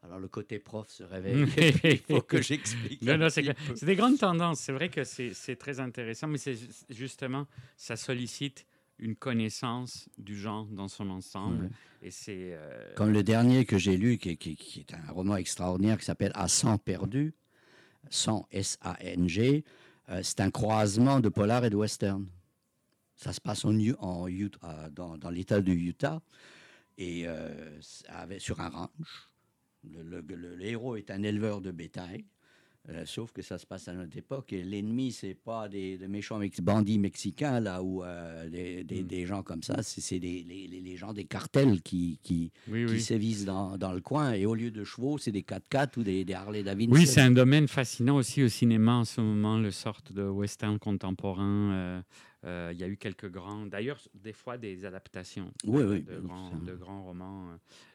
[0.02, 1.46] alors le côté prof se réveille.
[1.84, 3.00] Il faut que j'explique.
[3.02, 4.60] c'est des grandes tendances.
[4.60, 6.56] C'est vrai que c'est très intéressant, mais c'est
[6.88, 7.46] justement,
[7.76, 8.64] ça sollicite
[8.98, 11.70] une connaissance du genre dans son ensemble.
[12.02, 15.98] Et c'est euh, comme le dernier que j'ai lu, qui, qui, est un roman extraordinaire
[15.98, 17.34] qui s'appelle À sang perdu,
[18.08, 19.64] sans S-A-N-G.
[20.08, 22.26] Euh, c'est un croisement de polar et de western.
[23.16, 23.76] Ça se passe en,
[24.28, 26.22] Utah, dans, l'État du Utah
[26.96, 27.80] et euh,
[28.38, 28.90] sur un ranch.
[29.84, 32.24] le, héros est un éleveur de bétail.
[32.92, 36.40] Euh, sauf que ça se passe à notre époque et l'ennemi, c'est pas des, méchants
[36.62, 39.06] bandits mexicains là ou euh, des, hmm.
[39.06, 43.78] des, gens comme ça, c'est les, les, gens des cartels qui, qui, qui sévissent dans,
[43.78, 46.94] dans, le coin et au lieu de chevaux, c'est des 4x4 ou des, Harley Davidson.
[46.94, 50.78] Oui, c'est un domaine fascinant aussi au cinéma en ce moment, le sorte de western
[50.78, 52.02] contemporain.
[52.44, 55.70] Euh, il y a eu quelques grands, d'ailleurs, des fois des adaptations de,
[56.22, 57.48] grands, de, grands, romans.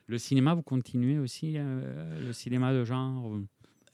[0.07, 3.39] Le cinéma, vous continuez aussi, le cinéma de genre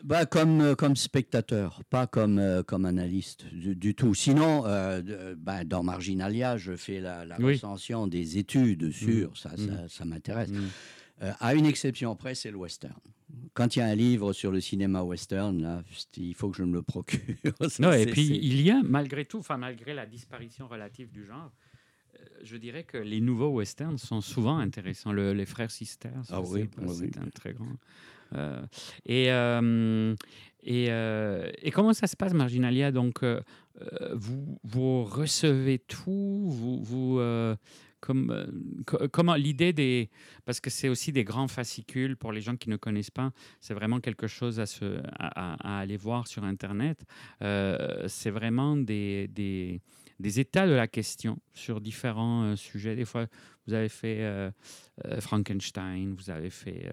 [0.03, 4.13] bah, comme, euh, comme spectateur, pas comme, euh, comme analyste du, tout.
[4.13, 8.91] Sinon, euh, bah, dans Marginalia, je fais la, recension des études mmh.
[8.91, 9.87] sur, ça, mmh.
[9.87, 10.49] ça, m'intéresse.
[10.49, 11.25] Mmh.
[11.39, 12.99] à une exception près, c'est le western.
[13.53, 15.83] Quand il y a un livre sur le cinéma western, là,
[16.17, 17.19] il faut que je me le procure.
[17.79, 21.51] non, et puis il y a, malgré tout, enfin, malgré la disparition relative du genre,
[22.43, 25.13] je dirais que les nouveaux westerns sont souvent intéressants.
[25.13, 27.77] les frères Sisters, ah, oui, c'est un très grand.
[28.35, 28.61] Euh,
[29.05, 30.15] et, euh,
[30.63, 32.91] et, euh, et, comment ça se passe, Marginalia?
[32.91, 33.23] Donc,
[34.13, 37.19] vous, vous recevez tout, vous,
[37.99, 38.75] comme,
[39.11, 40.09] comment l'idée des
[40.45, 43.73] parce que c'est aussi des grands fascicules pour les gens qui ne connaissent pas c'est
[43.73, 47.03] vraiment quelque chose à, se, à, aller voir sur internet.
[47.39, 49.27] C'est vraiment des,
[50.19, 52.95] des, états de la question sur différents sujets.
[52.95, 53.25] Des fois
[53.65, 54.51] vous avez fait
[55.19, 56.91] Frankenstein vous avez fait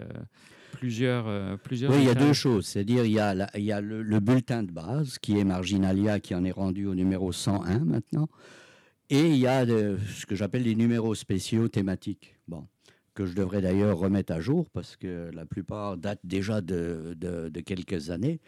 [0.71, 1.91] plusieurs, euh, plusieurs.
[1.91, 2.65] Oui, il y a deux choses.
[2.65, 6.35] C'est-à-dire, il y a, il y a le, bulletin de base qui est Marginalia, qui
[6.35, 8.27] en est rendu au numéro 101 maintenant.
[9.09, 12.35] Et il y a ce que j'appelle les numéros spéciaux thématiques.
[12.47, 12.67] Bon,
[13.13, 17.59] que je devrais d'ailleurs remettre à jour parce que la plupart datent déjà de, de,
[17.59, 18.39] quelques années.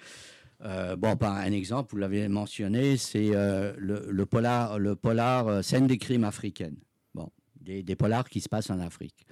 [0.63, 5.87] Euh, bon, par un exemple, vous l'avez mentionné, c'est euh, le, polar, le polar scène
[5.87, 6.77] des crimes africaines.
[7.15, 9.25] Bon, des, des polars qui se passent en Afrique.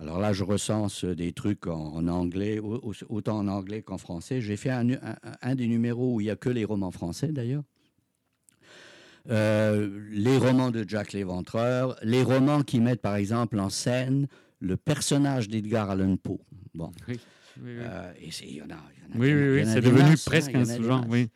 [0.00, 2.58] Alors là, je recense des trucs en, anglais,
[3.08, 4.40] autant en anglais qu'en français.
[4.40, 7.64] J'ai fait un, des numéros où il n'y a que les romans français, d'ailleurs.
[9.28, 14.26] Euh, les romans de Jack Léventreur, les romans qui mettent, par exemple, en scène
[14.60, 16.40] le personnage d'Edgar Allan Poe.
[16.72, 16.90] Bon.
[17.06, 17.20] Oui,
[17.60, 17.78] oui, oui.
[17.80, 18.78] Euh, et il y en a.
[19.16, 21.28] oui, oui, oui, c'est devenu presque un sous-genre, oui.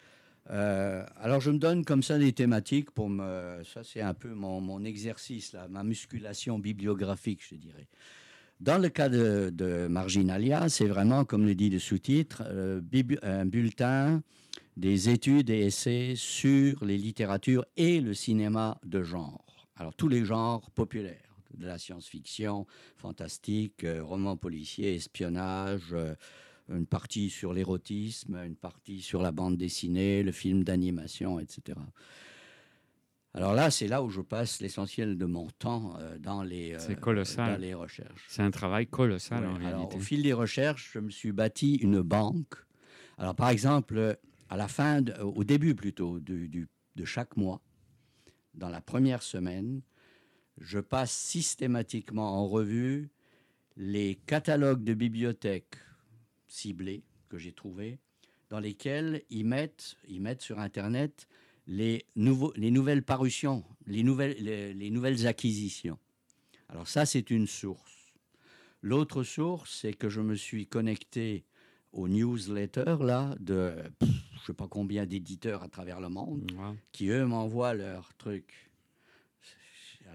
[0.51, 3.62] Euh, alors je me donne comme ça des thématiques pour me...
[3.65, 7.89] Ça c'est un peu mon, mon exercice, là, ma musculation bibliographique, je dirais.
[8.61, 12.81] Dans le cas de, Marginalia, c'est vraiment, comme le dit le sous-titre, euh,
[13.23, 14.23] un bulletin
[14.77, 19.45] des études et essais sur les littératures et le cinéma de genre.
[19.77, 22.67] Alors tous les genres populaires, de la science-fiction,
[22.97, 26.15] fantastique, euh, roman policier, espionnage, euh,
[26.69, 31.79] une partie sur l'érotisme, une partie sur la bande dessinée, le film d'animation, etc.
[33.36, 36.94] Alors là, c'est là où je passe l'essentiel de mon temps euh, dans, les, euh,
[36.94, 37.55] colossal.
[37.55, 38.24] dans les recherches.
[38.28, 39.97] C'est un travail colossal Ouais, en alors, réalité.
[39.97, 42.55] au fil des recherches, je me suis bâti une banque.
[43.19, 47.61] Alors, par exemple, à la fin, de- au début plutôt, du- du- de chaque mois,
[48.55, 49.82] dans la première semaine,
[50.61, 53.11] je passe systématiquement en revue
[53.77, 55.74] les catalogues de bibliothèques
[56.47, 57.98] ciblés que j'ai trouvés,
[58.51, 61.27] dans lesquels ils mettent, ils mettent sur Internet
[61.66, 65.99] les, nouveaux, les nouvelles parutions, les nouvelles, les- les nouvelles acquisitions.
[66.69, 68.12] Alors ça, c'est une source.
[68.82, 71.45] L'autre source, c'est que je me suis connecté
[71.93, 76.51] aux newsletters là, de pff, je ne sais pas combien d'éditeurs à travers le monde
[76.93, 78.70] qui, eux, m'envoient leurs trucs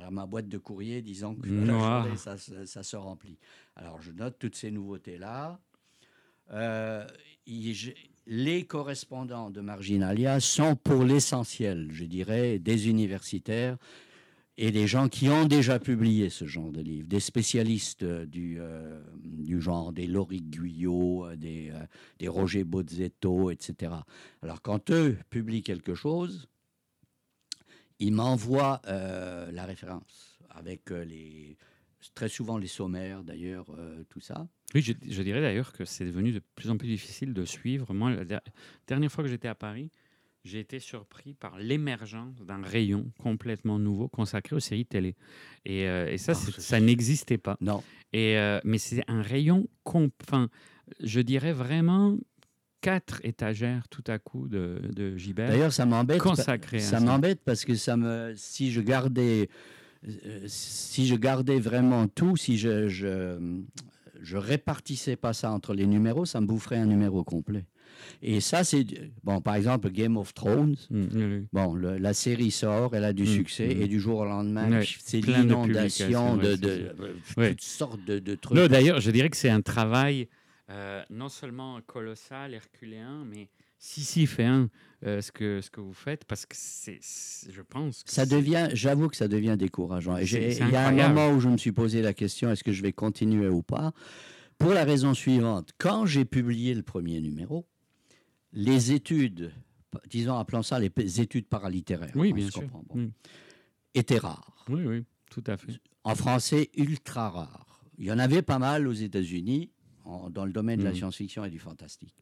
[0.01, 1.73] à ma boîte de courrier disant que la
[2.03, 3.38] journée, ça, se- ça se remplit.
[3.76, 5.59] Alors, je note toutes ces nouveautés-là.
[6.51, 7.05] Euh,
[8.30, 13.76] les correspondants de Marginalia sont pour l'essentiel, je dirais, des universitaires
[14.56, 18.57] et des gens qui ont déjà publié ce genre de livres, des spécialistes euh, du,
[18.60, 21.73] euh, du genre, des Laurie Guyot, euh, des,
[22.19, 23.93] des Roger Bozzetto, etc.
[24.43, 26.47] Alors quand eux publient quelque chose,
[27.97, 31.57] ils m'envoient la référence avec les,
[32.13, 34.47] très souvent les sommaires d'ailleurs, euh, tout ça.
[34.76, 37.93] Oui, je, je dirais d'ailleurs que c'est devenu de plus en plus difficile de suivre.
[37.93, 38.41] Moi, la der-
[38.88, 39.89] dernière fois que j'étais à Paris,
[40.45, 45.15] j'ai été surpris par l'émergence d'un rayon complètement nouveau consacré aux séries télé.
[45.65, 47.57] Et, euh, et ça, ça n'existait pas.
[47.61, 50.49] Non, Et, euh, mais c'est un rayon, enfin,
[51.01, 52.17] je dirais vraiment
[52.81, 56.21] quatre étagères tout à coup de, de Gibert d'ailleurs ça m'embête.
[56.21, 57.05] consacrées à Ça ça.
[57.05, 59.49] m'embête parce que ça me, si je gardais,
[60.47, 63.38] si je gardais vraiment tout, si je, je,
[64.21, 67.65] je répartissais pas ça entre les numéros, ça me boufferait un numéro complet.
[68.21, 68.85] Et ça, c'est
[69.23, 69.41] bon.
[69.41, 70.76] Par exemple, Game of Thrones.
[70.89, 71.47] Mm, oui.
[71.51, 73.81] Bon, le- la série sort, elle a du Mm, succès, mm.
[73.81, 76.91] et du jour au lendemain, c'est de l'inondation de, de-
[77.49, 78.57] toutes sortes de, de trucs.
[78.69, 80.27] D'ailleurs, je dirais que c'est un travail
[80.69, 83.49] euh, non seulement colossal, herculéen, mais
[83.80, 84.69] sisyphéen,
[85.06, 86.99] euh, ce, que, ce que vous faites, parce que c'est,
[87.49, 90.18] je pense que Ça devient, j'avoue que ça devient décourageant.
[90.18, 92.81] Il y a un moment où je me suis posé la question est-ce que je
[92.81, 93.93] vais continuer ou pas?
[94.57, 97.65] Pour la raison suivante quand j'ai publié le premier numéro,
[98.51, 99.53] les études,
[100.10, 102.61] disons, appelons ça les études paralittéraires, Oui, on bien se sûr.
[102.64, 103.11] comprend, bon, Mm.
[103.95, 104.65] étaient rares.
[104.68, 105.80] Oui, oui, tout à fait.
[106.03, 107.81] En français, ultra rares.
[107.97, 109.69] Il y en avait pas mal aux États-Unis,
[110.03, 110.95] en- dans le domaine de la Mhm.
[110.97, 112.15] science-fiction et du fantastique.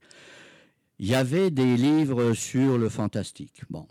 [0.99, 3.61] Il y avait des livres sur le fantastique.
[3.69, 3.87] Bon,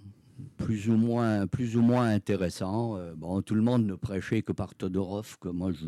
[0.56, 2.96] plus ou moins, plus ou moins intéressants.
[2.96, 5.86] Euh, bon, tout le monde ne prêchait que par Todorov, que moi je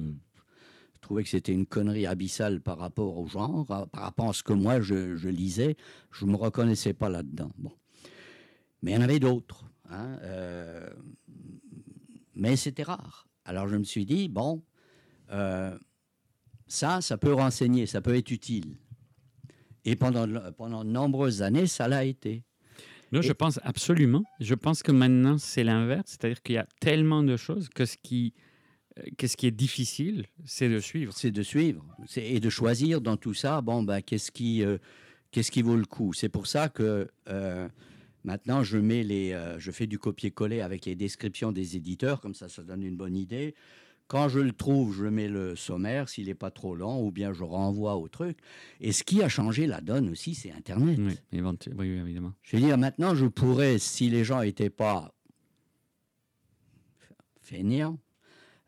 [1.00, 4.52] trouvais que c'était une connerie abyssale par rapport au genre, par rapport à ce que
[4.52, 5.76] moi je, lisais.
[6.12, 7.50] Je me reconnaissais pas là-dedans.
[7.58, 7.72] Bon.
[8.82, 9.64] Mais il y en avait d'autres.
[9.90, 10.88] hein, euh,
[12.36, 13.26] mais c'était rare.
[13.44, 14.62] Alors je me suis dit, bon,
[15.32, 15.76] euh,
[16.68, 18.76] ça, ça peut renseigner, ça peut être utile.
[19.84, 22.42] Et pendant, pendant de nombreuses années, ça l'a été.
[23.12, 24.22] Non, je pense absolument.
[24.40, 26.04] Je pense que maintenant, c'est l'inverse.
[26.06, 28.34] C'est-à-dire qu'il y a tellement de choses que ce qui,
[28.98, 31.12] euh, que ce qui est difficile, c'est de suivre.
[31.14, 31.84] C'est de suivre
[32.16, 34.76] et de choisir dans tout ça, bon, ben, qu'est-ce qui, euh,
[35.30, 36.12] qu'est-ce qui vaut le coup?
[36.12, 37.68] C'est pour ça que euh,
[38.24, 42.34] maintenant, je, mets les, euh, je fais du copier-coller avec les descriptions des éditeurs, comme
[42.34, 43.54] ça, ça donne une bonne idée.
[44.08, 47.32] Quand je le trouve, je mets le sommaire, s'il n'est pas trop long, ou bien
[47.34, 48.38] je renvoie au truc.
[48.80, 50.98] Et ce qui a changé la donne aussi, c'est Internet.
[50.98, 51.16] Oui,
[51.90, 52.32] évidemment.
[52.42, 55.12] Je veux dire, maintenant, je pourrais, si les gens n'étaient pas
[57.42, 57.98] feignants,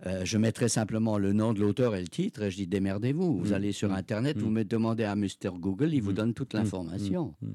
[0.07, 3.39] euh, je mettrais simplement le nom de l'auteur et le titre et je dis démerdez-vous.
[3.39, 4.41] Vous Mm, allez sur mm, Internet, mm.
[4.41, 5.51] vous me demandez à Mr.
[5.59, 7.35] Google, il vous Mm, donne toute mm, l'information.
[7.43, 7.55] Mm, mm.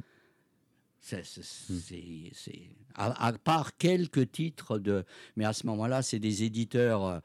[1.00, 5.04] C'est- à part quelques titres de.
[5.36, 7.04] Mais à ce moment-là, c'est des éditeurs.
[7.06, 7.20] euh,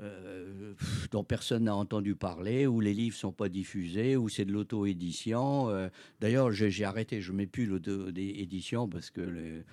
[0.00, 0.74] euh,
[1.10, 5.70] dont personne n'a entendu parler, où les livres sont pas diffusés, où c'est de l'auto-édition.
[5.70, 5.88] euh.
[6.20, 9.64] D'ailleurs, j'ai arrêté, je mets plus l'auto-édition parce que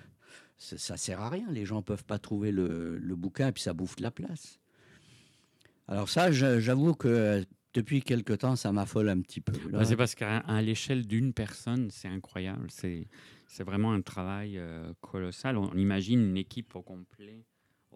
[0.58, 1.46] ça, ça sert à rien.
[1.50, 4.58] Les gens peuvent pas trouver le, bouquin et puis ça bouffe de la place.
[5.88, 9.52] Alors ça, j'avoue que depuis quelque temps, ça m'affole un petit peu.
[9.70, 12.68] Bah, c'est parce qu'à l'échelle d'une personne, c'est incroyable.
[12.70, 13.06] C'est,
[13.60, 15.56] vraiment un travail euh, colossal.
[15.56, 17.44] On imagine une équipe au complet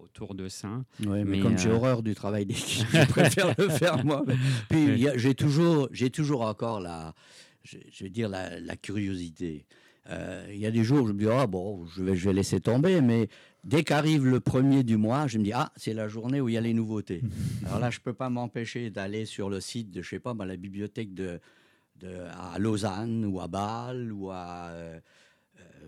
[0.03, 0.83] autour de ça.
[1.05, 4.25] Ouais, mais, Mais, comme j'ai euh, horreur du travail d'équipe, je préfère le faire moi.
[4.69, 7.15] Puis j'ai toujours, j'ai toujours encore la,
[7.63, 9.67] je, je vais dire la, la curiosité.
[10.09, 12.25] Euh, Il y a des jours où je me dis, ah bon, je vais, je
[12.29, 13.29] vais laisser tomber, mais
[13.65, 16.55] dès qu'arrive le premier du mois, je me dis, ah, c'est la journée où il
[16.55, 17.23] y a les nouveautés.
[17.67, 20.35] Alors là, je ne peux pas m'empêcher d'aller sur le site de, je sais pas,
[20.35, 21.39] bah, la bibliothèque de,
[22.01, 22.09] de,
[22.55, 24.99] à Lausanne ou à Bâle ou à, euh,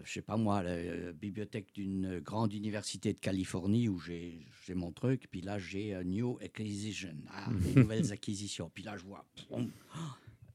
[0.04, 4.92] je sais pas moi, la euh, bibliothèque d'une grande université de Californie où j'ai mon
[4.92, 5.26] truc.
[5.30, 8.70] Puis là, j'ai euh, New Acquisition, ah, des nouvelles acquisitions.
[8.74, 9.24] Puis là, je vois,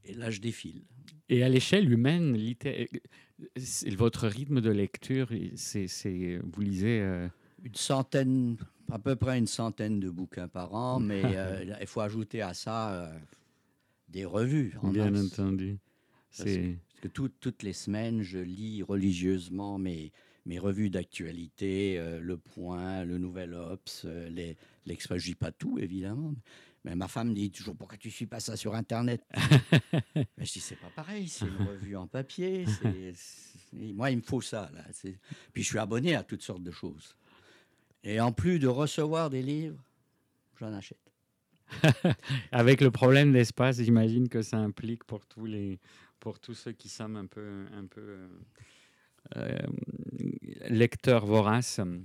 [0.05, 0.83] et là, je défile.
[1.29, 2.37] Et à l'échelle humaine,
[3.57, 5.87] c'est- votre rythme de lecture, c'est,
[6.43, 7.01] vous lisez.
[7.01, 7.27] euh,
[7.63, 8.57] Une centaine,
[8.89, 12.53] à peu près une centaine de bouquins par an, mais euh, il faut ajouter à
[12.53, 13.19] ça euh,
[14.07, 14.73] des revues.
[14.81, 15.77] en bien entendu.
[16.29, 20.11] C'est, que tout- toutes les semaines, je lis religieusement mes,
[20.45, 24.53] mes revues d'actualité, euh, Le Point, Le Nouvel Obs, euh,
[24.85, 25.21] l'Express.
[25.21, 26.33] Je lis pas tout, évidemment.
[26.85, 29.21] Mais ma femme dit toujours Pourquoi tu ne suis pas ça sur Internet?
[30.15, 32.65] Mais Je dis C'est pas pareil, c'est une revue en papier.
[33.73, 34.71] Moi, il me faut ça.
[34.73, 34.85] Là.
[35.53, 37.15] Puis je suis abonné à toutes sortes de choses.
[38.03, 39.83] Et en plus de recevoir des livres,
[40.59, 40.97] j'en achète.
[42.53, 45.79] avec le problème d'espace, j'imagine que ça implique pour tous les,
[46.19, 48.27] pour tous ceux qui sommes un peu, un peu euh,
[49.38, 49.57] euh,
[50.69, 51.99] lecteurs voraces, euh,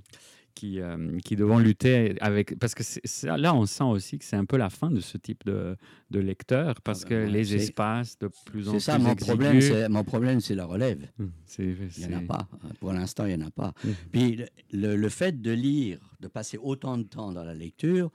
[0.55, 4.25] qui, euh, qui devront lutter avec, parce que c'est- c'est- là, on sent aussi que
[4.25, 5.77] c'est un peu la fin de ce type de,
[6.11, 8.99] de lecteur, parce bah que ouais, les c'est- espaces de plus en C'est plus ça,
[8.99, 11.09] mon problème, c'est, mon problème, c'est la relève.
[11.19, 12.49] Hum, c'est- Il n'y en a c'est- pas.
[12.81, 13.73] Pour l'instant, il n'y en a pas.
[14.13, 18.11] Puis le, le- le fait de lire, de passer autant de temps dans la lecture,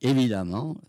[0.00, 0.80] évidemment,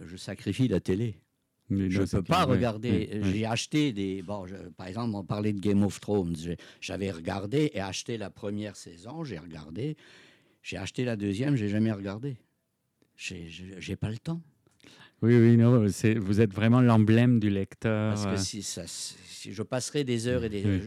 [0.00, 1.20] je sacrifie la télé.
[1.70, 2.90] Je ne peux pas ouais, regarder.
[2.90, 3.32] ouais, ouais.
[3.32, 4.22] J'ai acheté des.
[4.22, 6.36] Bon, je- par exemple, on parlait de Game of Thrones.
[6.80, 9.24] J'avais regardé et acheté la première saison.
[9.24, 9.96] J'ai regardé.
[10.62, 11.56] J'ai acheté la deuxième.
[11.56, 12.36] J'ai jamais regardé.
[13.16, 14.42] J'ai- pas le temps.
[15.22, 18.14] Oui, oui, non, vous êtes vraiment l'emblème du lecteur.
[18.14, 20.80] Parce euh, que si, ça, si je passerai des heures et des Oui.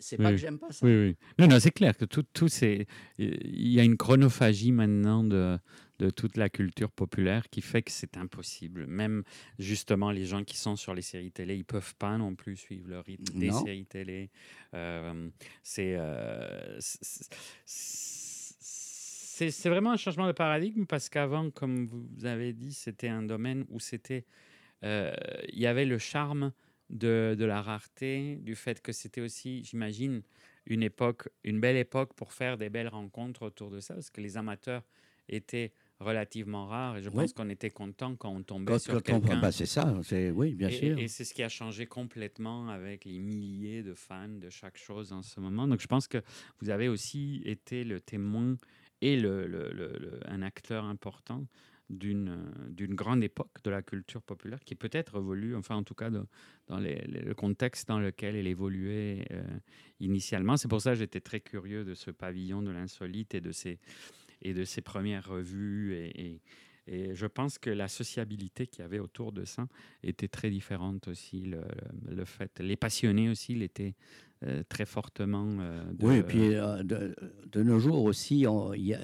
[0.00, 0.30] C'est pas Oui.
[0.32, 0.84] que j'aime pas ça.
[0.84, 1.16] Oui, oui.
[1.38, 2.86] Non, non, c'est clair que tout, tout c'est.
[3.18, 5.56] Il y a une chronophagie maintenant de,
[5.98, 8.86] de toute la culture populaire qui fait que c'est impossible.
[8.86, 9.24] Même
[9.58, 12.88] justement, les gens qui sont sur les séries télé, ils peuvent pas non plus suivre
[12.88, 14.30] le rythme des séries télé.
[14.74, 15.28] Euh,
[15.62, 15.96] c'est.
[15.96, 17.28] euh, c'est-
[17.64, 23.22] c'est c'est vraiment un changement de paradigme parce qu'avant, comme vous avez dit, c'était un
[23.22, 24.24] domaine où c'était.
[24.84, 25.12] euh,
[25.52, 26.52] Il y avait le charme
[26.90, 30.22] de, de la rareté, du fait que c'était aussi, j'imagine,
[30.66, 34.20] une époque, une belle époque pour faire des belles rencontres autour de ça, parce que
[34.20, 34.82] les amateurs
[35.28, 37.16] étaient relativement rares et je Oui.
[37.16, 39.40] pense qu'on était content quand on tombait Quand, sur quand on- quelqu'un.
[39.40, 40.98] bah, c'est ça, c'est oui, bien Et- sûr.
[40.98, 45.12] Et, c'est ce qui a changé complètement avec les milliers de fans de chaque chose
[45.12, 45.66] en ce moment.
[45.66, 46.18] Donc je pense que
[46.60, 48.56] vous avez aussi été le témoin
[49.00, 51.46] et le, le- le- le- un acteur important
[51.90, 52.36] d'une
[52.68, 56.22] d'une grande époque de la culture populaire qui peut-être évolue, enfin en tout cas de-
[56.66, 59.42] dans les- les- le contexte dans lequel elle évoluait euh,
[59.98, 60.56] initialement.
[60.58, 63.78] C'est pour ça que j'étais très curieux de ce pavillon de l'insolite et de ses,
[64.42, 65.94] et de ses premières revues.
[65.94, 66.40] Et, et-
[66.90, 69.68] et je pense que la sociabilité qu'il y avait autour de ça
[70.02, 71.42] était très différente aussi.
[71.42, 71.60] Le,
[72.08, 73.94] le- fait, les passionnés aussi l'étaient
[74.44, 75.58] euh, très fortement.
[75.60, 77.14] euh, de- Oui, et puis euh, de,
[77.52, 79.00] de nos jours aussi, on- il y a-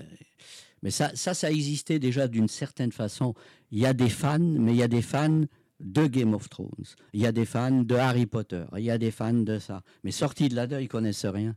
[0.83, 3.35] mais ça, ça, ça existait déjà d'une certaine façon.
[3.71, 5.43] Il y a des fans, mais il y a des fans
[5.81, 6.71] de Game of Thrones.
[7.13, 8.65] Il y a des fans de Harry Potter.
[8.79, 9.83] Il y a des fans de ça.
[10.05, 11.55] Mais sortis de là-dedans, ils connaissent rien.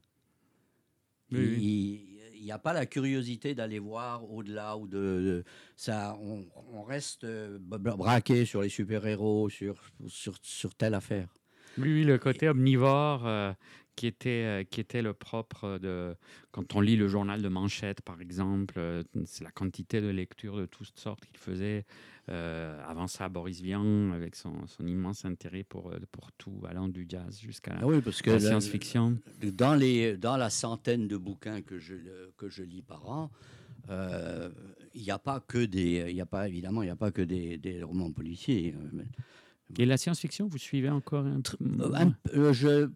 [1.32, 2.04] Oui, oui.
[2.48, 5.44] N'y a pas la curiosité d'aller voir au-delà ou de,
[5.76, 6.18] ça.
[6.22, 9.76] On, reste euh, bra- braqué sur les super-héros, sur,
[10.08, 11.28] sur, sur telle affaire.
[11.78, 13.52] Oui, le côté omnivore euh,
[13.98, 16.16] qui, était, euh, qui était le propre de.
[16.52, 20.56] Quand on lit le journal de Manchette, par exemple, euh, c'est la quantité de lectures
[20.56, 21.84] de toutes sortes qu'il faisait.
[22.30, 26.88] Euh, avant ça, Boris Vian, avec son, son immense intérêt pour, euh, pour tout, allant
[26.88, 29.18] du jazz jusqu'à la, Ah oui, parce que la le- science-fiction.
[29.42, 31.96] dans, les, dans la centaine de bouquins que je,
[32.38, 33.32] que je lis par an,
[33.90, 34.50] euh,
[34.94, 37.22] il n'y a pas que des, y a pas évidemment, il n'y a pas que
[37.22, 38.76] des, des romans policiers.
[39.78, 41.58] Et la science-fiction, vous suivez encore un peu?
[41.82, 42.90] Euh, un euh, je,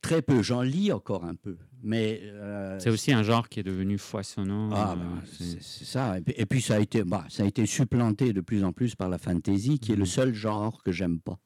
[0.00, 3.64] très peu, j'en lis encore un peu, mais euh, C'est aussi un genre qui est
[3.64, 4.70] devenu foisonnant.
[4.72, 6.18] ah, euh, bah, c'est- ça.
[6.18, 8.72] Et puis, et puis ça a été, bah, ça a été supplanté de plus en
[8.72, 10.06] plus par la fantasy, qui est le Mhm.
[10.06, 11.38] seul genre que j'aime pas.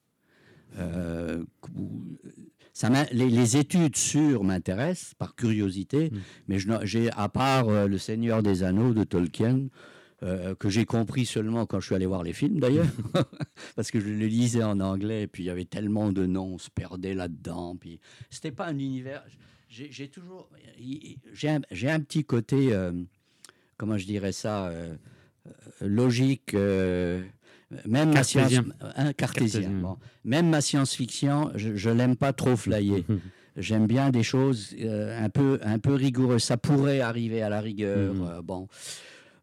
[2.76, 6.20] Ça les, les études sur m'intéressent par curiosité, Mhm.
[6.48, 9.68] mais j'ai à part le Seigneur des Anneaux de Tolkien.
[10.24, 12.86] Euh, que j'ai compris seulement quand je suis allé voir les films d'ailleurs,
[13.76, 16.55] parce que je le lisais en anglais, et puis il y avait tellement de noms,
[16.55, 17.76] on se perdait là-dedans.
[17.76, 19.22] Puis c'était pas un univers.
[19.68, 20.48] J'ai toujours,
[21.32, 22.92] j'ai un, un petit côté, euh,
[23.76, 24.94] comment je dirais ça, euh,
[25.80, 26.55] logique.
[26.55, 28.64] même ma science, Cartésien.
[28.80, 29.60] hein, cartésien.
[29.62, 29.70] Cartésien.
[29.70, 29.96] bon.
[30.24, 33.02] Même ma science-fiction, je, je l'aime pas trop flyer.
[33.56, 36.42] J'aime bien des choses euh, un, peu, un peu rigoureuses.
[36.42, 38.14] Ça pourrait arriver à la rigueur.
[38.14, 38.22] Mhm.
[38.28, 38.66] euh, bon.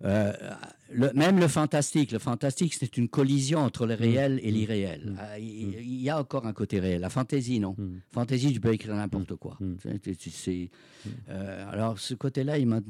[0.03, 0.33] Euh,
[0.93, 5.01] le- même le fantastique, le fantastique, c'est une collision entre le réel et l'irréel.
[5.11, 5.17] Mhm.
[5.19, 7.01] Ah, Il il y a encore un côté réel.
[7.01, 7.75] La fantaisie, non.
[7.77, 7.99] Mm.
[8.11, 9.57] Fantaisie, tu peux écrire n'importe quoi.
[9.59, 9.75] Mm.
[10.27, 10.69] C'est-
[11.29, 12.81] euh, alors, ce côté-là, il m'a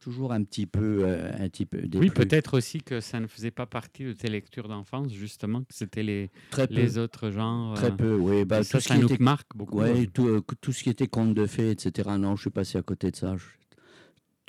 [0.00, 3.50] toujours un petit peu, euh, un petit peu Oui, peut-être aussi que ça ne faisait
[3.50, 6.74] pas partie de tes lectures d'enfance, justement, que c'était les, Très peu.
[6.74, 7.74] les autres genres.
[7.74, 8.44] Très euh, peu, oui.
[8.44, 9.80] Bah, ça, tout ce ça qui nous était marque beaucoup.
[10.14, 12.10] Tout, euh, tout ce qui était conte de fées, etc.
[12.18, 13.34] Non, je suis passé à côté de ça.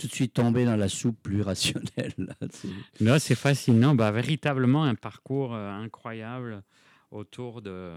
[0.04, 2.14] Tout de suite tombé dans la soupe plus rationnelle.
[2.18, 2.36] là.
[2.52, 2.68] C'est-
[3.36, 3.96] fascinant.
[3.96, 6.62] Bah, véritablement un parcours euh, incroyable
[7.12, 7.92] autour de,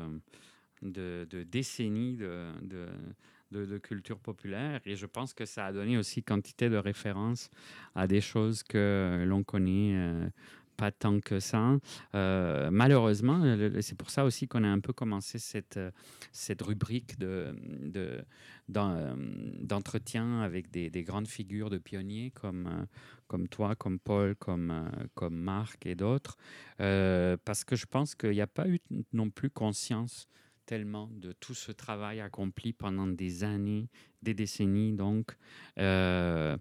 [0.82, 4.80] de, décennies de- de culture populaire.
[4.86, 7.50] Et je pense que ça a donné aussi quantité de références
[7.94, 9.94] à des choses que l'on connaît.
[9.96, 10.28] euh,
[10.76, 11.78] pas tant que ça.
[12.14, 13.42] Euh, malheureusement,
[13.80, 15.90] c'est pour ça aussi qu'on a un peu commencé cette, euh,
[16.32, 18.22] cette rubrique euh,
[18.68, 22.86] d'entretien avec des, des grandes figures de pionniers comme,
[23.26, 26.36] comme toi, comme Paul, comme, comme Marc et d'autres,
[26.78, 28.80] parce que je pense qu'il n'y a pas eu
[29.12, 30.28] non plus conscience
[30.66, 33.88] tellement de tout ce travail accompli pendant des années,
[34.22, 35.36] des décennies donc,
[35.78, 36.56] euh,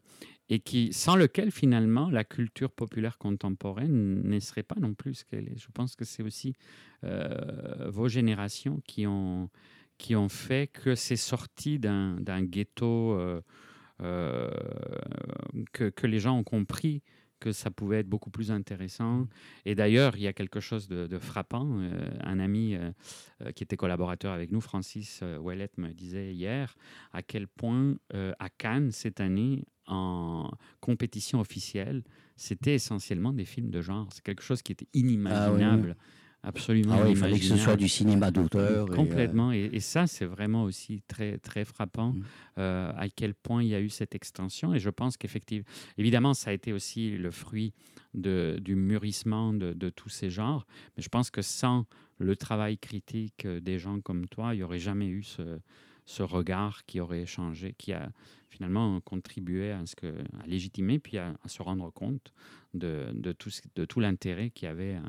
[0.49, 5.25] et qui, sans lequel finalement la culture populaire contemporaine ne serait pas non plus ce
[5.25, 5.57] qu'elle est.
[5.57, 6.53] Je pense que c'est aussi
[7.03, 9.49] euh, vos générations qui ont,
[9.97, 14.51] qui ont fait que c'est sorti d'un ghetto, euh,
[15.73, 17.01] que, que les gens ont compris
[17.39, 19.27] que ça pouvait être beaucoup plus intéressant.
[19.65, 21.79] Et d'ailleurs, il y a quelque chose de, de frappant.
[21.79, 22.91] Euh, un ami euh,
[23.41, 26.75] euh, qui était collaborateur avec nous, Francis Ouellet, me disait hier
[27.13, 30.49] à quel point euh, à Cannes, cette année, en
[30.79, 32.03] compétition officielle,
[32.35, 34.09] c'était essentiellement des films de genre.
[34.11, 35.95] C'est quelque chose qui était inimaginable.
[36.45, 36.99] Absolument.
[37.03, 38.87] Ah il fallait que ce soit du cinéma d'auteur.
[38.87, 39.51] et, euh, Complètement.
[39.51, 42.23] Et, et ça, c'est vraiment aussi très, très frappant Mm.
[42.59, 44.73] euh, à quel point il y a eu cette extension.
[44.73, 45.65] Et je pense qu'effectivement,
[45.97, 47.73] évidemment, ça a été aussi le fruit
[48.13, 50.65] de, du mûrissement de, de tous ces genres.
[50.95, 51.85] Mais je pense que sans
[52.19, 55.59] le travail critique des gens comme toi, il n'y aurait jamais eu ce,
[56.05, 58.09] ce regard qui aurait changé, qui a
[58.49, 60.07] finalement contribué à, ce que,
[60.41, 62.31] à légitimer, puis à, à se rendre compte
[62.73, 65.03] de, de tout, de tout l'intérêt qu'il y avait à,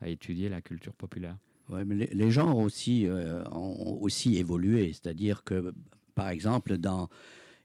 [0.00, 1.36] à étudier la culture populaire.
[1.68, 4.92] Ouais, mais les, genres aussi euh, ont aussi évolué.
[4.92, 5.72] C'est-à-dire que,
[6.14, 7.08] par exemple, dans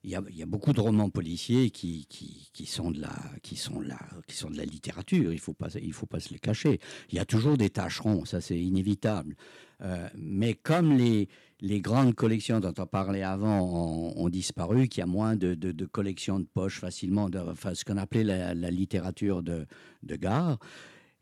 [0.05, 3.97] il y, a, beaucoup de romans policiers qui, qui, sont de la qui sont la
[4.27, 5.33] qui sont de la littérature.
[5.33, 6.79] Il faut pas il faut pas se les cacher.
[7.09, 9.35] Il y a toujours des tâcherons, ça c'est inévitable.
[9.81, 11.27] Euh, mais comme les
[11.61, 15.85] les grandes collections dont on parlait avant ont, disparu, qu'il y a moins de, de,
[15.85, 17.39] collections de poches facilement, de,
[17.73, 19.65] ce qu'on appelait la, la littérature de,
[20.03, 20.59] de gare,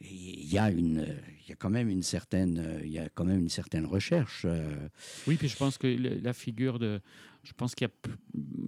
[0.03, 1.05] il y a une,
[1.43, 4.43] il y a quand même une certaine, il y a quand même une certaine recherche.
[4.45, 4.87] euh,
[5.27, 6.99] Oui, puis je pense que la figure de.
[7.43, 8.09] Je pense qu'il y a.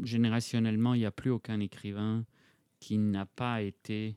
[0.03, 2.25] Générationnellement, il n'y a plus aucun écrivain
[2.79, 4.15] qui n'a pas été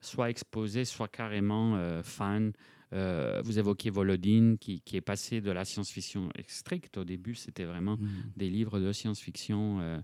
[0.00, 2.52] soit exposé, soit carrément euh, fan.
[2.92, 6.96] Euh, vous évoquiez Volodine, qui, qui est passé de la science-fiction stricte.
[6.98, 7.98] Au début, c'était vraiment
[8.36, 9.80] des livres de science-fiction.
[9.80, 9.98] euh,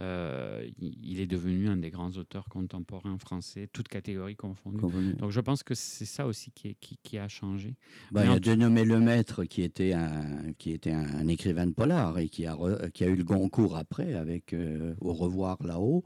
[0.00, 4.78] euh, il est devenu un des grands auteurs contemporains français, toutes catégories confondues.
[4.80, 5.14] convenu.
[5.14, 7.74] Donc je pense que c'est ça aussi qui, est- qui, qui a changé.
[8.10, 11.72] Bah, il y a Dénommé Lemaître qui était un, qui était un, un écrivain de
[11.72, 15.62] polar et qui a, re- qui a eu le Goncourt après avec euh, Au revoir
[15.62, 16.04] là-haut,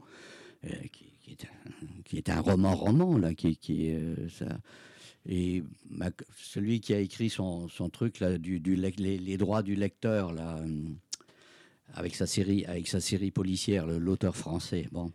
[0.65, 3.93] euh, qui, qui est un, qui est un roman-roman là, qui, qui
[4.29, 4.45] ça.
[5.27, 9.73] Et bah, celui qui a écrit son, son truc là, du, les, les droits du
[9.75, 10.59] lecteur là,
[11.93, 14.87] avec sa série, avec sa série policière, l'auteur français.
[14.91, 15.11] Bon,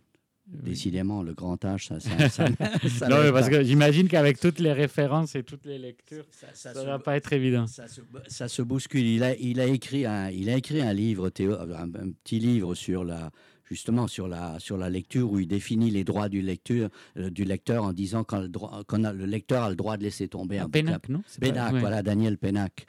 [0.46, 2.46] décidément, le grand âge, ça, ça, ça-
[2.98, 3.58] ça Non, mais parce pas.
[3.58, 7.32] que j'imagine qu'avec toutes les références et toutes les lectures, Ça- ne va pas être
[7.32, 7.66] évident.
[7.66, 9.04] Ça se, ça se bouscule.
[9.06, 12.38] Il a, il a écrit un, il a écrit un livre, Théo, un, un petit
[12.40, 13.30] livre sur la,
[13.64, 17.44] justement sur la, sur la lecture où il définit les droits du lecteur, euh, du
[17.44, 20.26] lecteur en disant quand le, droit, quand a- le lecteur a le droit de laisser
[20.28, 20.68] tomber un.
[20.68, 22.86] Pénac, non Pénac, voilà, Daniel Pénac.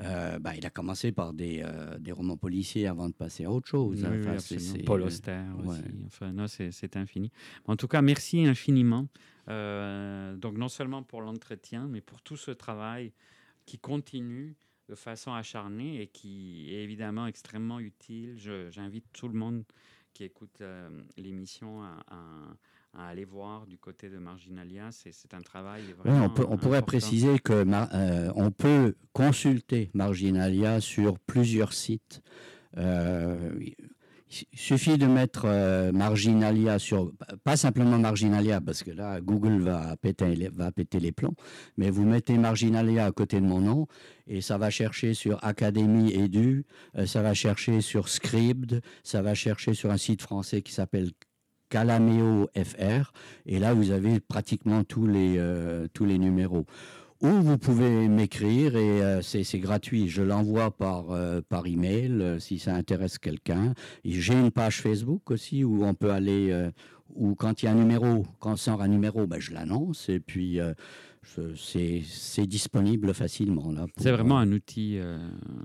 [0.00, 3.50] Euh, bah, il a commencé par des, euh, des romans policiers avant de passer à
[3.52, 4.04] autre chose.
[4.04, 5.68] Oui, oui, Paul Auster ouais.
[5.68, 5.82] aussi.
[6.06, 7.30] Enfin, non, c'est infini.
[7.66, 9.06] En tout cas, merci infiniment.
[9.48, 13.12] Euh, donc, non seulement pour l'entretien, mais pour tout ce travail
[13.66, 14.56] qui continue
[14.88, 18.34] de façon acharnée et qui est évidemment extrêmement utile.
[18.70, 19.64] J'invite tout le monde
[20.12, 22.56] qui écoute euh, l'émission à, à-
[22.96, 24.90] à aller voir du côté de Marginalia.
[24.90, 30.80] C'est un travail vraiment on, peut- on pourrait préciser que euh, on peut consulter Marginalia
[30.80, 32.22] sur plusieurs sites.
[32.76, 33.52] Euh,
[34.52, 37.12] il suffit de mettre euh, Marginalia sur,
[37.44, 41.36] pas simplement Marginalia, parce que là, Google va péter, les, va péter les plombs,
[41.76, 43.86] mais vous mettez Marginalia à côté de mon nom,
[44.26, 46.64] et ça va chercher sur Académie Edu,
[47.06, 51.10] ça va chercher sur Scribd, ça va chercher sur un site français qui s'appelle
[51.74, 53.12] Calameo FR,
[53.46, 56.66] et là, vous avez pratiquement tous les, euh, tous les numéros.
[57.20, 60.08] Ou vous pouvez m'écrire et euh, c'est gratuit.
[60.08, 63.74] Je l'envoie par, euh, par email euh, si ça intéresse quelqu'un.
[64.04, 66.70] J'ai une page Facebook aussi où on peut aller,
[67.16, 70.20] où quand il y a un numéro, quand sort un numéro, ben, je l'annonce et
[70.20, 70.60] puis
[71.56, 73.72] c'est disponible facilement.
[73.72, 73.86] là.
[73.96, 74.98] C'est vraiment un outil,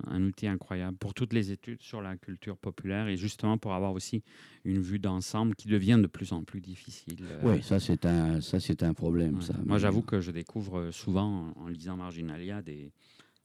[0.07, 3.93] un outil incroyable pour toutes les études sur la culture populaire et justement pour avoir
[3.93, 4.23] aussi
[4.65, 7.25] une vue d'ensemble qui devient de plus en plus difficile.
[7.43, 9.41] Oui, ça c'est un, ça un problème.
[9.41, 9.53] Ça.
[9.65, 12.91] Moi, j'avoue que je découvre souvent en, lisant Marginalia des,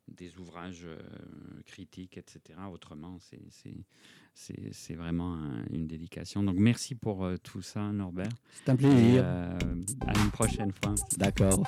[0.08, 0.86] des ouvrages
[1.66, 2.40] critiques, etc.
[2.72, 3.74] Autrement, c'est
[4.34, 5.38] c'est vraiment
[5.70, 6.42] une dédication.
[6.42, 8.28] Donc merci pour euh, tout ça, Norbert.
[8.52, 9.22] C'est un plaisir.
[9.24, 9.58] Euh,
[10.06, 10.94] à une prochaine fois.
[11.16, 11.62] D'accord.